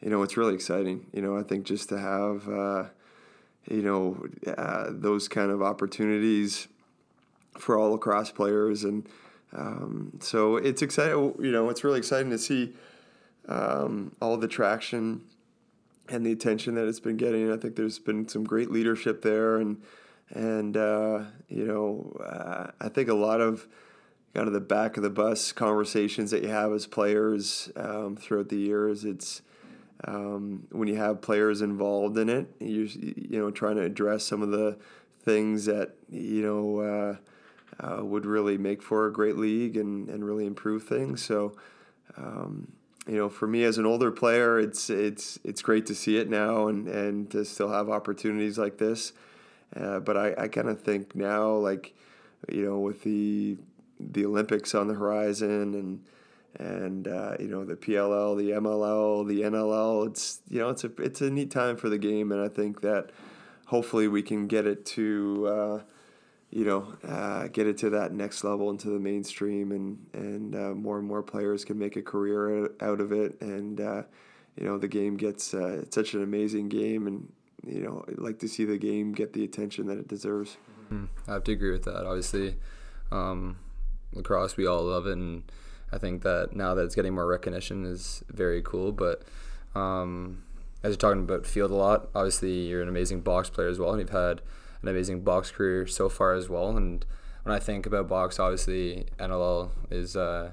you 0.00 0.10
know 0.10 0.22
it's 0.22 0.36
really 0.36 0.54
exciting. 0.54 1.06
You 1.12 1.22
know 1.22 1.38
I 1.38 1.44
think 1.44 1.64
just 1.64 1.88
to 1.90 1.98
have 2.00 2.48
uh, 2.48 2.84
you 3.70 3.82
know 3.82 4.26
uh, 4.58 4.86
those 4.90 5.28
kind 5.28 5.52
of 5.52 5.62
opportunities 5.62 6.66
for 7.56 7.78
all 7.78 7.92
lacrosse 7.92 8.32
players 8.32 8.82
and 8.82 9.08
um, 9.56 10.18
so 10.20 10.56
it's 10.56 10.82
exciting. 10.82 11.36
You 11.38 11.52
know 11.52 11.70
it's 11.70 11.84
really 11.84 11.98
exciting 11.98 12.30
to 12.30 12.38
see 12.38 12.74
um, 13.48 14.10
all 14.20 14.36
the 14.36 14.48
traction 14.48 15.22
and 16.08 16.26
the 16.26 16.32
attention 16.32 16.74
that 16.74 16.88
it's 16.88 17.00
been 17.00 17.16
getting. 17.16 17.52
I 17.52 17.56
think 17.56 17.76
there's 17.76 18.00
been 18.00 18.26
some 18.26 18.42
great 18.42 18.72
leadership 18.72 19.22
there 19.22 19.58
and 19.58 19.80
and 20.30 20.76
uh, 20.76 21.24
you 21.48 21.64
know, 21.64 22.16
uh, 22.24 22.70
I 22.80 22.88
think 22.88 23.08
a 23.08 23.14
lot 23.14 23.40
of 23.40 23.66
kind 24.34 24.46
of 24.46 24.52
the 24.52 24.60
back 24.60 24.96
of 24.96 25.02
the 25.02 25.10
bus 25.10 25.52
conversations 25.52 26.30
that 26.30 26.42
you 26.42 26.48
have 26.48 26.72
as 26.72 26.86
players 26.86 27.70
um, 27.76 28.16
throughout 28.16 28.48
the 28.48 28.58
years, 28.58 29.04
it's 29.04 29.42
um, 30.04 30.66
when 30.72 30.88
you 30.88 30.96
have 30.96 31.22
players 31.22 31.62
involved 31.62 32.18
in 32.18 32.28
it, 32.28 32.48
you 32.60 32.88
you 32.92 33.38
know 33.38 33.50
trying 33.50 33.76
to 33.76 33.82
address 33.82 34.24
some 34.24 34.42
of 34.42 34.50
the 34.50 34.76
things 35.22 35.64
that 35.64 35.94
you 36.10 36.42
know 36.42 36.80
uh, 36.80 37.16
uh, 37.84 38.04
would 38.04 38.26
really 38.26 38.58
make 38.58 38.82
for 38.82 39.06
a 39.06 39.12
great 39.12 39.36
league 39.36 39.76
and, 39.76 40.08
and 40.08 40.24
really 40.24 40.46
improve 40.46 40.84
things. 40.84 41.24
So. 41.24 41.56
Um, 42.16 42.72
you 43.08 43.16
know, 43.16 43.28
for 43.28 43.46
me 43.46 43.62
as 43.62 43.78
an 43.78 43.86
older 43.86 44.10
player, 44.10 44.58
it's 44.58 44.90
it's 44.90 45.38
it's 45.44 45.62
great 45.62 45.86
to 45.86 45.94
see 45.94 46.16
it 46.16 46.28
now 46.28 46.66
and, 46.66 46.88
and 46.88 47.30
to 47.30 47.44
still 47.44 47.70
have 47.70 47.88
opportunities 47.88 48.58
like 48.58 48.78
this. 48.78 49.12
Uh, 49.74 50.00
but 50.00 50.16
I, 50.16 50.34
I 50.38 50.48
kind 50.48 50.68
of 50.68 50.80
think 50.80 51.14
now, 51.14 51.52
like, 51.52 51.94
you 52.48 52.64
know, 52.64 52.78
with 52.78 53.02
the 53.02 53.56
the 53.98 54.26
Olympics 54.26 54.74
on 54.74 54.88
the 54.88 54.94
horizon 54.94 55.74
and 55.74 56.04
and 56.58 57.06
uh, 57.08 57.36
you 57.38 57.48
know 57.48 57.64
the 57.64 57.76
PLL, 57.76 58.36
the 58.36 58.50
MLL, 58.50 59.26
the 59.26 59.42
NLL, 59.42 60.06
it's 60.06 60.40
you 60.48 60.58
know 60.58 60.70
it's 60.70 60.84
a 60.84 60.90
it's 60.98 61.20
a 61.20 61.30
neat 61.30 61.50
time 61.50 61.76
for 61.76 61.88
the 61.88 61.98
game, 61.98 62.32
and 62.32 62.40
I 62.40 62.48
think 62.48 62.80
that 62.80 63.10
hopefully 63.66 64.08
we 64.08 64.22
can 64.22 64.46
get 64.46 64.66
it 64.66 64.86
to 64.86 65.46
uh, 65.46 65.80
you 66.50 66.64
know 66.64 66.94
uh, 67.06 67.48
get 67.48 67.66
it 67.66 67.78
to 67.78 67.90
that 67.90 68.12
next 68.12 68.44
level 68.44 68.70
into 68.70 68.88
the 68.88 68.98
mainstream, 68.98 69.72
and 69.72 70.06
and 70.12 70.54
uh, 70.54 70.74
more 70.74 70.98
and 70.98 71.06
more 71.06 71.22
players 71.22 71.64
can 71.64 71.78
make 71.78 71.96
a 71.96 72.02
career 72.02 72.70
out 72.80 73.00
of 73.00 73.12
it, 73.12 73.40
and 73.40 73.80
uh, 73.80 74.02
you 74.56 74.64
know 74.64 74.78
the 74.78 74.88
game 74.88 75.16
gets 75.16 75.52
it's 75.52 75.94
such 75.94 76.14
an 76.14 76.22
amazing 76.22 76.68
game, 76.68 77.06
and 77.06 77.30
you 77.64 77.80
know, 77.80 78.04
like 78.16 78.38
to 78.40 78.48
see 78.48 78.64
the 78.64 78.78
game 78.78 79.12
get 79.12 79.32
the 79.32 79.44
attention 79.44 79.86
that 79.86 79.98
it 79.98 80.08
deserves. 80.08 80.56
Mm-hmm. 80.92 81.06
I 81.28 81.34
have 81.34 81.44
to 81.44 81.52
agree 81.52 81.72
with 81.72 81.84
that. 81.84 82.06
Obviously, 82.06 82.56
um, 83.10 83.56
lacrosse, 84.12 84.56
we 84.56 84.66
all 84.66 84.84
love 84.84 85.06
it, 85.06 85.12
and 85.12 85.50
I 85.92 85.98
think 85.98 86.22
that 86.22 86.54
now 86.54 86.74
that 86.74 86.84
it's 86.84 86.94
getting 86.94 87.14
more 87.14 87.26
recognition 87.26 87.84
is 87.84 88.22
very 88.28 88.62
cool. 88.62 88.92
But 88.92 89.22
um, 89.74 90.44
as 90.82 90.90
you're 90.90 90.96
talking 90.96 91.22
about 91.22 91.46
field 91.46 91.70
a 91.70 91.74
lot, 91.74 92.08
obviously 92.14 92.66
you're 92.66 92.82
an 92.82 92.88
amazing 92.88 93.20
box 93.20 93.50
player 93.50 93.68
as 93.68 93.78
well, 93.78 93.90
and 93.90 94.00
you've 94.00 94.10
had 94.10 94.42
an 94.82 94.88
amazing 94.88 95.22
box 95.22 95.50
career 95.50 95.86
so 95.86 96.08
far 96.08 96.34
as 96.34 96.48
well. 96.48 96.76
And 96.76 97.04
when 97.42 97.54
I 97.54 97.58
think 97.58 97.86
about 97.86 98.08
box, 98.08 98.38
obviously 98.38 99.06
NLL 99.18 99.70
is 99.90 100.16
uh, 100.16 100.52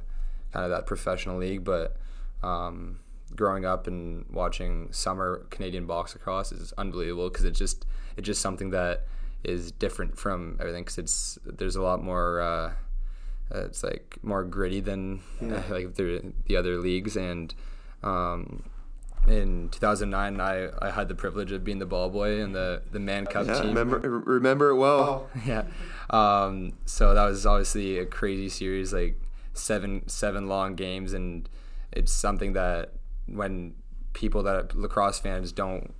kind 0.51 0.65
of 0.65 0.71
that 0.71 0.85
professional 0.85 1.37
league, 1.37 1.63
but 1.63 1.97
um, 2.41 2.99
growing 3.35 3.65
up 3.65 3.87
and 3.87 4.25
watching 4.31 4.91
summer 4.91 5.45
Canadian 5.49 5.85
box 5.85 6.13
lacrosse 6.13 6.51
is 6.51 6.73
unbelievable 6.77 7.29
because 7.29 7.45
it's 7.45 7.59
just 7.59 7.85
it's 8.17 8.25
just 8.25 8.41
something 8.41 8.69
that 8.71 9.05
is 9.43 9.71
different 9.71 10.17
from 10.17 10.57
everything 10.59 10.83
because 10.83 10.97
it's 10.97 11.39
there's 11.45 11.75
a 11.75 11.81
lot 11.81 12.01
more 12.01 12.39
uh, 12.41 12.73
it's 13.51 13.83
like 13.83 14.17
more 14.21 14.43
gritty 14.43 14.79
than 14.79 15.21
yeah. 15.41 15.55
uh, 15.55 15.63
like 15.69 15.95
the 15.95 16.33
the 16.45 16.55
other 16.55 16.77
leagues. 16.77 17.15
And 17.15 17.53
um, 18.03 18.63
in 19.27 19.69
2009 19.69 20.41
I, 20.41 20.69
I 20.81 20.91
had 20.91 21.07
the 21.07 21.15
privilege 21.15 21.51
of 21.51 21.63
being 21.63 21.79
the 21.79 21.85
ball 21.85 22.09
boy 22.09 22.41
in 22.41 22.53
the 22.53 22.81
the 22.91 22.99
Mann 22.99 23.25
Cup 23.25 23.47
yeah, 23.47 23.61
team. 23.61 23.67
remember 23.73 23.99
remember 23.99 24.69
it 24.69 24.75
well. 24.75 25.29
Yeah. 25.45 25.63
Um, 26.09 26.73
so 26.85 27.13
that 27.13 27.25
was 27.25 27.45
obviously 27.45 27.97
a 27.97 28.05
crazy 28.05 28.49
series 28.49 28.93
like 28.93 29.19
seven 29.53 30.07
seven 30.07 30.47
long 30.47 30.75
games. 30.75 31.13
And 31.13 31.47
it's 31.91 32.11
something 32.11 32.53
that 32.53 32.93
when 33.27 33.73
people 34.13 34.43
that 34.43 34.75
lacrosse 34.75 35.19
fans 35.19 35.51
don't 35.51 35.93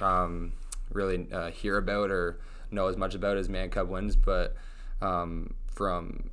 um, 0.00 0.52
really 0.92 1.26
uh, 1.32 1.50
hear 1.50 1.76
about 1.76 2.10
or 2.10 2.40
know 2.70 2.86
as 2.86 2.96
much 2.96 3.14
about 3.14 3.36
as 3.36 3.48
Mann 3.48 3.70
Cup 3.70 3.88
wins, 3.88 4.16
but 4.16 4.54
um, 5.00 5.54
from 5.72 6.30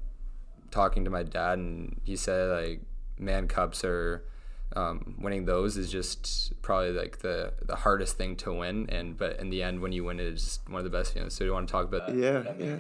talking 0.72 1.06
to 1.06 1.10
my 1.10 1.24
dad 1.24 1.58
and 1.58 2.02
he 2.04 2.16
said 2.16 2.50
like 2.50 2.82
Mann 3.18 3.48
Cups 3.48 3.84
are 3.84 4.24
um, 4.76 5.16
winning 5.20 5.46
those 5.46 5.78
is 5.78 5.90
just 5.90 6.52
probably 6.62 6.92
like 6.92 7.20
the 7.20 7.54
the 7.62 7.78
hardest 7.78 8.18
thing 8.18 8.36
to 8.36 8.52
win 8.52 8.90
and 8.90 9.18
but 9.18 9.40
in 9.40 9.50
the 9.50 9.64
end 9.64 9.80
when 9.80 9.92
you 9.92 10.04
win 10.04 10.20
it 10.20 10.26
is 10.26 10.60
one 10.68 10.80
of 10.80 10.84
the 10.84 10.90
best 10.90 11.14
feelings. 11.14 11.34
So 11.34 11.40
do 11.40 11.46
you 11.46 11.54
want 11.54 11.68
to 11.68 11.72
talk 11.72 11.86
about 11.86 12.08
that? 12.08 12.16
Yeah, 12.16 12.40
that 12.40 12.60
yeah. 12.60 12.78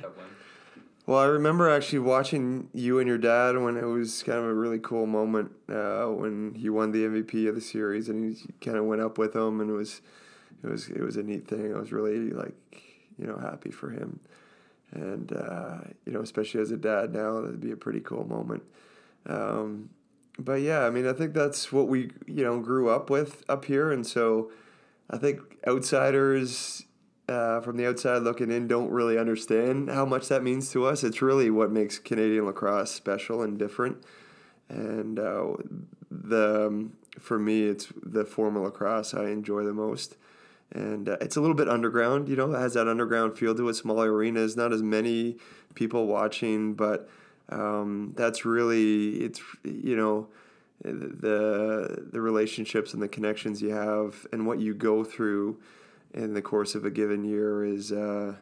Well, 1.05 1.19
I 1.19 1.25
remember 1.25 1.69
actually 1.69 1.99
watching 1.99 2.69
you 2.73 2.97
and 2.97 3.07
your 3.07 3.19
dad 3.19 3.55
when 3.59 3.77
it 3.77 3.85
was 3.85 4.23
kind 4.23 4.39
of 4.39 4.45
a 4.45 4.53
really 4.53 4.79
cool 4.79 5.05
moment 5.05 5.51
uh, 5.69 6.07
when 6.07 6.55
he 6.55 6.67
won 6.69 6.91
the 6.91 7.03
MVP 7.03 7.47
of 7.47 7.53
the 7.53 7.61
series, 7.61 8.09
and 8.09 8.35
he 8.35 8.51
kind 8.59 8.77
of 8.77 8.85
went 8.85 9.01
up 9.01 9.19
with 9.19 9.35
him, 9.35 9.61
and 9.61 9.69
it 9.69 9.73
was, 9.73 10.01
it 10.63 10.67
was, 10.67 10.89
it 10.89 11.01
was 11.01 11.15
a 11.15 11.21
neat 11.21 11.47
thing. 11.47 11.75
I 11.75 11.77
was 11.77 11.91
really 11.91 12.31
like, 12.31 12.55
you 13.19 13.27
know, 13.27 13.37
happy 13.37 13.69
for 13.69 13.91
him, 13.91 14.19
and 14.93 15.31
uh, 15.31 15.77
you 16.07 16.11
know, 16.11 16.21
especially 16.21 16.61
as 16.61 16.71
a 16.71 16.77
dad 16.77 17.13
now, 17.13 17.39
that'd 17.39 17.61
be 17.61 17.71
a 17.71 17.77
pretty 17.77 17.99
cool 17.99 18.25
moment. 18.25 18.63
Um, 19.27 19.91
but 20.39 20.61
yeah, 20.61 20.87
I 20.87 20.89
mean, 20.89 21.07
I 21.07 21.13
think 21.13 21.35
that's 21.35 21.71
what 21.71 21.87
we, 21.87 22.09
you 22.25 22.43
know, 22.43 22.59
grew 22.59 22.89
up 22.89 23.11
with 23.11 23.43
up 23.47 23.65
here, 23.65 23.91
and 23.91 24.07
so 24.07 24.49
I 25.11 25.17
think 25.17 25.39
outsiders 25.67 26.84
uh, 27.27 27.61
from 27.61 27.77
the 27.77 27.87
outside 27.87 28.19
looking 28.19 28.51
in 28.51 28.67
don't 28.67 28.89
really 28.89 29.17
understand 29.17 29.89
how 29.89 30.05
much 30.05 30.27
that 30.27 30.43
means 30.43 30.71
to 30.71 30.85
us. 30.85 31.03
It's 31.03 31.21
really 31.21 31.49
what 31.49 31.71
makes 31.71 31.97
Canadian 31.97 32.45
lacrosse 32.45 32.91
special 32.91 33.41
and 33.41 33.57
different. 33.57 34.03
And 34.69 35.19
uh, 35.19 35.53
the 36.09 36.67
um, 36.67 36.93
for 37.19 37.39
me, 37.39 37.63
it's 37.63 37.91
the 38.03 38.25
form 38.25 38.55
of 38.55 38.63
lacrosse 38.63 39.13
I 39.13 39.29
enjoy 39.29 39.63
the 39.63 39.73
most. 39.73 40.17
And 40.71 41.07
uh, 41.07 41.17
it's 41.21 41.35
a 41.35 41.41
little 41.41 41.55
bit 41.55 41.69
underground, 41.69 42.27
you 42.27 42.35
know, 42.35 42.53
it 42.53 42.59
has 42.59 42.73
that 42.73 42.87
underground 42.87 43.37
feel 43.37 43.55
to 43.55 43.69
it. 43.69 43.73
Smaller 43.75 44.11
arenas, 44.11 44.57
not 44.57 44.73
as 44.73 44.81
many 44.81 45.37
people 45.73 46.07
watching, 46.07 46.73
but 46.73 47.07
um, 47.49 48.13
that's 48.15 48.45
really 48.45 49.17
it's 49.17 49.41
you 49.63 49.95
know 49.95 50.27
the 50.83 52.07
the 52.11 52.19
relationships 52.19 52.93
and 52.93 53.01
the 53.01 53.07
connections 53.07 53.61
you 53.61 53.69
have 53.69 54.27
and 54.31 54.45
what 54.45 54.59
you 54.59 54.73
go 54.73 55.03
through 55.03 55.57
in 56.15 56.33
the 56.33 56.41
course 56.41 56.75
of 56.75 56.85
a 56.85 56.89
given 56.89 57.25
year 57.25 57.63
is 57.63 57.91
uh, 57.91 58.35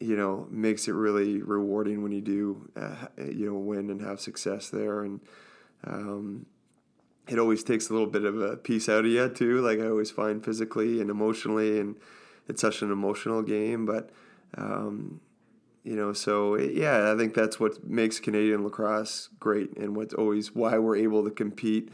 you 0.00 0.16
know 0.16 0.46
makes 0.50 0.88
it 0.88 0.92
really 0.92 1.40
rewarding 1.40 2.02
when 2.02 2.12
you 2.12 2.20
do 2.20 2.68
uh, 2.76 3.06
you 3.16 3.46
know 3.46 3.58
win 3.58 3.88
and 3.88 4.02
have 4.02 4.20
success 4.20 4.68
there. 4.68 5.02
And 5.04 5.20
um, 5.84 6.46
it 7.28 7.38
always 7.38 7.62
takes 7.62 7.88
a 7.88 7.92
little 7.92 8.08
bit 8.08 8.24
of 8.24 8.40
a 8.40 8.56
piece 8.56 8.88
out 8.88 9.04
of 9.04 9.10
you 9.10 9.28
too. 9.28 9.60
Like 9.60 9.78
I 9.78 9.86
always 9.86 10.10
find 10.10 10.44
physically 10.44 11.00
and 11.00 11.08
emotionally 11.08 11.78
and 11.78 11.94
it's 12.48 12.60
such 12.60 12.82
an 12.82 12.90
emotional 12.90 13.42
game 13.42 13.86
but 13.86 14.10
um, 14.58 15.20
you 15.84 15.94
know 15.94 16.12
so 16.12 16.56
yeah 16.58 17.12
I 17.12 17.16
think 17.16 17.34
that's 17.34 17.60
what 17.60 17.84
makes 17.84 18.18
Canadian 18.18 18.64
lacrosse 18.64 19.28
great 19.38 19.76
and 19.76 19.94
what's 19.94 20.14
always 20.14 20.52
why 20.52 20.78
we're 20.78 20.96
able 20.96 21.22
to 21.24 21.30
compete 21.30 21.90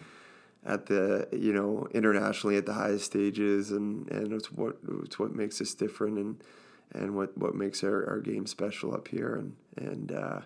at 0.68 0.86
the 0.86 1.26
you 1.32 1.52
know 1.52 1.88
internationally 1.92 2.56
at 2.56 2.66
the 2.66 2.74
highest 2.74 3.06
stages 3.06 3.70
and 3.70 4.08
and 4.10 4.32
it's 4.32 4.52
what 4.52 4.76
it's 5.02 5.18
what 5.18 5.34
makes 5.34 5.60
us 5.60 5.74
different 5.74 6.18
and 6.18 6.44
and 6.92 7.16
what 7.16 7.36
what 7.36 7.54
makes 7.54 7.82
our, 7.82 8.08
our 8.08 8.20
game 8.20 8.46
special 8.46 8.94
up 8.94 9.08
here 9.08 9.34
and 9.34 9.56
and 9.76 10.12
uh, 10.12 10.40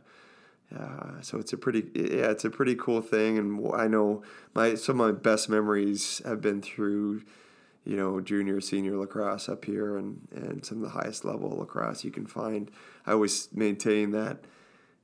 uh, 0.78 1.20
so 1.20 1.38
it's 1.38 1.52
a 1.52 1.58
pretty 1.58 1.84
yeah 1.94 2.30
it's 2.30 2.44
a 2.44 2.50
pretty 2.50 2.76
cool 2.76 3.02
thing 3.02 3.36
and 3.36 3.74
I 3.74 3.88
know 3.88 4.22
my 4.54 4.74
some 4.76 5.00
of 5.00 5.14
my 5.14 5.20
best 5.20 5.48
memories 5.48 6.22
have 6.24 6.40
been 6.40 6.62
through 6.62 7.22
you 7.84 7.96
know, 7.96 8.20
junior, 8.20 8.60
senior 8.60 8.96
lacrosse 8.96 9.48
up 9.48 9.64
here 9.64 9.96
and, 9.96 10.28
and 10.30 10.64
some 10.64 10.78
of 10.78 10.84
the 10.84 11.00
highest 11.00 11.24
level 11.24 11.50
lacrosse 11.50 12.04
you 12.04 12.10
can 12.10 12.26
find. 12.26 12.70
I 13.06 13.12
always 13.12 13.48
maintain 13.52 14.12
that 14.12 14.44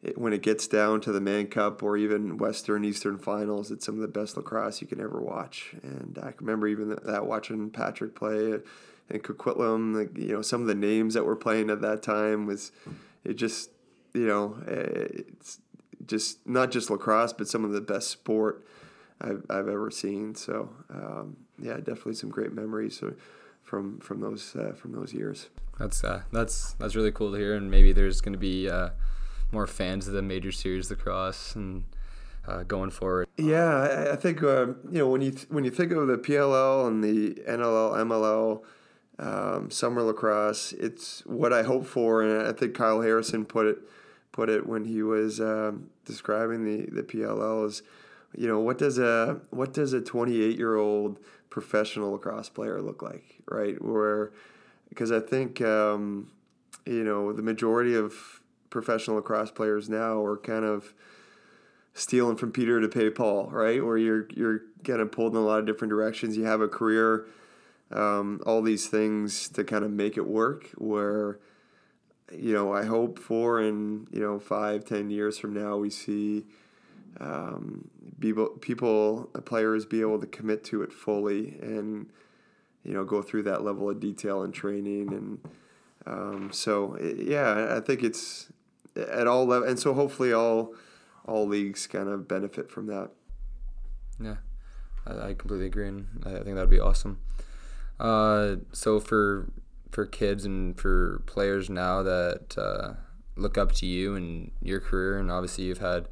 it, 0.03 0.17
when 0.17 0.33
it 0.33 0.43
gets 0.43 0.67
down 0.69 1.01
to 1.03 1.13
the 1.13 1.21
Mann 1.21 1.49
Cup 1.49 1.83
or 1.83 1.97
even 1.97 2.39
Western, 2.39 2.85
Eastern 2.85 3.19
finals, 3.19 3.71
it's 3.71 3.85
some 3.85 3.97
of 3.97 4.01
the 4.01 4.09
best 4.09 4.37
lacrosse 4.37 4.81
you 4.81 4.87
can 4.87 5.01
ever 5.01 5.21
watch. 5.21 5.75
And 5.83 6.19
I 6.23 6.33
remember 6.39 6.69
even 6.69 6.97
that 7.05 7.27
watching 7.27 7.71
Patrick 7.71 8.15
play 8.15 8.61
and 9.11 9.23
Coquitlam, 9.23 10.17
you 10.19 10.35
know, 10.35 10.43
some 10.43 10.61
of 10.61 10.67
the 10.67 10.75
names 10.75 11.15
that 11.15 11.25
were 11.25 11.37
playing 11.37 11.71
at 11.71 11.81
that 11.81 12.03
time 12.03 12.47
was, 12.47 12.73
it 13.25 13.35
just, 13.35 13.71
you 14.15 14.27
know, 14.27 14.57
it's 14.67 15.59
just 16.07 16.47
not 16.47 16.71
just 16.71 16.91
lacrosse, 16.91 17.33
but 17.33 17.49
some 17.49 17.65
of 17.65 17.73
the 17.73 17.81
best 17.81 18.09
sport 18.09 18.65
I've, 19.21 19.45
I've 19.51 19.69
ever 19.69 19.91
seen. 19.91 20.35
So 20.35 20.71
um, 20.91 21.37
yeah, 21.61 21.77
definitely 21.77 22.15
some 22.15 22.31
great 22.31 22.53
memories 22.53 23.03
from 23.63 23.99
from 24.01 24.21
those 24.21 24.55
uh, 24.57 24.73
from 24.73 24.93
those 24.93 25.13
years. 25.13 25.49
That's 25.79 26.03
uh, 26.05 26.23
that's 26.33 26.73
that's 26.75 26.97
really 26.97 27.13
cool 27.13 27.33
to 27.33 27.39
hear, 27.39 27.55
and 27.55 27.71
maybe 27.71 27.93
there's 27.93 28.21
going 28.21 28.33
to 28.33 28.39
be 28.39 28.69
uh, 28.69 28.91
more 29.53 29.67
fans 29.67 30.07
of 30.07 30.15
the 30.15 30.23
major 30.23 30.53
series 30.53 30.91
lacrosse 30.91 31.55
and. 31.55 31.85
Uh, 32.47 32.63
going 32.63 32.89
forward, 32.89 33.29
yeah, 33.37 33.75
I, 33.75 34.13
I 34.13 34.17
think 34.17 34.43
uh, 34.43 34.69
you 34.91 35.01
know 35.01 35.09
when 35.11 35.21
you 35.21 35.33
th- 35.33 35.51
when 35.51 35.65
you 35.65 35.71
think 35.71 35.93
of 35.93 36.07
the 36.07 36.17
PLL 36.17 36.89
and 36.89 37.05
the 37.05 37.35
NLL, 37.47 37.93
MLL, 37.93 38.63
um, 39.19 39.71
summer 39.71 40.01
lacrosse, 40.01 40.73
it's 40.73 41.27
what 41.27 41.53
I 41.53 41.63
hope 41.63 41.85
for, 41.85 42.23
and 42.23 42.49
I 42.49 42.55
think 42.55 42.73
Kyle 42.73 43.03
Harrison 43.03 43.45
put 43.45 43.67
it 43.67 43.81
put 44.33 44.49
it 44.49 44.67
when 44.67 44.87
he 44.87 45.03
was 45.03 45.43
um, 45.43 45.91
describing 46.07 46.65
the 46.65 46.87
the 46.91 47.03
PLL 47.03 47.67
is 47.67 47.83
you 48.37 48.47
know 48.47 48.61
what 48.61 48.79
does 48.79 48.99
a 48.99 49.41
what 49.51 49.73
does 49.73 49.93
a 49.93 50.01
28 50.01 50.57
year 50.57 50.77
old 50.77 51.19
professional 51.51 52.13
lacrosse 52.13 52.49
player 52.49 52.81
look 52.81 53.03
like 53.03 53.41
right 53.51 53.83
where 53.83 54.33
because 54.89 55.11
i 55.11 55.21
think 55.21 55.61
um, 55.61 56.31
you 56.85 57.05
know 57.05 57.33
the 57.33 57.43
majority 57.43 57.95
of 57.95 58.41
professional 58.71 59.17
lacrosse 59.17 59.51
players 59.51 59.89
now 59.89 60.23
are 60.23 60.37
kind 60.37 60.65
of 60.65 60.95
stealing 61.95 62.37
from 62.37 62.53
peter 62.53 62.81
to 62.81 62.89
pay 62.89 63.11
paul 63.11 63.49
right? 63.51 63.85
Where 63.85 63.97
you're 63.97 64.29
you're 64.35 64.63
kind 64.85 65.01
of 65.01 65.11
pulled 65.11 65.33
in 65.33 65.39
a 65.39 65.45
lot 65.45 65.59
of 65.59 65.67
different 65.67 65.91
directions. 65.91 66.37
You 66.37 66.45
have 66.45 66.61
a 66.61 66.69
career 66.69 67.27
um, 67.91 68.43
all 68.47 68.63
these 68.63 68.87
things 68.87 69.49
to 69.51 69.65
kind 69.65 69.85
of 69.85 69.91
make 69.91 70.17
it 70.17 70.27
work 70.27 70.69
where 70.77 71.39
you 72.31 72.53
know 72.53 72.75
i 72.75 72.85
hope 72.85 73.19
for 73.19 73.61
in 73.61 74.07
you 74.11 74.21
know 74.21 74.39
five 74.39 74.85
ten 74.85 75.09
years 75.11 75.39
from 75.39 75.55
now 75.55 75.77
we 75.79 75.89
see 75.89 76.45
um, 77.21 77.89
people, 78.21 78.49
people, 78.61 79.31
players 79.45 79.85
be 79.85 80.03
able 80.03 80.21
to 80.21 80.27
commit 80.27 80.63
to 80.65 80.83
it 80.83 80.93
fully 80.93 81.59
and 81.61 82.11
you 82.85 82.93
know 82.93 83.05
go 83.05 83.23
through 83.23 83.43
that 83.45 83.65
level 83.65 83.89
of 83.89 83.99
detail 83.99 84.43
and 84.43 84.53
training 84.53 85.13
and 85.13 85.41
um, 86.09 86.51
so 86.53 86.99
yeah, 87.01 87.77
I 87.77 87.81
think 87.81 88.03
it's 88.03 88.49
at 88.99 89.27
all 89.27 89.47
level, 89.47 89.69
and 89.69 89.79
so 89.79 89.95
hopefully 89.95 90.33
all 90.33 90.75
all 91.27 91.47
leagues 91.47 91.87
kind 91.87 92.09
of 92.09 92.27
benefit 92.27 92.71
from 92.71 92.87
that. 92.87 93.11
Yeah, 94.21 94.37
I, 95.07 95.31
I 95.31 95.35
completely 95.35 95.67
agree, 95.67 95.89
and 95.89 96.07
I 96.25 96.43
think 96.43 96.57
that'd 96.57 96.71
be 96.71 96.81
awesome. 96.81 97.21
Uh, 98.01 98.57
so 98.73 99.01
for 99.01 99.51
for 99.91 100.07
kids 100.07 100.45
and 100.45 100.79
for 100.79 101.23
players 101.27 101.71
now 101.71 102.03
that 102.03 102.57
uh, 102.59 102.95
look 103.37 103.57
up 103.57 103.73
to 103.73 103.87
you 103.87 104.15
and 104.15 104.51
your 104.63 104.81
career, 104.81 105.19
and 105.19 105.31
obviously 105.31 105.65
you've 105.65 105.79
had 105.79 106.09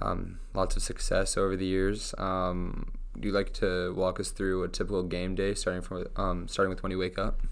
um, 0.00 0.38
lots 0.54 0.76
of 0.76 0.82
success 0.82 1.36
over 1.36 1.56
the 1.56 1.66
years. 1.66 2.14
Um, 2.18 2.92
do 3.18 3.28
you 3.28 3.34
like 3.34 3.52
to 3.54 3.92
walk 3.94 4.20
us 4.20 4.30
through 4.30 4.62
a 4.62 4.68
typical 4.68 5.02
game 5.02 5.34
day, 5.34 5.54
starting 5.54 5.82
from 5.82 6.06
um, 6.16 6.48
starting 6.48 6.70
with 6.70 6.82
when 6.82 6.92
you 6.92 6.98
wake 6.98 7.18
up? 7.18 7.42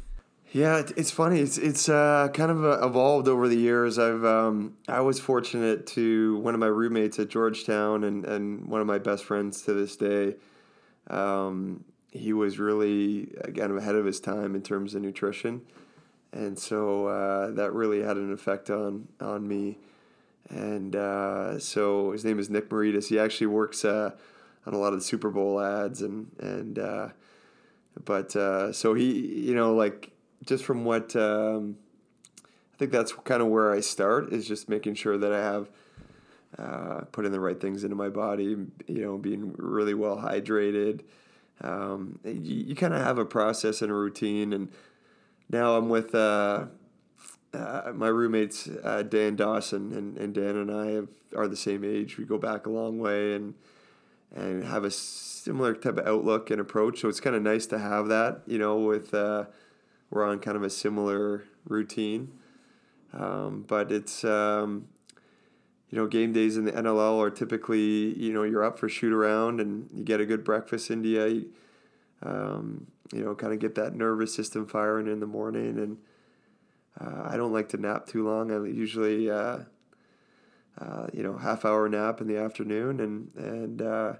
Yeah, 0.52 0.82
it's 0.96 1.10
funny. 1.10 1.40
It's 1.40 1.58
it's 1.58 1.88
uh, 1.88 2.28
kind 2.32 2.50
of 2.50 2.64
uh, 2.64 2.86
evolved 2.86 3.28
over 3.28 3.48
the 3.48 3.56
years. 3.56 3.98
I've 3.98 4.24
um, 4.24 4.76
I 4.88 5.00
was 5.00 5.18
fortunate 5.18 5.86
to 5.88 6.38
one 6.38 6.54
of 6.54 6.60
my 6.60 6.66
roommates 6.66 7.18
at 7.18 7.28
Georgetown 7.28 8.04
and, 8.04 8.24
and 8.24 8.66
one 8.66 8.80
of 8.80 8.86
my 8.86 8.98
best 8.98 9.24
friends 9.24 9.62
to 9.62 9.72
this 9.74 9.96
day. 9.96 10.36
Um, 11.08 11.84
he 12.10 12.32
was 12.32 12.58
really 12.58 13.34
again 13.42 13.76
ahead 13.76 13.96
of 13.96 14.04
his 14.06 14.20
time 14.20 14.54
in 14.54 14.62
terms 14.62 14.94
of 14.94 15.02
nutrition, 15.02 15.62
and 16.32 16.58
so 16.58 17.06
uh, 17.08 17.50
that 17.50 17.72
really 17.72 18.02
had 18.02 18.16
an 18.16 18.32
effect 18.32 18.70
on 18.70 19.08
on 19.20 19.46
me. 19.46 19.78
And 20.48 20.94
uh, 20.94 21.58
so 21.58 22.12
his 22.12 22.24
name 22.24 22.38
is 22.38 22.48
Nick 22.48 22.70
Maritas. 22.70 23.08
He 23.08 23.18
actually 23.18 23.48
works 23.48 23.84
uh, 23.84 24.12
on 24.64 24.74
a 24.74 24.78
lot 24.78 24.92
of 24.92 25.00
the 25.00 25.04
Super 25.04 25.30
Bowl 25.30 25.60
ads, 25.60 26.02
and 26.02 26.30
and 26.38 26.78
uh, 26.78 27.08
but 28.04 28.36
uh, 28.36 28.72
so 28.72 28.94
he, 28.94 29.44
you 29.48 29.54
know, 29.54 29.74
like 29.74 30.12
just 30.44 30.64
from 30.64 30.84
what 30.84 31.14
um, 31.16 31.76
I 32.74 32.78
think 32.78 32.92
that's 32.92 33.12
kind 33.12 33.40
of 33.40 33.48
where 33.48 33.72
I 33.72 33.80
start 33.80 34.32
is 34.32 34.46
just 34.46 34.68
making 34.68 34.94
sure 34.94 35.16
that 35.16 35.32
I 35.32 35.38
have 35.38 35.70
uh, 36.58 37.00
putting 37.12 37.32
the 37.32 37.40
right 37.40 37.60
things 37.60 37.84
into 37.84 37.96
my 37.96 38.08
body. 38.08 38.56
You 38.86 39.02
know, 39.02 39.18
being 39.18 39.54
really 39.56 39.94
well 39.94 40.18
hydrated. 40.18 41.00
Um, 41.62 42.18
you, 42.24 42.56
you 42.66 42.74
kind 42.74 42.92
of 42.92 43.00
have 43.00 43.18
a 43.18 43.24
process 43.24 43.80
and 43.80 43.90
a 43.90 43.94
routine, 43.94 44.52
and 44.52 44.70
now 45.50 45.76
I'm 45.76 45.88
with 45.88 46.14
uh, 46.14 46.66
uh, 47.54 47.92
my 47.94 48.08
roommates 48.08 48.68
uh, 48.84 49.02
Dan 49.02 49.36
Dawson 49.36 49.92
and, 49.92 50.18
and 50.18 50.34
Dan 50.34 50.56
and 50.56 50.70
I 50.70 50.86
have, 50.92 51.08
are 51.34 51.48
the 51.48 51.56
same 51.56 51.84
age. 51.84 52.18
We 52.18 52.24
go 52.24 52.38
back 52.38 52.66
a 52.66 52.70
long 52.70 52.98
way 52.98 53.34
and 53.34 53.54
and 54.34 54.64
have 54.64 54.84
a 54.84 54.90
similar 54.90 55.72
type 55.72 55.96
of 55.96 56.06
outlook 56.06 56.50
and 56.50 56.60
approach. 56.60 57.00
So 57.00 57.08
it's 57.08 57.20
kind 57.20 57.36
of 57.36 57.42
nice 57.42 57.64
to 57.66 57.78
have 57.78 58.08
that. 58.08 58.42
You 58.46 58.58
know, 58.58 58.76
with 58.76 59.14
uh, 59.14 59.44
we're 60.10 60.24
on 60.24 60.38
kind 60.38 60.56
of 60.56 60.62
a 60.62 60.70
similar 60.70 61.44
routine, 61.66 62.32
um, 63.12 63.64
but 63.66 63.90
it's 63.90 64.24
um, 64.24 64.88
you 65.90 65.98
know 65.98 66.06
game 66.06 66.32
days 66.32 66.56
in 66.56 66.64
the 66.64 66.72
NLL 66.72 67.18
are 67.18 67.30
typically 67.30 68.16
you 68.18 68.32
know 68.32 68.42
you're 68.42 68.64
up 68.64 68.78
for 68.78 68.88
shoot 68.88 69.12
around 69.12 69.60
and 69.60 69.88
you 69.92 70.04
get 70.04 70.20
a 70.20 70.26
good 70.26 70.44
breakfast 70.44 70.90
in 70.90 71.02
you. 71.02 71.46
Um, 72.22 72.86
you 73.12 73.24
know, 73.24 73.34
kind 73.34 73.52
of 73.52 73.58
get 73.58 73.74
that 73.76 73.94
nervous 73.94 74.34
system 74.34 74.66
firing 74.66 75.06
in 75.06 75.20
the 75.20 75.26
morning 75.26 75.78
and 75.78 75.98
uh, 77.00 77.28
I 77.28 77.36
don't 77.36 77.52
like 77.52 77.68
to 77.70 77.76
nap 77.76 78.06
too 78.06 78.26
long. 78.26 78.50
I 78.50 78.66
usually, 78.68 79.30
uh, 79.30 79.58
uh, 80.80 81.06
you 81.12 81.22
know, 81.22 81.36
half 81.36 81.64
hour 81.64 81.88
nap 81.88 82.20
in 82.20 82.26
the 82.26 82.38
afternoon 82.38 83.00
and 83.00 83.30
and 83.36 83.82
uh, 83.82 84.12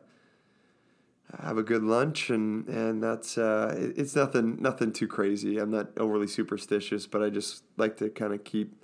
have 1.42 1.58
a 1.58 1.62
good 1.62 1.82
lunch 1.82 2.30
and 2.30 2.68
and 2.68 3.02
that's 3.02 3.36
uh, 3.36 3.74
it, 3.76 3.98
it's 3.98 4.14
nothing 4.16 4.60
nothing 4.60 4.92
too 4.92 5.08
crazy. 5.08 5.58
I'm 5.58 5.70
not 5.70 5.88
overly 5.98 6.26
superstitious, 6.26 7.06
but 7.06 7.22
I 7.22 7.30
just 7.30 7.64
like 7.76 7.96
to 7.98 8.08
kind 8.08 8.32
of 8.32 8.44
keep 8.44 8.74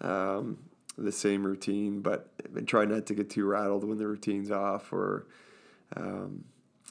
um, 0.00 0.58
the 0.98 1.12
same 1.12 1.46
routine, 1.46 2.00
but 2.00 2.28
try 2.66 2.84
not 2.84 3.06
to 3.06 3.14
get 3.14 3.30
too 3.30 3.46
rattled 3.46 3.84
when 3.84 3.98
the 3.98 4.06
routine's 4.06 4.50
off 4.50 4.92
or 4.92 5.26
um, 5.96 6.44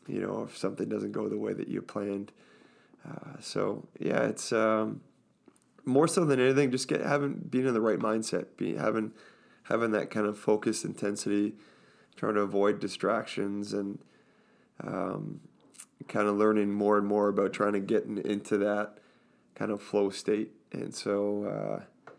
you 0.07 0.21
know 0.21 0.43
if 0.43 0.57
something 0.57 0.87
doesn't 0.87 1.11
go 1.11 1.27
the 1.27 1.37
way 1.37 1.53
that 1.53 1.67
you 1.67 1.81
planned. 1.81 2.31
Uh, 3.07 3.39
so 3.39 3.87
yeah, 3.99 4.23
it's. 4.23 4.51
Um, 4.51 5.01
more 5.85 6.07
so 6.07 6.25
than 6.25 6.39
anything, 6.39 6.71
just 6.71 6.87
get 6.87 7.01
having 7.01 7.33
being 7.49 7.65
in 7.65 7.73
the 7.73 7.81
right 7.81 7.99
mindset, 7.99 8.45
be 8.57 8.75
having 8.75 9.11
having 9.63 9.91
that 9.91 10.09
kind 10.09 10.27
of 10.27 10.37
focus 10.37 10.83
intensity, 10.83 11.53
trying 12.15 12.35
to 12.35 12.41
avoid 12.41 12.79
distractions, 12.79 13.73
and 13.73 13.99
um, 14.85 15.39
kind 16.07 16.27
of 16.27 16.35
learning 16.35 16.71
more 16.71 16.97
and 16.97 17.07
more 17.07 17.29
about 17.29 17.53
trying 17.53 17.73
to 17.73 17.79
get 17.79 18.05
in, 18.05 18.17
into 18.19 18.57
that 18.57 18.97
kind 19.55 19.71
of 19.71 19.81
flow 19.81 20.09
state. 20.09 20.51
And 20.71 20.93
so, 20.93 21.43
uh, 21.45 22.11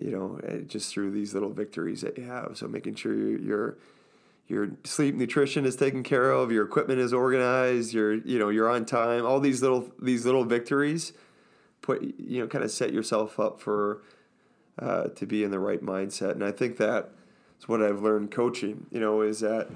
you 0.00 0.10
know, 0.10 0.40
eh, 0.46 0.60
just 0.66 0.92
through 0.92 1.10
these 1.10 1.34
little 1.34 1.50
victories 1.50 2.00
that 2.02 2.16
you 2.16 2.24
have. 2.24 2.56
So 2.56 2.68
making 2.68 2.94
sure 2.94 3.14
your 3.14 3.76
your 4.46 4.70
sleep 4.82 5.14
nutrition 5.14 5.64
is 5.64 5.76
taken 5.76 6.02
care 6.02 6.32
of, 6.32 6.50
your 6.50 6.64
equipment 6.64 6.98
is 6.98 7.12
organized, 7.12 7.94
you're 7.94 8.14
you 8.14 8.38
know 8.38 8.48
you're 8.48 8.68
on 8.68 8.84
time. 8.84 9.24
All 9.24 9.40
these 9.40 9.62
little 9.62 9.92
these 10.00 10.24
little 10.24 10.44
victories 10.44 11.12
put 11.82 12.02
you 12.02 12.40
know 12.40 12.46
kind 12.46 12.64
of 12.64 12.70
set 12.70 12.92
yourself 12.92 13.38
up 13.38 13.60
for 13.60 14.02
uh, 14.78 15.04
to 15.08 15.26
be 15.26 15.44
in 15.44 15.50
the 15.50 15.58
right 15.58 15.82
mindset. 15.82 16.32
And 16.32 16.44
I 16.44 16.50
think 16.50 16.78
that 16.78 17.10
is 17.60 17.68
what 17.68 17.82
I've 17.82 18.02
learned 18.02 18.30
coaching. 18.30 18.86
You 18.90 19.00
know, 19.00 19.20
is 19.22 19.40
that 19.40 19.68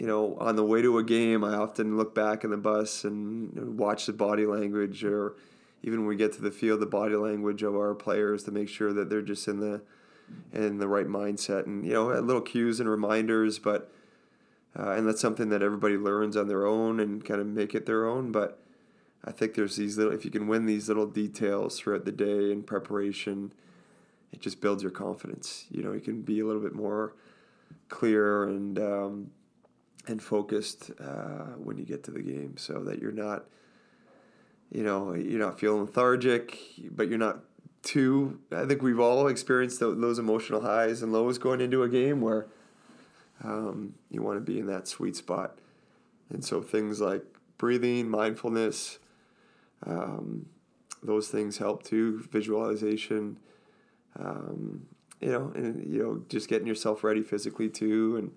you 0.00 0.06
know 0.06 0.36
on 0.40 0.56
the 0.56 0.64
way 0.64 0.80
to 0.80 0.96
a 0.98 1.04
game, 1.04 1.44
I 1.44 1.54
often 1.54 1.98
look 1.98 2.14
back 2.14 2.42
in 2.42 2.50
the 2.50 2.56
bus 2.56 3.04
and 3.04 3.78
watch 3.78 4.06
the 4.06 4.14
body 4.14 4.46
language, 4.46 5.04
or 5.04 5.36
even 5.82 6.00
when 6.00 6.08
we 6.08 6.16
get 6.16 6.32
to 6.32 6.42
the 6.42 6.50
field, 6.50 6.80
the 6.80 6.86
body 6.86 7.14
language 7.14 7.62
of 7.62 7.76
our 7.76 7.94
players 7.94 8.42
to 8.44 8.50
make 8.50 8.70
sure 8.70 8.94
that 8.94 9.10
they're 9.10 9.20
just 9.20 9.46
in 9.46 9.60
the 9.60 9.82
in 10.52 10.78
the 10.78 10.88
right 10.88 11.06
mindset. 11.06 11.66
And 11.66 11.86
you 11.86 11.92
know, 11.92 12.06
little 12.20 12.42
cues 12.42 12.80
and 12.80 12.88
reminders, 12.88 13.60
but. 13.60 13.92
Uh, 14.78 14.92
and 14.92 15.08
that's 15.08 15.20
something 15.20 15.48
that 15.48 15.64
everybody 15.64 15.96
learns 15.96 16.36
on 16.36 16.46
their 16.46 16.64
own 16.64 17.00
and 17.00 17.24
kind 17.24 17.40
of 17.40 17.46
make 17.48 17.74
it 17.74 17.86
their 17.86 18.06
own. 18.06 18.30
But 18.30 18.56
I 19.24 19.32
think 19.32 19.54
there's 19.54 19.74
these 19.74 19.98
little, 19.98 20.12
if 20.12 20.24
you 20.24 20.30
can 20.30 20.46
win 20.46 20.64
these 20.64 20.86
little 20.86 21.08
details 21.08 21.80
throughout 21.80 22.04
the 22.04 22.12
day 22.12 22.52
in 22.52 22.62
preparation, 22.62 23.52
it 24.32 24.40
just 24.40 24.60
builds 24.60 24.84
your 24.84 24.92
confidence. 24.92 25.66
You 25.72 25.82
know, 25.82 25.92
you 25.92 25.98
can 25.98 26.22
be 26.22 26.38
a 26.38 26.46
little 26.46 26.62
bit 26.62 26.72
more 26.72 27.14
clear 27.88 28.44
and 28.44 28.78
um, 28.78 29.30
and 30.06 30.22
focused 30.22 30.90
uh, 31.00 31.54
when 31.56 31.76
you 31.78 31.84
get 31.84 32.04
to 32.04 32.10
the 32.10 32.22
game, 32.22 32.56
so 32.56 32.82
that 32.84 33.00
you're 33.00 33.12
not 33.12 33.44
you 34.70 34.84
know, 34.84 35.14
you're 35.14 35.40
not 35.40 35.58
feeling 35.58 35.82
lethargic, 35.82 36.56
but 36.92 37.08
you're 37.08 37.18
not 37.18 37.40
too. 37.82 38.38
I 38.52 38.66
think 38.66 38.82
we've 38.82 39.00
all 39.00 39.26
experienced 39.26 39.80
those 39.80 40.18
emotional 40.18 40.60
highs 40.60 41.02
and 41.02 41.12
lows 41.12 41.38
going 41.38 41.60
into 41.60 41.82
a 41.82 41.88
game 41.88 42.20
where 42.20 42.46
um, 43.42 43.94
you 44.10 44.22
want 44.22 44.36
to 44.36 44.40
be 44.40 44.58
in 44.58 44.66
that 44.66 44.86
sweet 44.86 45.16
spot. 45.16 45.58
And 46.28 46.44
so 46.44 46.62
things 46.62 47.00
like 47.00 47.24
breathing, 47.58 48.08
mindfulness, 48.08 48.98
um, 49.84 50.46
those 51.02 51.28
things 51.28 51.58
help 51.58 51.82
too. 51.82 52.24
Visualization, 52.30 53.38
um, 54.18 54.86
you 55.20 55.32
know, 55.32 55.52
and 55.56 55.92
you 55.92 56.02
know, 56.02 56.22
just 56.28 56.48
getting 56.48 56.68
yourself 56.68 57.02
ready 57.02 57.22
physically 57.22 57.68
too, 57.68 58.16
and 58.16 58.30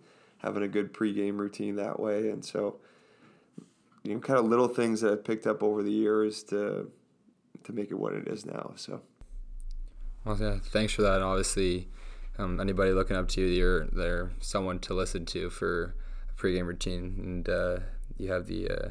having 0.43 0.63
a 0.63 0.67
good 0.67 0.93
pregame 0.93 1.37
routine 1.37 1.75
that 1.77 1.99
way. 1.99 2.29
And 2.29 2.43
so, 2.43 2.77
you 4.03 4.13
know, 4.13 4.19
kind 4.19 4.37
of 4.37 4.45
little 4.45 4.67
things 4.67 5.01
that 5.01 5.11
I've 5.11 5.23
picked 5.23 5.47
up 5.47 5.63
over 5.63 5.81
the 5.81 5.91
years 5.91 6.43
to 6.45 6.91
to 7.63 7.71
make 7.71 7.91
it 7.91 7.95
what 7.95 8.13
it 8.13 8.27
is 8.27 8.45
now. 8.45 8.73
So. 8.75 9.01
Well, 10.25 10.37
yeah, 10.39 10.57
thanks 10.61 10.93
for 10.93 11.01
that. 11.01 11.15
And 11.15 11.23
obviously, 11.23 11.87
um, 12.37 12.59
anybody 12.59 12.91
looking 12.91 13.15
up 13.15 13.27
to 13.29 13.41
you, 13.41 13.47
you're 13.47 13.85
they're 13.85 14.31
someone 14.39 14.79
to 14.79 14.93
listen 14.93 15.25
to 15.27 15.49
for 15.49 15.95
a 16.29 16.41
pregame 16.41 16.65
routine, 16.65 17.19
and 17.23 17.49
uh, 17.49 17.79
you 18.17 18.31
have 18.31 18.47
the 18.47 18.69
uh, 18.69 18.89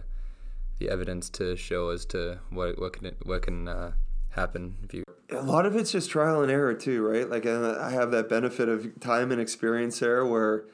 the 0.78 0.88
evidence 0.88 1.28
to 1.30 1.56
show 1.56 1.90
as 1.90 2.04
to 2.06 2.38
what 2.50 2.78
what 2.78 2.94
can 2.94 3.14
what 3.24 3.42
can 3.42 3.68
uh, 3.68 3.92
happen 4.30 4.76
if 4.82 4.94
you. 4.94 5.04
A 5.30 5.42
lot 5.42 5.64
of 5.64 5.74
it's 5.74 5.92
just 5.92 6.10
trial 6.10 6.42
and 6.42 6.50
error 6.52 6.74
too, 6.74 7.06
right? 7.06 7.28
Like 7.28 7.46
I 7.46 7.90
have 7.90 8.10
that 8.10 8.28
benefit 8.28 8.68
of 8.68 9.00
time 9.00 9.32
and 9.32 9.40
experience 9.40 9.98
there, 9.98 10.26
where 10.26 10.64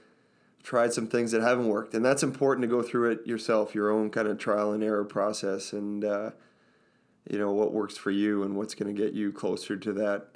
tried 0.68 0.92
some 0.92 1.06
things 1.06 1.32
that 1.32 1.40
haven't 1.40 1.68
worked, 1.68 1.94
and 1.94 2.04
that's 2.04 2.22
important 2.22 2.62
to 2.62 2.68
go 2.68 2.82
through 2.82 3.10
it 3.10 3.26
yourself, 3.26 3.74
your 3.74 3.90
own 3.90 4.10
kind 4.10 4.28
of 4.28 4.36
trial 4.36 4.72
and 4.72 4.84
error 4.84 5.04
process, 5.04 5.72
and 5.72 6.04
uh, 6.04 6.30
you 7.30 7.38
know 7.38 7.52
what 7.52 7.72
works 7.72 7.96
for 7.96 8.10
you 8.10 8.42
and 8.42 8.54
what's 8.54 8.74
going 8.74 8.94
to 8.94 9.02
get 9.02 9.14
you 9.14 9.32
closer 9.32 9.76
to 9.76 9.92
that 9.94 10.28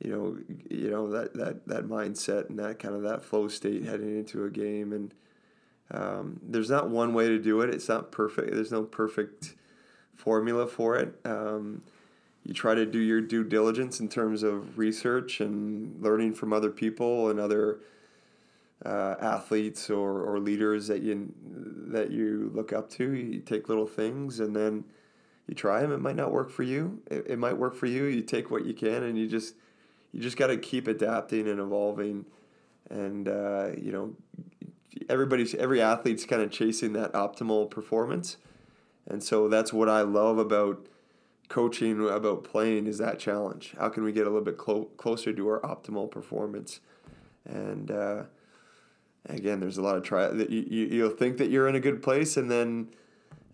you 0.00 0.10
know, 0.10 0.38
you 0.70 0.90
know 0.90 1.10
that 1.10 1.34
that 1.34 1.66
that 1.68 1.84
mindset 1.84 2.48
and 2.48 2.58
that 2.58 2.78
kind 2.78 2.94
of 2.94 3.02
that 3.02 3.22
flow 3.22 3.48
state 3.48 3.84
heading 3.84 4.18
into 4.18 4.44
a 4.44 4.50
game. 4.50 4.92
And 4.92 5.14
um, 5.90 6.40
there's 6.42 6.70
not 6.70 6.88
one 6.88 7.12
way 7.12 7.28
to 7.28 7.38
do 7.38 7.60
it. 7.60 7.70
It's 7.70 7.88
not 7.88 8.10
perfect. 8.10 8.52
There's 8.52 8.72
no 8.72 8.82
perfect 8.82 9.54
formula 10.14 10.66
for 10.66 10.96
it. 10.96 11.14
Um, 11.24 11.82
you 12.44 12.54
try 12.54 12.74
to 12.74 12.86
do 12.86 12.98
your 12.98 13.20
due 13.20 13.44
diligence 13.44 14.00
in 14.00 14.08
terms 14.08 14.42
of 14.42 14.78
research 14.78 15.40
and 15.40 16.02
learning 16.02 16.34
from 16.34 16.54
other 16.54 16.70
people 16.70 17.28
and 17.28 17.38
other 17.38 17.80
uh, 18.84 19.16
athletes 19.20 19.90
or, 19.90 20.22
or 20.22 20.38
leaders 20.38 20.86
that 20.88 21.02
you 21.02 21.32
that 21.88 22.10
you 22.10 22.50
look 22.54 22.72
up 22.72 22.88
to. 22.90 23.12
You 23.12 23.40
take 23.40 23.68
little 23.68 23.86
things 23.86 24.40
and 24.40 24.54
then 24.54 24.84
you 25.46 25.54
try 25.54 25.80
them. 25.80 25.92
It 25.92 26.00
might 26.00 26.16
not 26.16 26.32
work 26.32 26.50
for 26.50 26.62
you. 26.62 27.02
It, 27.10 27.26
it 27.28 27.38
might 27.38 27.56
work 27.56 27.74
for 27.74 27.86
you. 27.86 28.04
You 28.04 28.22
take 28.22 28.50
what 28.50 28.64
you 28.64 28.74
can 28.74 29.02
and 29.02 29.18
you 29.18 29.26
just 29.28 29.54
you 30.12 30.20
just 30.20 30.36
got 30.36 30.48
to 30.48 30.56
keep 30.56 30.88
adapting 30.88 31.48
and 31.48 31.60
evolving, 31.60 32.24
and 32.88 33.28
uh, 33.28 33.70
you 33.78 33.92
know, 33.92 34.16
everybody's 35.08 35.54
every 35.54 35.80
athlete's 35.80 36.24
kind 36.24 36.42
of 36.42 36.50
chasing 36.50 36.92
that 36.94 37.12
optimal 37.12 37.70
performance, 37.70 38.36
and 39.06 39.22
so 39.22 39.48
that's 39.48 39.72
what 39.72 39.88
I 39.88 40.02
love 40.02 40.38
about 40.38 40.86
coaching 41.48 42.08
about 42.08 42.44
playing 42.44 42.86
is 42.86 42.98
that 42.98 43.18
challenge. 43.18 43.74
How 43.78 43.88
can 43.88 44.04
we 44.04 44.12
get 44.12 44.22
a 44.22 44.30
little 44.30 44.44
bit 44.44 44.56
clo- 44.56 44.88
closer 44.96 45.32
to 45.32 45.48
our 45.48 45.60
optimal 45.60 46.10
performance? 46.10 46.80
And 47.44 47.90
uh, 47.90 48.22
again, 49.26 49.60
there's 49.60 49.78
a 49.78 49.82
lot 49.82 49.96
of 49.96 50.38
that 50.38 50.50
you, 50.50 50.66
you 50.68 50.86
you'll 50.86 51.10
think 51.10 51.38
that 51.38 51.50
you're 51.50 51.68
in 51.68 51.74
a 51.74 51.80
good 51.80 52.02
place, 52.02 52.36
and 52.36 52.50
then 52.50 52.88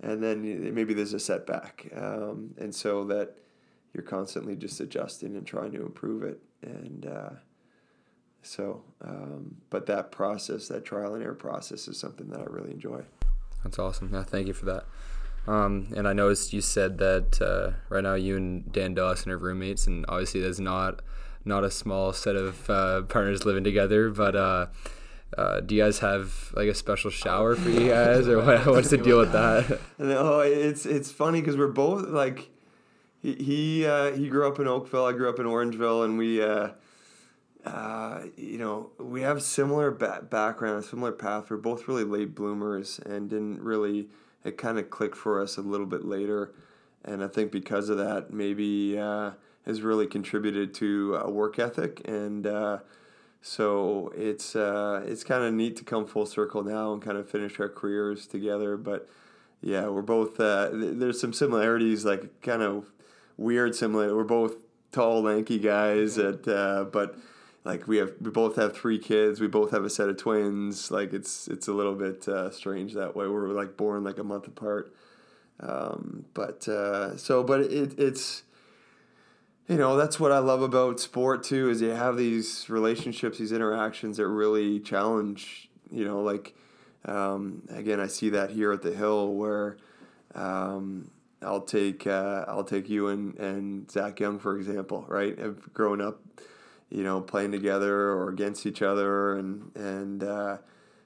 and 0.00 0.22
then 0.22 0.74
maybe 0.74 0.94
there's 0.94 1.14
a 1.14 1.20
setback, 1.20 1.86
um, 1.96 2.54
and 2.58 2.74
so 2.74 3.04
that 3.04 3.36
you're 3.92 4.04
constantly 4.04 4.56
just 4.56 4.80
adjusting 4.80 5.36
and 5.36 5.46
trying 5.46 5.72
to 5.72 5.80
improve 5.80 6.22
it. 6.22 6.40
And 6.62 7.06
uh, 7.06 7.30
so, 8.42 8.82
um, 9.02 9.56
but 9.70 9.86
that 9.86 10.12
process, 10.12 10.68
that 10.68 10.84
trial 10.84 11.14
and 11.14 11.22
error 11.22 11.34
process, 11.34 11.88
is 11.88 11.98
something 11.98 12.28
that 12.28 12.40
I 12.40 12.44
really 12.44 12.70
enjoy. 12.70 13.02
That's 13.64 13.78
awesome. 13.78 14.10
Yeah, 14.12 14.22
thank 14.22 14.46
you 14.46 14.52
for 14.52 14.66
that. 14.66 14.84
Um, 15.46 15.92
and 15.96 16.06
I 16.06 16.12
noticed 16.12 16.52
you 16.52 16.60
said 16.60 16.98
that 16.98 17.40
uh, 17.40 17.78
right 17.88 18.02
now 18.02 18.14
you 18.14 18.36
and 18.36 18.70
Dan 18.72 18.94
Dawson 18.94 19.32
are 19.32 19.38
roommates, 19.38 19.86
and 19.86 20.04
obviously 20.08 20.40
there's 20.40 20.60
not 20.60 21.00
not 21.44 21.62
a 21.62 21.70
small 21.70 22.12
set 22.12 22.34
of 22.34 22.68
uh, 22.68 23.02
partners 23.02 23.44
living 23.44 23.64
together. 23.64 24.10
But 24.10 24.36
uh, 25.36 25.40
uh, 25.40 25.60
do 25.60 25.74
you 25.74 25.82
guys 25.82 25.98
have 26.00 26.52
like 26.54 26.68
a 26.68 26.74
special 26.74 27.10
shower 27.10 27.56
for 27.56 27.68
you 27.68 27.88
guys, 27.88 28.28
or 28.28 28.42
what, 28.42 28.66
what's 28.66 28.90
the 28.90 28.98
deal 28.98 29.18
with 29.18 29.32
that? 29.32 29.80
No, 29.98 30.40
it's 30.40 30.86
it's 30.86 31.10
funny 31.10 31.40
because 31.40 31.56
we're 31.56 31.68
both 31.68 32.08
like 32.08 32.50
he 33.22 33.34
he, 33.34 33.86
uh, 33.86 34.12
he 34.12 34.28
grew 34.28 34.46
up 34.46 34.58
in 34.58 34.68
Oakville. 34.68 35.06
I 35.06 35.12
grew 35.12 35.28
up 35.28 35.38
in 35.38 35.46
Orangeville, 35.46 36.04
and 36.04 36.18
we, 36.18 36.42
uh, 36.42 36.70
uh, 37.64 38.22
you 38.36 38.58
know, 38.58 38.90
we 38.98 39.22
have 39.22 39.42
similar 39.42 39.90
ba- 39.90 40.24
background, 40.28 40.84
similar 40.84 41.12
path. 41.12 41.50
We're 41.50 41.56
both 41.56 41.88
really 41.88 42.04
late 42.04 42.34
bloomers, 42.34 43.00
and 43.04 43.28
didn't 43.28 43.62
really. 43.62 44.08
It 44.44 44.58
kind 44.58 44.78
of 44.78 44.90
clicked 44.90 45.16
for 45.16 45.42
us 45.42 45.56
a 45.56 45.62
little 45.62 45.86
bit 45.86 46.04
later, 46.04 46.52
and 47.04 47.24
I 47.24 47.26
think 47.26 47.50
because 47.50 47.88
of 47.88 47.96
that, 47.98 48.32
maybe 48.32 48.96
uh, 48.96 49.32
has 49.64 49.82
really 49.82 50.06
contributed 50.06 50.72
to 50.74 51.16
a 51.16 51.30
work 51.30 51.58
ethic 51.58 52.02
and. 52.04 52.46
So 53.42 54.12
it's 54.16 54.56
uh, 54.56 55.04
it's 55.06 55.22
kind 55.24 55.44
of 55.44 55.54
neat 55.54 55.76
to 55.76 55.84
come 55.84 56.06
full 56.06 56.26
circle 56.26 56.64
now 56.64 56.92
and 56.92 57.00
kind 57.00 57.16
of 57.16 57.28
finish 57.30 57.60
our 57.60 57.68
careers 57.68 58.26
together. 58.26 58.76
But 58.76 59.08
yeah, 59.60 59.86
we're 59.88 60.02
both 60.02 60.40
uh, 60.40 60.70
th- 60.70 60.94
there's 60.96 61.20
some 61.20 61.32
similarities, 61.32 62.04
like 62.04 62.40
kind 62.42 62.62
of 62.62 62.92
weird 63.36 63.74
similar. 63.74 64.14
We're 64.16 64.24
both 64.24 64.56
tall, 64.92 65.22
lanky 65.22 65.58
guys. 65.58 66.18
At 66.18 66.46
uh, 66.48 66.84
but 66.84 67.16
like 67.64 67.86
we 67.86 67.98
have 67.98 68.14
we 68.20 68.30
both 68.30 68.56
have 68.56 68.76
three 68.76 68.98
kids. 68.98 69.40
We 69.40 69.46
both 69.48 69.70
have 69.70 69.84
a 69.84 69.90
set 69.90 70.08
of 70.08 70.16
twins. 70.16 70.90
Like 70.90 71.12
it's 71.12 71.48
it's 71.48 71.68
a 71.68 71.72
little 71.72 71.94
bit 71.94 72.26
uh, 72.28 72.50
strange 72.50 72.94
that 72.94 73.14
way. 73.16 73.26
We're 73.28 73.48
like 73.48 73.76
born 73.76 74.04
like 74.04 74.18
a 74.18 74.24
month 74.24 74.46
apart. 74.46 74.94
Um, 75.60 76.26
but 76.34 76.68
uh, 76.68 77.16
so 77.16 77.42
but 77.42 77.60
it 77.60 77.98
it's 77.98 78.42
you 79.68 79.76
know 79.76 79.96
that's 79.96 80.18
what 80.20 80.32
I 80.32 80.38
love 80.38 80.62
about 80.62 81.00
sport 81.00 81.42
too 81.42 81.70
is 81.70 81.80
you 81.80 81.90
have 81.90 82.16
these 82.16 82.68
relationships, 82.68 83.38
these 83.38 83.52
interactions 83.52 84.16
that 84.18 84.28
really 84.28 84.80
challenge. 84.80 85.68
You 85.90 86.04
know, 86.04 86.20
like 86.20 86.54
um, 87.04 87.62
again, 87.70 88.00
I 88.00 88.06
see 88.08 88.30
that 88.30 88.50
here 88.50 88.72
at 88.72 88.82
the 88.82 88.92
Hill 88.92 89.34
where. 89.34 89.76
Um, 90.34 91.10
I'll 91.42 91.62
take 91.62 92.06
uh, 92.06 92.44
I'll 92.48 92.64
take 92.64 92.88
you 92.88 93.08
and, 93.08 93.38
and 93.38 93.90
Zach 93.90 94.18
Young 94.20 94.38
for 94.38 94.56
example, 94.58 95.04
right? 95.08 95.38
Have 95.38 95.72
grown 95.72 96.00
up, 96.00 96.20
you 96.90 97.02
know, 97.02 97.20
playing 97.20 97.52
together 97.52 98.10
or 98.10 98.28
against 98.28 98.66
each 98.66 98.82
other, 98.82 99.36
and 99.36 99.74
and 99.76 100.24
uh, 100.24 100.58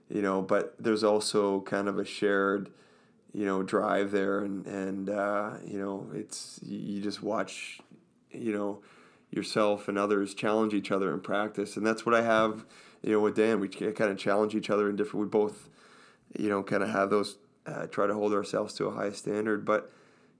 you 0.08 0.22
know, 0.22 0.42
but 0.42 0.74
there's 0.78 1.04
also 1.04 1.60
kind 1.62 1.88
of 1.88 1.98
a 1.98 2.04
shared, 2.04 2.70
you 3.32 3.44
know, 3.44 3.62
drive 3.62 4.12
there, 4.12 4.40
and 4.40 4.66
and 4.66 5.10
uh, 5.10 5.54
you 5.64 5.78
know, 5.78 6.08
it's 6.14 6.60
you 6.62 7.02
just 7.02 7.22
watch, 7.22 7.80
you 8.32 8.52
know, 8.52 8.82
yourself 9.30 9.88
and 9.88 9.98
others 9.98 10.34
challenge 10.34 10.74
each 10.74 10.90
other 10.90 11.12
in 11.12 11.20
practice, 11.20 11.76
and 11.76 11.86
that's 11.86 12.04
what 12.04 12.14
I 12.14 12.22
have, 12.22 12.64
you 13.02 13.12
know, 13.12 13.20
with 13.20 13.36
Dan. 13.36 13.60
We 13.60 13.68
kind 13.68 14.10
of 14.10 14.18
challenge 14.18 14.54
each 14.54 14.70
other 14.70 14.88
in 14.88 14.96
different. 14.96 15.26
We 15.26 15.28
both, 15.30 15.68
you 16.38 16.48
know, 16.48 16.62
kind 16.62 16.82
of 16.82 16.90
have 16.90 17.10
those. 17.10 17.38
Uh, 17.66 17.86
try 17.86 18.06
to 18.06 18.14
hold 18.14 18.32
ourselves 18.32 18.72
to 18.72 18.86
a 18.86 18.90
high 18.90 19.12
standard, 19.12 19.66
but 19.66 19.92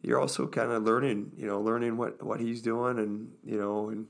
you're 0.03 0.19
also 0.19 0.47
kind 0.47 0.73
of 0.73 0.83
learning, 0.85 1.31
you 1.37 1.47
know, 1.47 1.61
learning 1.61 1.99
what, 1.99 2.21
what 2.23 2.41
he's 2.41 2.63
doing 2.63 2.99
and, 2.99 3.31
you 3.45 3.59
know, 3.59 3.91
and, 3.91 4.07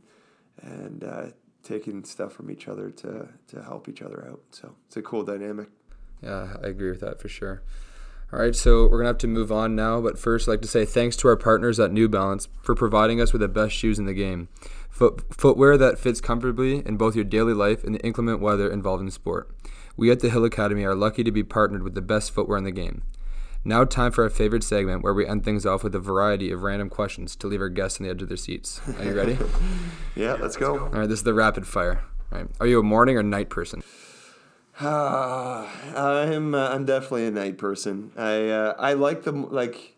and 0.63 1.03
uh, 1.03 1.27
taking 1.65 2.05
stuff 2.05 2.33
from 2.33 2.53
each 2.53 2.69
other 2.69 2.89
to, 2.89 3.29
to 3.49 3.63
help 3.63 3.89
each 3.89 4.01
other 4.01 4.27
out. 4.31 4.41
So 4.53 4.77
it's 4.87 4.97
a 4.97 5.03
cool 5.03 5.25
dynamic. 5.25 5.69
Yeah, 6.23 6.57
I 6.63 6.69
agree 6.69 6.89
with 6.91 7.01
that 7.01 7.21
for 7.21 7.29
sure. 7.29 7.63
All 8.33 8.39
right, 8.39 8.55
so 8.55 8.85
we're 8.85 8.99
going 8.99 9.05
to 9.05 9.09
have 9.09 9.19
to 9.19 9.27
move 9.27 9.51
on 9.51 9.75
now, 9.75 10.01
but 10.01 10.17
first, 10.17 10.47
I'd 10.47 10.53
like 10.53 10.63
to 10.63 10.69
say 10.69 10.85
thanks 10.85 11.17
to 11.17 11.29
our 11.29 11.37
partners 11.37 11.81
at 11.81 11.91
New 11.91 12.09
Balance 12.09 12.47
for 12.63 12.77
providing 12.77 13.21
us 13.21 13.33
with 13.33 13.41
the 13.41 13.49
best 13.49 13.75
shoes 13.75 13.99
in 13.99 14.07
the 14.07 14.15
game. 14.15 14.49
Foot, 14.89 15.35
footwear 15.35 15.77
that 15.77 15.99
fits 15.99 16.21
comfortably 16.21 16.87
in 16.87 16.97
both 16.97 17.17
your 17.17 17.25
daily 17.25 17.55
life 17.55 17.83
and 17.83 17.97
the 17.97 18.05
inclement 18.07 18.41
weather 18.41 18.71
involved 18.71 19.03
in 19.03 19.11
sport. 19.11 19.51
We 19.97 20.13
at 20.13 20.21
the 20.21 20.31
Hill 20.31 20.45
Academy 20.45 20.85
are 20.85 20.95
lucky 20.95 21.25
to 21.25 21.33
be 21.33 21.43
partnered 21.43 21.83
with 21.83 21.95
the 21.95 22.03
best 22.03 22.31
footwear 22.31 22.57
in 22.57 22.65
the 22.65 22.71
game. 22.71 23.03
Now, 23.65 23.85
time 23.85 24.13
for 24.13 24.23
our 24.23 24.31
favorite 24.31 24.63
segment 24.63 25.03
where 25.03 25.13
we 25.13 25.27
end 25.27 25.45
things 25.45 25.67
off 25.67 25.83
with 25.83 25.95
a 25.97 25.99
variety 25.99 26.53
of 26.53 26.63
random 26.63 26.89
questions 26.89 27.35
to 27.37 27.49
leave 27.49 27.61
our 27.61 27.69
guests 27.69 28.01
on 28.01 28.05
the 28.05 28.11
edge 28.11 28.23
of 28.23 28.29
their 28.29 28.37
seats. 28.37 28.81
Are 28.99 29.05
you 29.05 29.15
ready? 29.15 29.39
yeah, 30.15 30.35
let's 30.35 30.57
go. 30.57 30.79
All 30.79 30.89
right, 30.89 31.09
this 31.09 31.19
is 31.19 31.25
the 31.25 31.35
rapid 31.35 31.67
fire. 31.67 32.05
All 32.33 32.39
right. 32.39 32.49
Are 32.61 32.67
you 32.67 32.79
a 32.79 32.83
morning 32.83 33.17
or 33.17 33.23
night 33.23 33.51
person? 33.51 33.83
Uh, 34.81 35.69
I'm 35.95 36.55
uh, 36.55 36.69
I'm 36.71 36.87
definitely 36.87 37.27
a 37.27 37.31
night 37.31 37.59
person. 37.59 38.13
I 38.17 38.49
uh, 38.49 38.75
I 38.79 38.95
like 38.95 39.25
the 39.25 39.33
like 39.33 39.95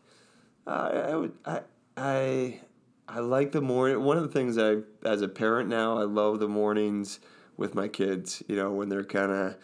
I 0.66 0.72
I, 0.72 1.14
would, 1.14 1.32
I 1.44 1.60
I 1.96 2.60
I 3.08 3.20
like 3.20 3.52
the 3.52 3.60
morning. 3.60 4.02
One 4.02 4.16
of 4.16 4.24
the 4.24 4.28
things 4.28 4.58
I 4.58 4.78
as 5.06 5.22
a 5.22 5.28
parent 5.28 5.68
now 5.68 5.98
I 5.98 6.04
love 6.04 6.40
the 6.40 6.48
mornings 6.48 7.20
with 7.56 7.76
my 7.76 7.86
kids. 7.86 8.42
You 8.48 8.56
know 8.56 8.72
when 8.72 8.88
they're 8.88 9.04
kind 9.04 9.30
of 9.30 9.56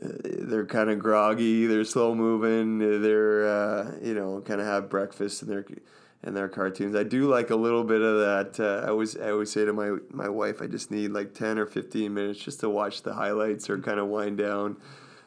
they're 0.00 0.66
kind 0.66 0.90
of 0.90 0.98
groggy, 0.98 1.66
they're 1.66 1.84
slow 1.84 2.14
moving, 2.14 2.78
they're 3.02 3.46
uh, 3.48 3.92
you 4.02 4.14
know 4.14 4.40
kind 4.40 4.60
of 4.60 4.66
have 4.66 4.90
breakfast 4.90 5.42
and 5.42 5.50
they're 5.50 5.66
and 6.26 6.36
their 6.36 6.48
cartoons. 6.48 6.96
I 6.96 7.04
do 7.04 7.28
like 7.28 7.50
a 7.50 7.56
little 7.56 7.84
bit 7.84 8.02
of 8.02 8.18
that. 8.18 8.60
Uh, 8.60 8.84
I 8.84 8.90
always 8.90 9.16
I 9.16 9.30
always 9.30 9.50
say 9.50 9.64
to 9.64 9.72
my 9.72 9.96
my 10.10 10.28
wife, 10.28 10.60
I 10.60 10.66
just 10.66 10.90
need 10.90 11.12
like 11.12 11.32
ten 11.32 11.56
or 11.56 11.66
fifteen 11.66 12.12
minutes 12.12 12.40
just 12.40 12.60
to 12.60 12.68
watch 12.68 13.02
the 13.02 13.14
highlights 13.14 13.70
or 13.70 13.78
kind 13.78 14.00
of 14.00 14.08
wind 14.08 14.36
down. 14.36 14.76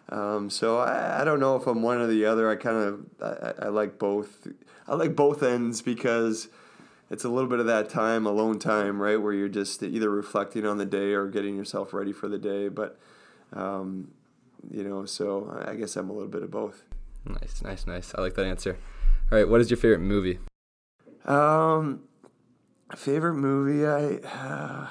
Um, 0.09 0.49
so 0.49 0.79
I, 0.79 1.21
I 1.21 1.23
don't 1.23 1.39
know 1.39 1.55
if 1.55 1.67
I'm 1.67 1.81
one 1.81 1.99
or 1.99 2.07
the 2.07 2.25
other. 2.25 2.49
I 2.49 2.57
kind 2.57 2.77
of 2.77 3.05
I, 3.23 3.65
I 3.65 3.69
like 3.69 3.97
both. 3.97 4.45
I 4.87 4.95
like 4.95 5.15
both 5.15 5.41
ends 5.41 5.81
because 5.81 6.49
it's 7.09 7.23
a 7.23 7.29
little 7.29 7.49
bit 7.49 7.59
of 7.59 7.67
that 7.67 7.89
time, 7.89 8.25
alone 8.25 8.59
time, 8.59 9.01
right, 9.01 9.21
where 9.21 9.33
you're 9.33 9.47
just 9.47 9.81
either 9.81 10.09
reflecting 10.09 10.65
on 10.65 10.77
the 10.77 10.85
day 10.85 11.13
or 11.13 11.27
getting 11.27 11.55
yourself 11.55 11.93
ready 11.93 12.11
for 12.11 12.27
the 12.27 12.37
day. 12.37 12.67
But 12.67 12.99
um, 13.53 14.11
you 14.69 14.83
know, 14.83 15.05
so 15.05 15.63
I 15.65 15.75
guess 15.75 15.95
I'm 15.95 16.09
a 16.09 16.13
little 16.13 16.27
bit 16.27 16.43
of 16.43 16.51
both. 16.51 16.83
Nice, 17.25 17.61
nice, 17.63 17.87
nice. 17.87 18.13
I 18.15 18.21
like 18.21 18.33
that 18.35 18.45
answer. 18.45 18.77
All 19.31 19.37
right, 19.37 19.47
what 19.47 19.61
is 19.61 19.69
your 19.69 19.77
favorite 19.77 19.99
movie? 20.01 20.39
Um, 21.25 22.01
favorite 22.95 23.35
movie 23.35 23.85
I 23.85 24.15
uh, 24.27 24.87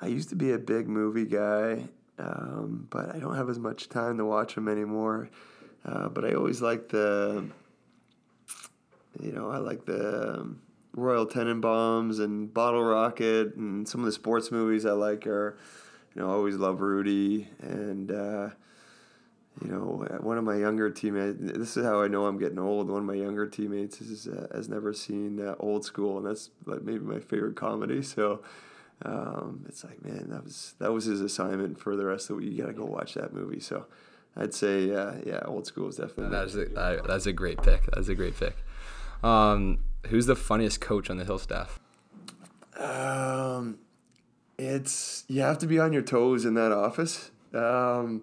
I 0.00 0.06
used 0.06 0.28
to 0.28 0.36
be 0.36 0.52
a 0.52 0.58
big 0.58 0.88
movie 0.88 1.24
guy, 1.24 1.88
um, 2.18 2.86
but 2.90 3.14
I 3.14 3.18
don't 3.18 3.34
have 3.36 3.48
as 3.48 3.58
much 3.58 3.88
time 3.88 4.18
to 4.18 4.24
watch 4.24 4.54
them 4.54 4.68
anymore. 4.68 5.30
Uh, 5.84 6.08
but 6.08 6.24
I 6.24 6.34
always 6.34 6.60
like 6.60 6.88
the, 6.88 7.44
you 9.20 9.32
know, 9.32 9.50
I 9.50 9.58
like 9.58 9.86
the 9.86 10.40
um, 10.40 10.60
Royal 10.94 11.26
Tenenbaums 11.26 12.20
and 12.20 12.52
Bottle 12.52 12.82
Rocket 12.82 13.54
and 13.56 13.88
some 13.88 14.00
of 14.00 14.06
the 14.06 14.12
sports 14.12 14.50
movies 14.50 14.84
I 14.84 14.92
like 14.92 15.26
are, 15.26 15.56
you 16.14 16.22
know, 16.22 16.28
I 16.28 16.32
always 16.32 16.56
love 16.56 16.80
Rudy 16.80 17.48
and. 17.60 18.10
Uh, 18.10 18.50
you 19.62 19.70
know, 19.70 20.06
one 20.20 20.36
of 20.36 20.44
my 20.44 20.56
younger 20.56 20.90
teammates. 20.90 21.38
This 21.40 21.76
is 21.76 21.84
how 21.84 22.02
I 22.02 22.08
know 22.08 22.26
I'm 22.26 22.38
getting 22.38 22.58
old. 22.58 22.90
One 22.90 23.00
of 23.00 23.06
my 23.06 23.14
younger 23.14 23.46
teammates 23.46 24.00
is, 24.00 24.26
uh, 24.28 24.48
has 24.54 24.68
never 24.68 24.92
seen 24.92 25.40
uh, 25.40 25.54
Old 25.58 25.84
School, 25.84 26.18
and 26.18 26.26
that's 26.26 26.50
like 26.66 26.82
maybe 26.82 26.98
my 26.98 27.20
favorite 27.20 27.56
comedy. 27.56 28.02
So 28.02 28.42
um, 29.02 29.64
it's 29.68 29.82
like, 29.82 30.04
man, 30.04 30.26
that 30.28 30.44
was 30.44 30.74
that 30.78 30.92
was 30.92 31.06
his 31.06 31.20
assignment 31.20 31.78
for 31.80 31.96
the 31.96 32.04
rest 32.04 32.28
of 32.28 32.36
the 32.36 32.44
week. 32.44 32.52
You 32.52 32.62
got 32.62 32.68
to 32.68 32.74
go 32.74 32.84
watch 32.84 33.14
that 33.14 33.32
movie. 33.32 33.60
So 33.60 33.86
I'd 34.36 34.52
say, 34.52 34.94
uh, 34.94 35.14
yeah, 35.24 35.40
Old 35.46 35.66
School 35.66 35.88
is 35.88 35.96
definitely. 35.96 36.36
That's 36.36 36.54
a, 36.54 36.78
uh, 36.78 37.06
that's 37.06 37.26
a 37.26 37.32
great 37.32 37.62
pick. 37.62 37.86
That's 37.94 38.08
a 38.08 38.14
great 38.14 38.38
pick. 38.38 38.56
Um, 39.22 39.78
who's 40.08 40.26
the 40.26 40.36
funniest 40.36 40.82
coach 40.82 41.08
on 41.08 41.16
the 41.16 41.24
Hill 41.24 41.38
staff? 41.38 41.80
Um, 42.78 43.78
it's 44.58 45.24
you 45.28 45.40
have 45.40 45.56
to 45.58 45.66
be 45.66 45.78
on 45.78 45.94
your 45.94 46.02
toes 46.02 46.44
in 46.44 46.52
that 46.54 46.72
office. 46.72 47.30
Um, 47.54 48.22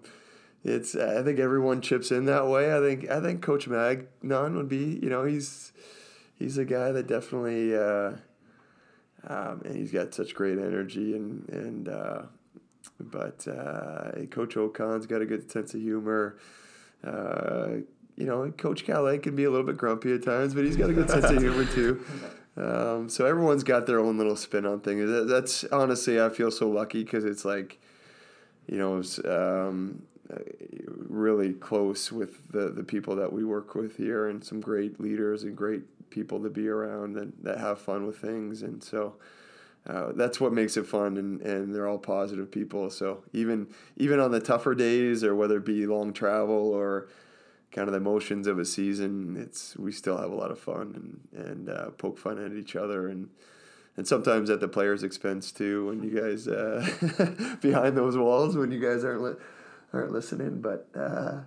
it's 0.64 0.96
I 0.96 1.22
think 1.22 1.38
everyone 1.38 1.80
chips 1.82 2.10
in 2.10 2.24
that 2.24 2.48
way. 2.48 2.74
I 2.74 2.80
think 2.80 3.10
I 3.10 3.20
think 3.20 3.42
Coach 3.42 3.68
Magnon 3.68 4.56
would 4.56 4.68
be 4.68 4.98
you 5.02 5.10
know 5.10 5.24
he's 5.24 5.72
he's 6.38 6.56
a 6.58 6.64
guy 6.64 6.90
that 6.90 7.06
definitely 7.06 7.76
uh, 7.76 8.12
um, 9.26 9.62
and 9.64 9.76
he's 9.76 9.92
got 9.92 10.14
such 10.14 10.34
great 10.34 10.58
energy 10.58 11.14
and 11.14 11.48
and 11.50 11.88
uh, 11.88 12.22
but 12.98 13.46
uh, 13.46 14.24
Coach 14.30 14.56
Ocon's 14.56 15.06
got 15.06 15.20
a 15.20 15.26
good 15.26 15.50
sense 15.50 15.74
of 15.74 15.80
humor. 15.80 16.38
Uh, 17.04 17.68
you 18.16 18.26
know, 18.26 18.50
Coach 18.56 18.84
Calais 18.84 19.18
can 19.18 19.36
be 19.36 19.44
a 19.44 19.50
little 19.50 19.66
bit 19.66 19.76
grumpy 19.76 20.14
at 20.14 20.22
times, 20.22 20.54
but 20.54 20.64
he's 20.64 20.76
got 20.76 20.88
a 20.88 20.92
good 20.92 21.10
sense 21.10 21.24
of 21.24 21.38
humor 21.38 21.64
too. 21.64 22.04
Um, 22.56 23.08
so 23.08 23.26
everyone's 23.26 23.64
got 23.64 23.86
their 23.86 23.98
own 23.98 24.16
little 24.16 24.36
spin 24.36 24.64
on 24.64 24.80
things. 24.80 25.28
That's 25.28 25.64
honestly, 25.64 26.20
I 26.20 26.28
feel 26.28 26.50
so 26.50 26.68
lucky 26.68 27.02
because 27.02 27.24
it's 27.24 27.44
like, 27.44 27.80
you 28.68 28.78
know, 28.78 29.02
um, 29.24 30.04
really 31.08 31.52
close 31.52 32.10
with 32.10 32.50
the, 32.50 32.70
the 32.70 32.82
people 32.82 33.16
that 33.16 33.32
we 33.32 33.44
work 33.44 33.74
with 33.74 33.96
here 33.96 34.28
and 34.28 34.44
some 34.44 34.60
great 34.60 35.00
leaders 35.00 35.44
and 35.44 35.56
great 35.56 35.82
people 36.10 36.42
to 36.42 36.48
be 36.48 36.68
around 36.68 37.16
and 37.16 37.32
that 37.42 37.58
have 37.58 37.80
fun 37.80 38.06
with 38.06 38.18
things. 38.18 38.62
And 38.62 38.82
so 38.82 39.14
uh, 39.86 40.12
that's 40.14 40.40
what 40.40 40.52
makes 40.52 40.76
it 40.76 40.86
fun 40.86 41.16
and, 41.16 41.40
and 41.42 41.74
they're 41.74 41.86
all 41.86 41.98
positive 41.98 42.50
people. 42.50 42.90
So 42.90 43.22
even, 43.32 43.68
even 43.96 44.20
on 44.20 44.30
the 44.30 44.40
tougher 44.40 44.74
days 44.74 45.22
or 45.22 45.34
whether 45.34 45.58
it 45.58 45.66
be 45.66 45.86
long 45.86 46.12
travel 46.12 46.72
or 46.72 47.08
kind 47.70 47.88
of 47.88 47.92
the 47.92 47.98
emotions 47.98 48.46
of 48.46 48.58
a 48.58 48.64
season, 48.64 49.36
it's, 49.36 49.76
we 49.76 49.92
still 49.92 50.16
have 50.16 50.30
a 50.30 50.34
lot 50.34 50.50
of 50.50 50.58
fun 50.58 51.20
and, 51.34 51.46
and 51.46 51.68
uh, 51.68 51.90
poke 51.90 52.18
fun 52.18 52.42
at 52.42 52.52
each 52.52 52.76
other 52.76 53.08
and, 53.08 53.28
and 53.96 54.08
sometimes 54.08 54.50
at 54.50 54.60
the 54.60 54.68
players' 54.68 55.02
expense 55.02 55.52
too. 55.52 55.86
When 55.86 56.02
you 56.02 56.18
guys 56.18 56.48
uh, 56.48 57.56
behind 57.60 57.96
those 57.96 58.16
walls, 58.16 58.56
when 58.56 58.72
you 58.72 58.80
guys 58.80 59.04
aren't 59.04 59.22
li- 59.22 59.36
aren't 59.94 60.12
listening, 60.12 60.60
but 60.60 60.88
uh, 60.94 61.40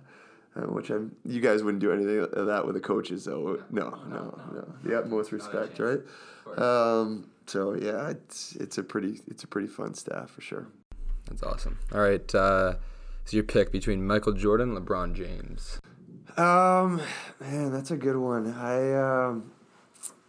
uh, 0.56 0.62
which 0.62 0.90
I'm 0.90 1.14
you 1.24 1.40
guys 1.40 1.62
wouldn't 1.62 1.80
do 1.80 1.92
anything 1.92 2.20
of 2.32 2.46
that 2.46 2.66
with 2.66 2.74
the 2.74 2.80
coaches, 2.80 3.24
though. 3.24 3.62
No, 3.70 3.90
no, 4.08 4.38
no. 4.52 4.74
The 4.82 4.98
utmost 4.98 5.32
respect, 5.32 5.78
right? 5.78 6.00
Um, 6.56 7.30
so 7.46 7.74
yeah, 7.74 8.10
it's 8.10 8.56
it's 8.56 8.78
a 8.78 8.82
pretty 8.82 9.20
it's 9.26 9.44
a 9.44 9.46
pretty 9.46 9.68
fun 9.68 9.94
staff 9.94 10.30
for 10.30 10.40
sure. 10.40 10.66
That's 11.26 11.42
awesome. 11.42 11.78
All 11.92 12.00
right, 12.00 12.34
uh, 12.34 12.74
so 13.24 13.36
your 13.36 13.44
pick 13.44 13.70
between 13.70 14.06
Michael 14.06 14.32
Jordan, 14.32 14.74
LeBron 14.74 15.14
James. 15.14 15.80
Um, 16.36 17.02
man, 17.40 17.72
that's 17.72 17.90
a 17.90 17.96
good 17.96 18.16
one. 18.16 18.52
I 18.54 18.94
um, 18.94 19.52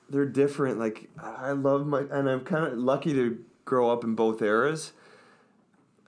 they're 0.10 0.26
different. 0.26 0.80
Like 0.80 1.10
I 1.22 1.52
love 1.52 1.88
my, 1.88 2.02
and 2.12 2.30
I'm 2.30 2.42
kind 2.42 2.66
of 2.66 2.78
lucky 2.78 3.14
to 3.14 3.44
grow 3.66 3.90
up 3.90 4.04
in 4.04 4.16
both 4.16 4.42
eras. 4.42 4.94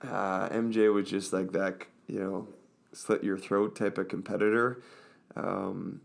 Uh, 0.02 0.48
MJ 0.48 0.92
was 0.92 1.08
just 1.08 1.32
like 1.32 1.52
that 1.52 1.86
you 2.12 2.20
know, 2.20 2.48
slit 2.92 3.24
your 3.24 3.38
throat 3.38 3.74
type 3.74 3.96
of 3.96 4.08
competitor. 4.08 4.82
Um, 5.34 6.02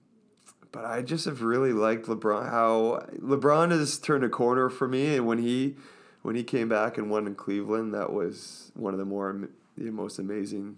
but 0.72 0.86
I 0.86 1.02
just 1.02 1.26
have 1.26 1.42
really 1.42 1.74
liked 1.74 2.06
LeBron. 2.06 2.50
How 2.50 3.06
LeBron 3.20 3.72
has 3.72 3.98
turned 3.98 4.24
a 4.24 4.30
corner 4.30 4.70
for 4.70 4.88
me, 4.88 5.18
and 5.18 5.26
when 5.26 5.40
he 5.40 5.76
when 6.22 6.36
he 6.36 6.44
came 6.44 6.70
back 6.70 6.98
and 6.98 7.10
won 7.10 7.28
in 7.28 7.36
Cleveland, 7.36 7.94
that 7.94 8.14
was 8.14 8.72
one 8.74 8.94
of 8.94 9.00
the 9.00 9.06
more 9.06 9.50
the 9.78 9.92
most 9.92 10.18
amazing 10.18 10.78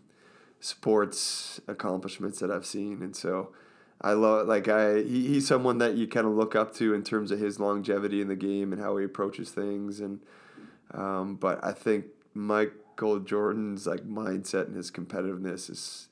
sports 0.59 1.61
accomplishments 1.67 2.39
that 2.39 2.51
I've 2.51 2.65
seen. 2.65 3.01
And 3.01 3.15
so 3.15 3.51
I 4.01 4.13
love 4.13 4.47
like 4.47 4.67
I 4.67 5.01
he, 5.01 5.27
he's 5.27 5.47
someone 5.47 5.77
that 5.77 5.95
you 5.95 6.07
kind 6.07 6.25
of 6.25 6.33
look 6.33 6.55
up 6.55 6.73
to 6.75 6.93
in 6.93 7.03
terms 7.03 7.31
of 7.31 7.39
his 7.39 7.59
longevity 7.59 8.21
in 8.21 8.27
the 8.27 8.35
game 8.35 8.73
and 8.73 8.81
how 8.81 8.97
he 8.97 9.05
approaches 9.05 9.51
things. 9.51 9.99
And 9.99 10.21
um, 10.93 11.35
but 11.35 11.63
I 11.63 11.71
think 11.71 12.05
Mike 12.33 12.73
Michael 12.99 13.19
Jordan's 13.19 13.87
like 13.87 14.01
mindset 14.01 14.67
and 14.67 14.75
his 14.75 14.91
competitiveness 14.91 15.69
is 15.69 16.09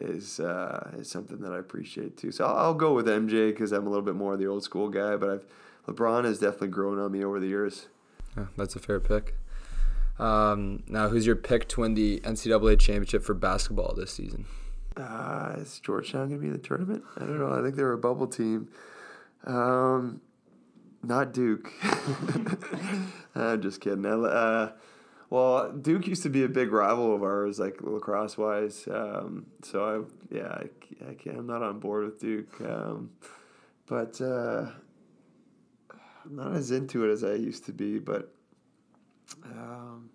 is 0.00 0.40
uh, 0.40 0.90
is 0.98 1.08
something 1.08 1.40
that 1.40 1.52
I 1.52 1.58
appreciate 1.58 2.16
too. 2.16 2.32
So 2.32 2.44
I'll, 2.44 2.56
I'll 2.56 2.74
go 2.74 2.92
with 2.94 3.06
MJ 3.06 3.50
because 3.50 3.70
I'm 3.70 3.86
a 3.86 3.88
little 3.88 4.04
bit 4.04 4.16
more 4.16 4.32
of 4.32 4.40
the 4.40 4.46
old 4.46 4.64
school 4.64 4.88
guy, 4.88 5.16
but 5.16 5.30
I've 5.30 5.46
LeBron 5.86 6.24
has 6.24 6.40
definitely 6.40 6.68
grown 6.68 6.98
on 6.98 7.12
me 7.12 7.24
over 7.24 7.38
the 7.38 7.46
years. 7.46 7.86
Yeah, 8.36 8.46
that's 8.56 8.74
a 8.74 8.80
fair 8.80 8.98
pick. 8.98 9.36
Um, 10.18 10.82
now, 10.88 11.08
who's 11.08 11.26
your 11.26 11.36
pick 11.36 11.68
to 11.68 11.82
win 11.82 11.94
the 11.94 12.18
NCAA 12.20 12.78
championship 12.80 13.22
for 13.22 13.34
basketball 13.34 13.94
this 13.94 14.10
season? 14.10 14.46
Uh, 14.96 15.54
is 15.58 15.78
Georgetown 15.78 16.28
going 16.28 16.40
to 16.40 16.42
be 16.42 16.46
in 16.48 16.54
the 16.54 16.58
tournament? 16.58 17.04
I 17.16 17.20
don't 17.20 17.38
know. 17.38 17.52
I 17.52 17.62
think 17.62 17.76
they're 17.76 17.92
a 17.92 17.98
bubble 17.98 18.26
team. 18.26 18.68
Um, 19.44 20.20
not 21.04 21.32
Duke. 21.32 21.70
I'm 23.36 23.62
just 23.62 23.80
kidding. 23.80 24.04
Uh, 24.04 24.72
well, 25.30 25.72
Duke 25.72 26.06
used 26.06 26.22
to 26.22 26.30
be 26.30 26.44
a 26.44 26.48
big 26.48 26.72
rival 26.72 27.14
of 27.14 27.22
ours, 27.22 27.58
like 27.58 27.80
lacrosse 27.80 28.38
wise. 28.38 28.86
Um, 28.90 29.46
so 29.62 30.06
I, 30.30 30.34
yeah, 30.34 30.48
I, 30.48 31.10
I 31.10 31.14
can't, 31.14 31.38
I'm 31.38 31.46
not 31.46 31.62
on 31.62 31.80
board 31.80 32.04
with 32.04 32.20
Duke, 32.20 32.60
um, 32.60 33.10
but 33.86 34.20
uh, 34.20 34.66
I'm 36.24 36.36
not 36.36 36.54
as 36.54 36.70
into 36.70 37.04
it 37.04 37.12
as 37.12 37.24
I 37.24 37.34
used 37.34 37.66
to 37.66 37.72
be. 37.72 37.98
But 37.98 38.32
um, 39.44 40.10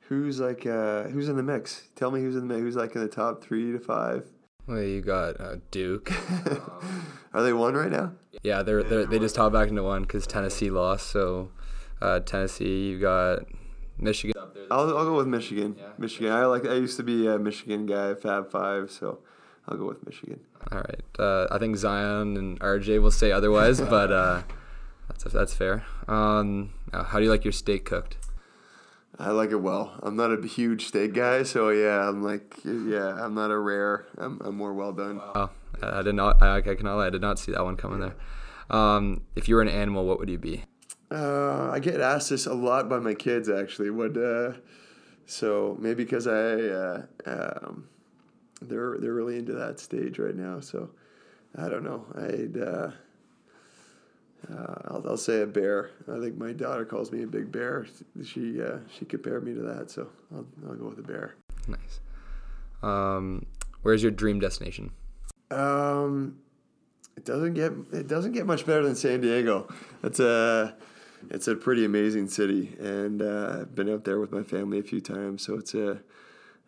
who's 0.00 0.40
like 0.40 0.66
uh, 0.66 1.04
who's 1.04 1.28
in 1.28 1.36
the 1.36 1.42
mix? 1.42 1.88
Tell 1.94 2.10
me 2.10 2.20
who's 2.20 2.36
in 2.36 2.48
the 2.48 2.54
mix. 2.54 2.62
Who's 2.62 2.76
like 2.76 2.94
in 2.96 3.00
the 3.00 3.08
top 3.08 3.44
three 3.44 3.72
to 3.72 3.78
five? 3.78 4.28
Well, 4.66 4.82
you 4.82 5.02
got 5.02 5.40
uh, 5.40 5.56
Duke. 5.70 6.10
Are 7.34 7.42
they 7.42 7.52
one 7.52 7.74
right 7.74 7.90
now? 7.90 8.12
Yeah, 8.42 8.62
they're, 8.62 8.82
they're 8.82 9.04
they 9.04 9.18
just 9.18 9.36
hopped 9.36 9.52
back 9.52 9.68
into 9.68 9.82
one 9.82 10.02
because 10.02 10.26
Tennessee 10.26 10.70
lost. 10.70 11.10
So 11.10 11.50
uh, 12.00 12.20
Tennessee, 12.20 12.86
you 12.88 12.98
got 12.98 13.44
Michigan. 13.98 14.34
I'll, 14.70 14.96
I'll 14.96 15.04
go 15.04 15.16
with 15.16 15.26
Michigan. 15.26 15.76
Yeah. 15.78 15.88
Michigan. 15.98 16.32
I 16.32 16.46
like. 16.46 16.66
I 16.66 16.74
used 16.74 16.96
to 16.96 17.02
be 17.02 17.26
a 17.26 17.38
Michigan 17.38 17.86
guy, 17.86 18.14
Fab 18.14 18.50
Five, 18.50 18.90
so 18.90 19.18
I'll 19.68 19.76
go 19.76 19.86
with 19.86 20.04
Michigan. 20.04 20.40
All 20.70 20.78
right. 20.78 21.02
Uh, 21.18 21.46
I 21.50 21.58
think 21.58 21.76
Zion 21.76 22.36
and 22.36 22.60
RJ 22.60 23.00
will 23.00 23.10
say 23.10 23.32
otherwise, 23.32 23.80
but 23.96 24.12
uh, 24.12 24.42
that's 25.08 25.24
that's 25.24 25.54
fair. 25.54 25.84
Um, 26.08 26.72
how 26.92 27.18
do 27.18 27.24
you 27.24 27.30
like 27.30 27.44
your 27.44 27.52
steak 27.52 27.84
cooked? 27.84 28.16
I 29.18 29.30
like 29.30 29.50
it 29.50 29.60
well. 29.60 29.94
I'm 30.02 30.16
not 30.16 30.32
a 30.32 30.46
huge 30.46 30.86
steak 30.86 31.14
guy, 31.14 31.44
so 31.44 31.68
yeah, 31.68 32.08
I'm 32.08 32.22
like, 32.22 32.56
yeah, 32.64 33.16
I'm 33.22 33.34
not 33.34 33.52
a 33.52 33.58
rare. 33.58 34.06
I'm, 34.18 34.40
I'm 34.44 34.56
more 34.56 34.74
well 34.74 34.92
done. 34.92 35.18
Wow. 35.18 35.50
I 35.82 36.02
did 36.02 36.14
not. 36.14 36.42
I, 36.42 36.56
I 36.56 36.60
cannot 36.60 36.96
lie. 36.96 37.06
I 37.06 37.10
did 37.10 37.20
not 37.20 37.38
see 37.38 37.52
that 37.52 37.64
one 37.64 37.76
coming 37.76 38.00
there. 38.00 38.14
Um, 38.70 39.22
if 39.36 39.48
you 39.48 39.54
were 39.54 39.62
an 39.62 39.68
animal, 39.68 40.04
what 40.04 40.18
would 40.18 40.28
you 40.28 40.38
be? 40.38 40.64
Uh, 41.14 41.70
I 41.72 41.78
get 41.78 42.00
asked 42.00 42.30
this 42.30 42.46
a 42.46 42.54
lot 42.54 42.88
by 42.88 42.98
my 42.98 43.14
kids 43.14 43.48
actually. 43.48 43.90
What 43.90 44.16
uh, 44.16 44.54
so 45.26 45.76
maybe 45.78 46.02
because 46.02 46.26
I 46.26 46.32
uh, 46.34 47.02
um, 47.26 47.88
they're 48.60 48.96
they're 48.98 49.14
really 49.14 49.38
into 49.38 49.52
that 49.52 49.78
stage 49.78 50.18
right 50.18 50.34
now. 50.34 50.58
So 50.58 50.90
I 51.56 51.68
don't 51.68 51.84
know. 51.84 52.04
I'd 52.16 52.60
uh, 52.60 52.90
uh, 54.52 54.74
I'll, 54.88 55.04
I'll 55.10 55.16
say 55.16 55.42
a 55.42 55.46
bear. 55.46 55.90
I 56.12 56.18
think 56.18 56.36
my 56.36 56.52
daughter 56.52 56.84
calls 56.84 57.12
me 57.12 57.22
a 57.22 57.28
big 57.28 57.52
bear. 57.52 57.86
She 58.24 58.60
uh, 58.60 58.78
she 58.98 59.04
compared 59.04 59.44
me 59.44 59.54
to 59.54 59.62
that, 59.62 59.92
so 59.92 60.08
I'll 60.34 60.46
I'll 60.68 60.74
go 60.74 60.88
with 60.88 60.98
a 60.98 61.02
bear. 61.02 61.36
Nice. 61.68 62.00
Um, 62.82 63.46
where's 63.82 64.02
your 64.02 64.10
dream 64.10 64.40
destination? 64.40 64.90
Um, 65.52 66.38
it 67.16 67.24
doesn't 67.24 67.54
get 67.54 67.72
it 67.92 68.08
doesn't 68.08 68.32
get 68.32 68.46
much 68.46 68.66
better 68.66 68.82
than 68.82 68.96
San 68.96 69.20
Diego. 69.20 69.72
It's 70.02 70.18
a 70.18 70.74
it's 71.30 71.48
a 71.48 71.54
pretty 71.54 71.84
amazing 71.84 72.28
city, 72.28 72.76
and 72.78 73.22
uh, 73.22 73.58
I've 73.60 73.74
been 73.74 73.88
out 73.88 74.04
there 74.04 74.18
with 74.18 74.32
my 74.32 74.42
family 74.42 74.78
a 74.78 74.82
few 74.82 75.00
times. 75.00 75.44
So 75.44 75.54
it's 75.54 75.74
a 75.74 76.00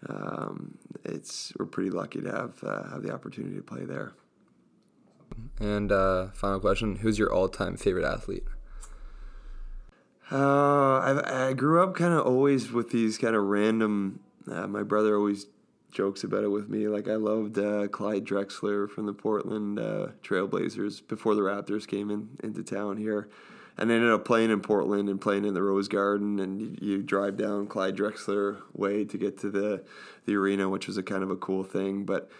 um, 0.08 0.78
it's 1.04 1.52
we're 1.58 1.66
pretty 1.66 1.90
lucky 1.90 2.20
to 2.20 2.30
have 2.30 2.62
uh, 2.62 2.90
have 2.90 3.02
the 3.02 3.12
opportunity 3.12 3.56
to 3.56 3.62
play 3.62 3.84
there. 3.84 4.12
And 5.60 5.92
uh, 5.92 6.28
final 6.28 6.60
question: 6.60 6.96
Who's 6.96 7.18
your 7.18 7.32
all-time 7.32 7.76
favorite 7.76 8.04
athlete? 8.04 8.44
Uh, 10.30 10.98
I 10.98 11.48
I 11.48 11.52
grew 11.52 11.82
up 11.82 11.94
kind 11.94 12.12
of 12.12 12.26
always 12.26 12.72
with 12.72 12.90
these 12.90 13.18
kind 13.18 13.36
of 13.36 13.44
random. 13.44 14.20
Uh, 14.50 14.66
my 14.66 14.82
brother 14.82 15.16
always 15.16 15.46
jokes 15.96 16.24
about 16.24 16.44
it 16.44 16.48
with 16.48 16.68
me. 16.68 16.88
Like 16.88 17.08
I 17.08 17.14
loved 17.14 17.58
uh, 17.58 17.88
Clyde 17.88 18.24
Drexler 18.24 18.88
from 18.88 19.06
the 19.06 19.12
Portland 19.12 19.78
uh, 19.78 20.08
Trailblazers 20.22 21.06
before 21.08 21.34
the 21.34 21.40
Raptors 21.40 21.86
came 21.86 22.10
in 22.10 22.28
into 22.42 22.62
town 22.62 22.98
here, 22.98 23.28
and 23.78 23.90
ended 23.90 24.10
up 24.10 24.24
playing 24.24 24.50
in 24.50 24.60
Portland 24.60 25.08
and 25.08 25.20
playing 25.20 25.44
in 25.44 25.54
the 25.54 25.62
Rose 25.62 25.88
Garden. 25.88 26.38
And 26.40 26.60
you, 26.60 26.76
you 26.80 27.02
drive 27.02 27.36
down 27.36 27.66
Clyde 27.66 27.96
Drexler 27.96 28.62
Way 28.72 29.04
to 29.04 29.18
get 29.18 29.38
to 29.40 29.50
the 29.50 29.84
the 30.24 30.34
arena, 30.34 30.68
which 30.68 30.86
was 30.86 30.96
a 30.96 31.02
kind 31.02 31.22
of 31.22 31.30
a 31.30 31.36
cool 31.36 31.64
thing. 31.64 32.04
But 32.04 32.30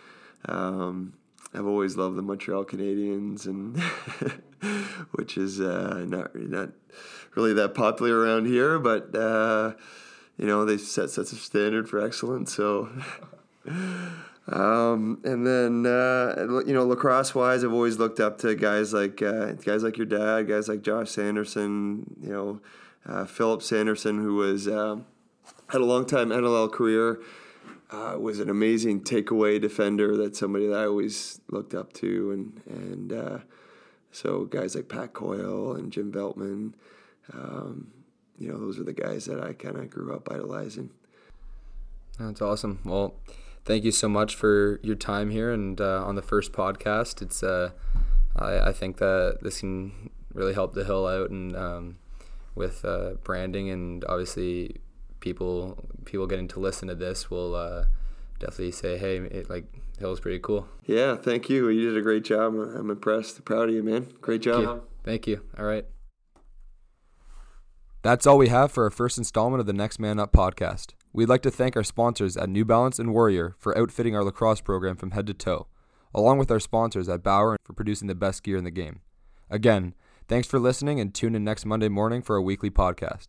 um, 0.46 1.14
I've 1.54 1.66
always 1.66 1.96
loved 1.96 2.16
the 2.16 2.22
Montreal 2.22 2.64
Canadiens, 2.64 3.46
and 3.46 3.80
which 5.12 5.38
is 5.38 5.60
uh, 5.60 6.04
not 6.06 6.34
not 6.34 6.70
really 7.34 7.52
that 7.54 7.74
popular 7.74 8.18
around 8.18 8.46
here, 8.46 8.78
but 8.78 9.14
uh, 9.14 9.74
you 10.36 10.46
know 10.46 10.64
they 10.64 10.78
set 10.78 11.10
such 11.10 11.32
a 11.32 11.36
standard 11.36 11.88
for 11.88 12.04
excellence. 12.04 12.54
So, 12.54 12.90
um, 14.48 15.20
and 15.24 15.46
then 15.46 15.86
uh, 15.86 16.60
you 16.66 16.72
know 16.72 16.84
lacrosse 16.84 17.34
wise, 17.34 17.64
I've 17.64 17.72
always 17.72 17.98
looked 17.98 18.20
up 18.20 18.38
to 18.38 18.54
guys 18.54 18.92
like 18.92 19.22
uh, 19.22 19.52
guys 19.52 19.82
like 19.82 19.96
your 19.96 20.06
dad, 20.06 20.48
guys 20.48 20.68
like 20.68 20.82
Josh 20.82 21.10
Sanderson, 21.10 22.16
you 22.20 22.30
know 22.30 22.60
uh, 23.08 23.24
Philip 23.24 23.62
Sanderson, 23.62 24.18
who 24.18 24.36
was 24.36 24.68
uh, 24.68 24.96
had 25.68 25.80
a 25.80 25.84
long 25.84 26.06
time 26.06 26.30
NLL 26.30 26.70
career 26.70 27.20
uh, 27.90 28.16
was 28.18 28.40
an 28.40 28.50
amazing 28.50 29.02
takeaway 29.02 29.60
defender. 29.60 30.16
That's 30.16 30.38
somebody 30.38 30.66
that 30.68 30.78
I 30.78 30.86
always 30.86 31.40
looked 31.48 31.74
up 31.74 31.92
to, 31.94 32.32
and 32.32 32.60
and 32.66 33.12
uh, 33.12 33.38
so 34.10 34.44
guys 34.44 34.74
like 34.74 34.88
Pat 34.88 35.12
Coyle 35.12 35.74
and 35.74 35.92
Jim 35.92 36.12
Veltman, 36.12 36.72
um, 37.32 37.88
you 38.38 38.50
know, 38.50 38.58
those 38.58 38.78
are 38.78 38.84
the 38.84 38.92
guys 38.92 39.26
that 39.26 39.42
I 39.42 39.52
kind 39.52 39.76
of 39.76 39.90
grew 39.90 40.14
up 40.14 40.30
idolizing. 40.30 40.90
That's 42.18 42.42
awesome. 42.42 42.80
Well, 42.84 43.14
thank 43.66 43.84
you 43.84 43.90
so 43.90 44.08
much 44.08 44.34
for 44.34 44.80
your 44.82 44.94
time 44.94 45.30
here 45.30 45.50
and 45.50 45.80
uh, 45.80 46.02
on 46.04 46.14
the 46.14 46.22
first 46.22 46.52
podcast. 46.52 47.20
It's 47.20 47.42
uh, 47.42 47.70
I, 48.34 48.68
I 48.68 48.72
think 48.72 48.96
that 48.98 49.38
this 49.42 49.60
can 49.60 50.10
really 50.32 50.54
help 50.54 50.74
the 50.74 50.84
hill 50.84 51.06
out 51.06 51.30
and 51.30 51.54
um, 51.56 51.98
with 52.54 52.84
uh, 52.84 53.14
branding 53.24 53.68
and 53.68 54.04
obviously 54.08 54.76
people 55.20 55.88
people 56.04 56.26
getting 56.26 56.48
to 56.48 56.60
listen 56.60 56.88
to 56.88 56.94
this 56.94 57.30
will 57.30 57.54
uh, 57.54 57.84
definitely 58.38 58.72
say, 58.72 58.96
"Hey, 58.96 59.16
it, 59.16 59.50
like 59.50 59.64
Hill's 59.98 60.20
pretty 60.20 60.38
cool." 60.38 60.68
Yeah, 60.84 61.16
thank 61.16 61.50
you. 61.50 61.68
You 61.68 61.90
did 61.90 61.98
a 61.98 62.02
great 62.02 62.24
job. 62.24 62.54
I'm 62.54 62.90
impressed. 62.90 63.44
Proud 63.44 63.68
of 63.68 63.74
you, 63.74 63.82
man. 63.82 64.08
Great 64.20 64.42
job. 64.42 64.64
Thank 64.64 64.68
you. 64.68 64.82
Thank 65.04 65.26
you. 65.26 65.42
All 65.58 65.64
right. 65.64 65.84
That's 68.02 68.24
all 68.24 68.38
we 68.38 68.48
have 68.48 68.70
for 68.70 68.84
our 68.84 68.90
first 68.90 69.18
installment 69.18 69.58
of 69.58 69.66
the 69.66 69.72
Next 69.72 69.98
Man 69.98 70.20
Up 70.20 70.32
podcast. 70.32 70.92
We'd 71.16 71.30
like 71.30 71.40
to 71.44 71.50
thank 71.50 71.76
our 71.76 71.82
sponsors 71.82 72.36
at 72.36 72.50
New 72.50 72.66
Balance 72.66 72.98
and 72.98 73.10
Warrior 73.10 73.54
for 73.56 73.76
outfitting 73.78 74.14
our 74.14 74.22
lacrosse 74.22 74.60
program 74.60 74.96
from 74.96 75.12
head 75.12 75.26
to 75.28 75.32
toe, 75.32 75.66
along 76.14 76.36
with 76.36 76.50
our 76.50 76.60
sponsors 76.60 77.08
at 77.08 77.22
Bauer 77.22 77.56
for 77.64 77.72
producing 77.72 78.06
the 78.06 78.14
best 78.14 78.42
gear 78.42 78.58
in 78.58 78.64
the 78.64 78.70
game. 78.70 79.00
Again, 79.48 79.94
thanks 80.28 80.46
for 80.46 80.58
listening 80.58 81.00
and 81.00 81.14
tune 81.14 81.34
in 81.34 81.42
next 81.42 81.64
Monday 81.64 81.88
morning 81.88 82.20
for 82.20 82.36
our 82.36 82.42
weekly 82.42 82.68
podcast. 82.68 83.28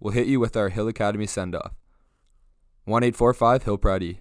We'll 0.00 0.14
hit 0.14 0.28
you 0.28 0.40
with 0.40 0.56
our 0.56 0.70
Hill 0.70 0.88
Academy 0.88 1.26
send 1.26 1.54
off. 1.54 1.74
1845 2.86 3.64
Hill 3.64 3.76
Pride 3.76 4.02
E. 4.02 4.20